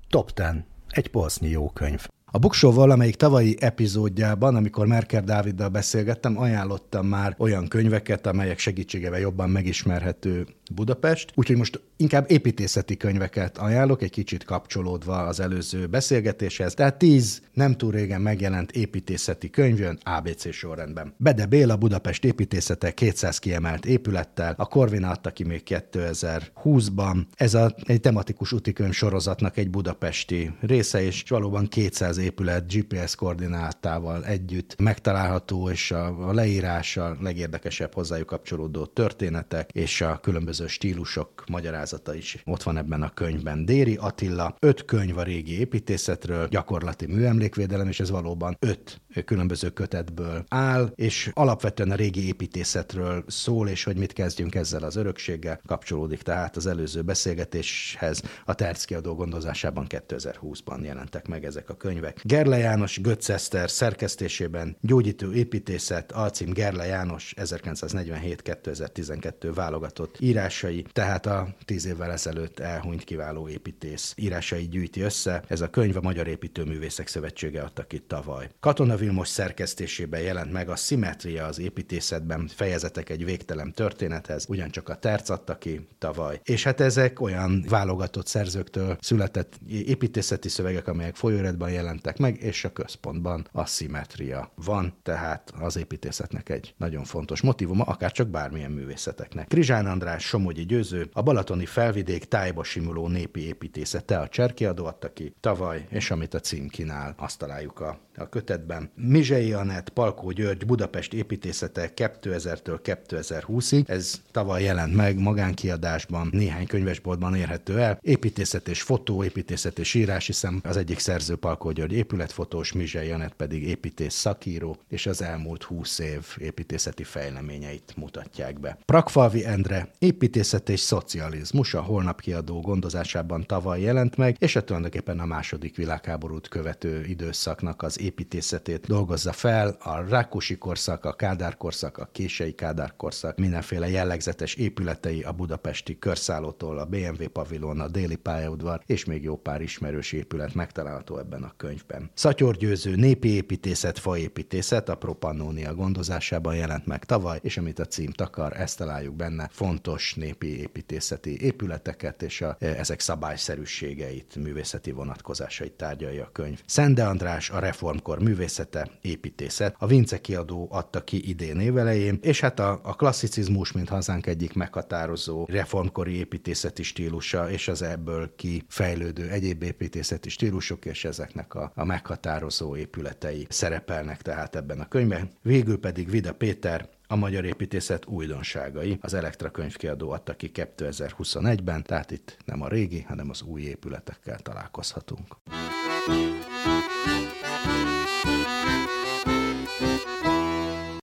Top 0.10 0.32
10. 0.32 0.46
Egy 0.90 1.08
polsznyi 1.08 1.50
jó 1.50 1.70
könyv. 1.70 2.08
A 2.36 2.38
Buksó 2.38 2.72
valamelyik 2.72 3.16
tavalyi 3.16 3.56
epizódjában, 3.60 4.56
amikor 4.56 4.88
Merker 4.88 5.24
Dáviddal 5.24 5.70
beszélgettem, 5.70 6.38
ajánlottam 6.38 7.08
már 7.08 7.36
olyan 7.38 7.68
könyveket, 7.68 8.28
amelyek 8.28 8.60
segítségevel 8.60 9.20
jobban 9.20 9.50
megismerhető 9.50 10.48
Budapest, 10.72 11.32
úgyhogy 11.36 11.58
most 11.58 11.80
inkább 11.98 12.32
építészeti 12.32 12.98
könyveket 12.98 13.58
ajánlok, 13.58 14.02
egy 14.02 14.10
kicsit 14.10 14.44
kapcsolódva 14.44 15.18
az 15.18 15.40
előző 15.40 15.88
beszélgetéshez. 15.88 16.74
Tehát 16.74 16.98
tíz 16.98 17.42
nem 17.54 17.74
túl 17.74 17.92
régen 17.92 18.22
megjelent 18.22 18.72
építészeti 18.72 19.50
könyv 19.50 19.80
jön 19.80 20.00
ABC 20.04 20.54
sorrendben. 20.54 21.14
Bede 21.18 21.46
Béla 21.46 21.76
Budapest 21.76 22.24
építészete 22.26 22.94
200 22.94 23.40
kiemelt 23.40 23.86
épülettel, 23.86 24.54
a 24.58 24.66
Korvina 24.66 25.10
adta 25.10 25.32
ki 25.32 25.44
még 25.44 25.62
2020-ban. 25.66 27.26
Ez 27.36 27.54
a, 27.54 27.76
egy 27.84 28.02
tematikus 28.02 28.52
útikönyv 28.52 28.94
sorozatnak 28.94 29.58
egy 29.58 29.70
budapesti 29.70 30.52
része, 30.62 31.02
és 31.02 31.24
valóban 31.28 31.68
200 31.68 32.18
épület 32.18 32.74
GPS 32.74 33.16
koordinátával 33.16 34.26
együtt 34.26 34.76
megtalálható, 34.78 35.70
és 35.70 35.92
a, 35.92 36.28
a 36.28 36.34
leírás 36.34 36.98
a 36.98 37.18
legérdekesebb 37.22 37.94
hozzájuk 37.94 38.28
kapcsolódó 38.28 38.86
történetek, 38.86 39.70
és 39.74 40.02
a 40.02 40.20
különböző 40.22 40.55
stílusok 40.68 41.44
magyarázata 41.48 42.16
is 42.16 42.42
ott 42.46 42.64
van 42.64 42.78
ebben 42.78 43.02
a 43.02 43.14
könyvben. 43.14 43.66
Déri 43.66 43.96
Attila, 43.96 44.56
öt 44.60 44.86
könyv 44.86 45.18
a 45.18 45.24
régi 45.24 45.60
építészetről, 45.60 46.48
gyakorlati 46.48 47.06
műemlékvédelem, 47.06 47.88
és 47.88 48.00
ez 48.00 48.10
valóban 48.10 48.58
öt 48.60 49.02
különböző 49.26 49.70
kötetből 49.70 50.44
áll, 50.48 50.92
és 50.96 51.30
alapvetően 51.34 51.92
a 51.92 51.96
régi 51.96 52.28
építészetről 52.28 53.24
szól, 53.28 53.68
és 53.68 53.84
hogy 53.84 53.98
mit 53.98 54.14
kezdjünk 54.14 54.56
ezzel 54.56 54.84
az 54.84 54.96
örökséggel, 54.96 55.62
kapcsolódik 55.66 56.22
tehát 56.22 56.56
az 56.56 56.66
előző 56.66 57.02
beszélgetéshez. 57.02 58.22
A 58.46 58.56
Tercki 58.56 58.94
adó 58.94 59.16
gondozásában 59.16 59.86
2020-ban 59.90 60.84
jelentek 60.84 61.28
meg 61.28 61.46
ezek 61.46 61.70
a 61.70 61.76
könyvek. 61.76 62.22
Gerle 62.24 62.58
János 62.58 63.02
Götz 63.02 63.30
Eszter 63.30 63.70
szerkesztésében 63.70 64.78
Gyógyító 64.82 65.32
építészet, 65.32 66.12
alcím 66.12 66.54
Gerle 66.54 66.86
János 66.86 67.34
1947-2012 67.38 69.52
válogatott 69.56 70.18
írásai, 70.46 70.86
tehát 70.92 71.26
a 71.26 71.48
tíz 71.66 71.86
évvel 71.86 72.12
ezelőtt 72.12 72.60
elhunyt 72.60 73.04
kiváló 73.04 73.48
építész 73.48 74.14
írásai 74.18 74.68
gyűjti 74.68 75.02
össze. 75.02 75.44
Ez 75.48 75.62
a 75.62 75.70
könyv 75.70 75.98
a 75.98 76.02
Magyar 76.02 76.28
Építőművészek 76.28 77.08
Szövetsége 77.08 77.62
adta 77.62 77.84
ki 77.84 78.00
tavaly. 78.00 78.50
Katona 78.60 78.96
Vilmos 78.96 79.28
szerkesztésében 79.28 80.22
jelent 80.22 80.52
meg 80.52 80.70
a 80.70 80.76
Szimetria 80.76 81.46
az 81.46 81.60
építészetben 81.60 82.48
fejezetek 82.48 83.10
egy 83.10 83.26
végtelen 83.26 83.74
történethez, 83.74 84.46
ugyancsak 84.48 84.90
a 84.90 84.96
Terc 84.96 85.30
adta 85.30 85.58
ki 85.58 85.88
tavaly. 85.98 86.40
És 86.44 86.64
hát 86.64 86.80
ezek 86.80 87.22
olyan 87.22 87.66
válogatott 87.70 88.28
szerzőktől 88.28 88.98
született 89.02 89.54
építészeti 89.68 90.50
szövegek, 90.50 90.88
amelyek 90.88 91.16
folyóiratban 91.16 91.72
jelentek 91.72 92.18
meg, 92.18 92.42
és 92.42 92.64
a 92.64 92.72
központban 92.72 93.48
a 93.52 93.66
szimetria 93.66 94.52
van, 94.66 94.94
tehát 95.04 95.54
az 95.60 95.78
építészetnek 95.78 96.50
egy 96.50 96.74
nagyon 96.78 97.04
fontos 97.04 97.42
motivuma, 97.42 97.84
akár 97.84 98.12
csak 98.12 98.28
bármilyen 98.28 98.72
művészeteknek. 98.72 99.48
Krizsán 99.48 99.86
András 99.96 100.26
Somogyi 100.36 100.66
Győző, 100.66 101.10
a 101.14 101.22
Balatoni 101.22 101.66
felvidék 101.66 102.26
tájba 102.26 102.64
simuló 102.64 103.08
népi 103.08 103.48
építészete, 103.48 104.20
a 104.20 104.28
Cserkiadó 104.28 104.86
adta 104.86 105.14
ki 105.14 105.36
tavaly, 105.40 105.86
és 105.90 106.12
amit 106.12 106.34
a 106.34 106.40
cím 106.40 106.68
kínál, 106.68 107.16
azt 107.18 107.40
találjuk 107.40 107.80
a 107.80 108.00
a 108.18 108.30
kötetben. 108.30 108.90
Mizsei 108.96 109.54
Anett, 109.54 109.90
Palkó 109.90 110.32
György, 110.32 110.66
Budapest 110.66 111.14
építészete 111.14 111.92
2000-től 111.96 112.80
2020-ig. 112.84 113.90
Ez 113.90 114.22
tavaly 114.32 114.64
jelent 114.64 114.96
meg 114.96 115.20
magánkiadásban, 115.20 116.30
néhány 116.32 116.68
könyvesboltban 116.68 117.36
érhető 117.36 117.80
el. 117.80 118.00
Építészet 118.02 118.68
és 118.68 118.82
fotó, 118.82 119.24
építészet 119.24 119.80
és 119.80 119.94
írás, 119.94 120.26
hiszen 120.26 120.62
az 120.64 120.78
egyik 120.78 121.00
szerző 121.00 121.36
Palkó 121.36 121.72
György 121.72 121.94
épületfotós, 121.94 122.74
Mizsei 122.74 123.12
Anett 123.12 123.34
pedig 123.34 123.68
építész 123.68 124.14
szakíró, 124.14 124.78
és 124.90 125.06
az 125.06 125.22
elmúlt 125.22 125.64
20 125.64 126.00
év 126.00 126.26
építészeti 126.38 127.04
fejleményeit 127.04 127.94
mutatják 127.96 128.60
be. 128.60 128.78
Prakfalvi 128.86 129.46
Endre, 129.46 129.90
építészet 130.00 130.70
és 130.70 130.80
szocializmus 130.80 131.74
a 131.74 131.82
holnap 131.82 132.22
kiadó 132.22 132.62
gondozásában 132.62 133.46
tavaly 133.46 133.82
jelent 133.82 134.18
meg, 134.18 134.36
és 134.40 134.56
a 134.56 134.64
tulajdonképpen 134.64 135.20
a 135.20 135.26
második 135.26 135.76
világháborút 135.76 136.48
követő 136.48 137.04
időszaknak 137.06 137.82
az 137.82 138.00
építészetét 138.06 138.88
dolgozza 138.88 139.32
fel, 139.32 139.78
a 139.80 140.02
Rákosi 140.10 140.58
korszak, 140.58 141.06
a 141.06 141.14
Kádár 141.14 141.58
korszak, 141.58 141.98
a 141.98 142.10
kései 142.12 142.54
Kádár 142.56 142.96
korszak, 142.96 143.38
mindenféle 143.38 143.90
jellegzetes 143.90 144.54
épületei 144.54 145.24
a 145.24 145.32
budapesti 145.32 146.00
körszállótól, 146.00 146.78
a 146.78 146.86
BMW 146.86 147.28
pavilon, 147.32 147.80
a 147.80 147.88
déli 147.88 148.16
pályaudvar, 148.16 148.82
és 148.86 149.06
még 149.06 149.24
jó 149.24 149.38
pár 149.38 149.62
ismerős 149.62 150.12
épület 150.12 150.54
megtalálható 150.54 151.18
ebben 151.18 151.44
a 151.44 151.54
könyvben. 151.58 152.12
Szatyor 152.14 152.58
népi 152.96 153.30
építészet, 153.30 154.00
faépítészet 154.00 154.90
a 154.90 154.96
Propannónia 154.96 155.74
gondozásában 155.74 156.56
jelent 156.56 156.86
meg 156.86 157.06
tavaly, 157.06 157.40
és 157.42 157.58
amit 157.58 157.80
a 157.80 157.86
cím 157.86 158.12
takar, 158.12 158.60
ezt 158.60 158.78
találjuk 158.78 159.16
benne, 159.16 159.50
fontos 159.52 160.14
népi 160.14 160.60
építészeti 160.60 161.42
épületeket 161.42 162.22
és 162.22 162.42
a, 162.42 162.56
e, 162.60 162.68
ezek 162.68 163.00
szabályszerűségeit, 163.00 164.36
művészeti 164.36 164.92
vonatkozásait 164.92 165.74
tárgyalja 165.74 166.24
a 166.24 166.30
könyv. 166.32 166.62
Szende 166.66 167.06
András 167.06 167.50
a 167.50 167.60
reform 167.60 167.95
reformkor 167.96 168.28
művészete, 168.28 168.90
építészet. 169.02 169.76
A 169.80 169.88
Vince 169.88 170.22
kiadó 170.22 170.68
adta 170.72 171.04
ki 171.04 171.30
idén 171.30 171.60
évelején, 171.60 172.20
és 172.22 172.40
hát 172.40 172.60
a, 172.60 172.80
a 172.84 172.96
klasszicizmus, 172.96 173.72
mint 173.72 173.90
hazánk 173.90 174.28
egyik 174.28 174.54
meghatározó 174.54 175.46
reformkori 175.50 176.18
építészeti 176.18 176.84
stílusa, 176.84 177.52
és 177.52 177.68
az 177.68 177.82
ebből 177.82 178.36
kifejlődő 178.36 179.30
egyéb 179.30 179.64
építészeti 179.64 180.30
stílusok, 180.30 180.86
és 180.86 181.06
ezeknek 181.06 181.56
a, 181.56 181.72
a 181.76 181.86
meghatározó 181.86 182.76
épületei 182.76 183.46
szerepelnek 183.50 184.22
tehát 184.22 184.56
ebben 184.56 184.80
a 184.80 184.88
könyvben. 184.88 185.30
Végül 185.42 185.80
pedig 185.80 186.10
Vida 186.10 186.34
Péter 186.34 186.90
a 187.08 187.16
magyar 187.16 187.46
építészet 187.46 188.06
újdonságai. 188.06 188.98
Az 189.02 189.14
Elektra 189.14 189.50
könyvkiadó 189.50 190.12
adta 190.12 190.34
ki 190.34 190.52
2021-ben, 190.54 191.84
tehát 191.84 192.12
itt 192.12 192.38
nem 192.46 192.62
a 192.62 192.68
régi, 192.68 193.02
hanem 193.02 193.30
az 193.30 193.42
új 193.42 193.62
épületekkel 193.62 194.40
találkozhatunk. 194.40 195.36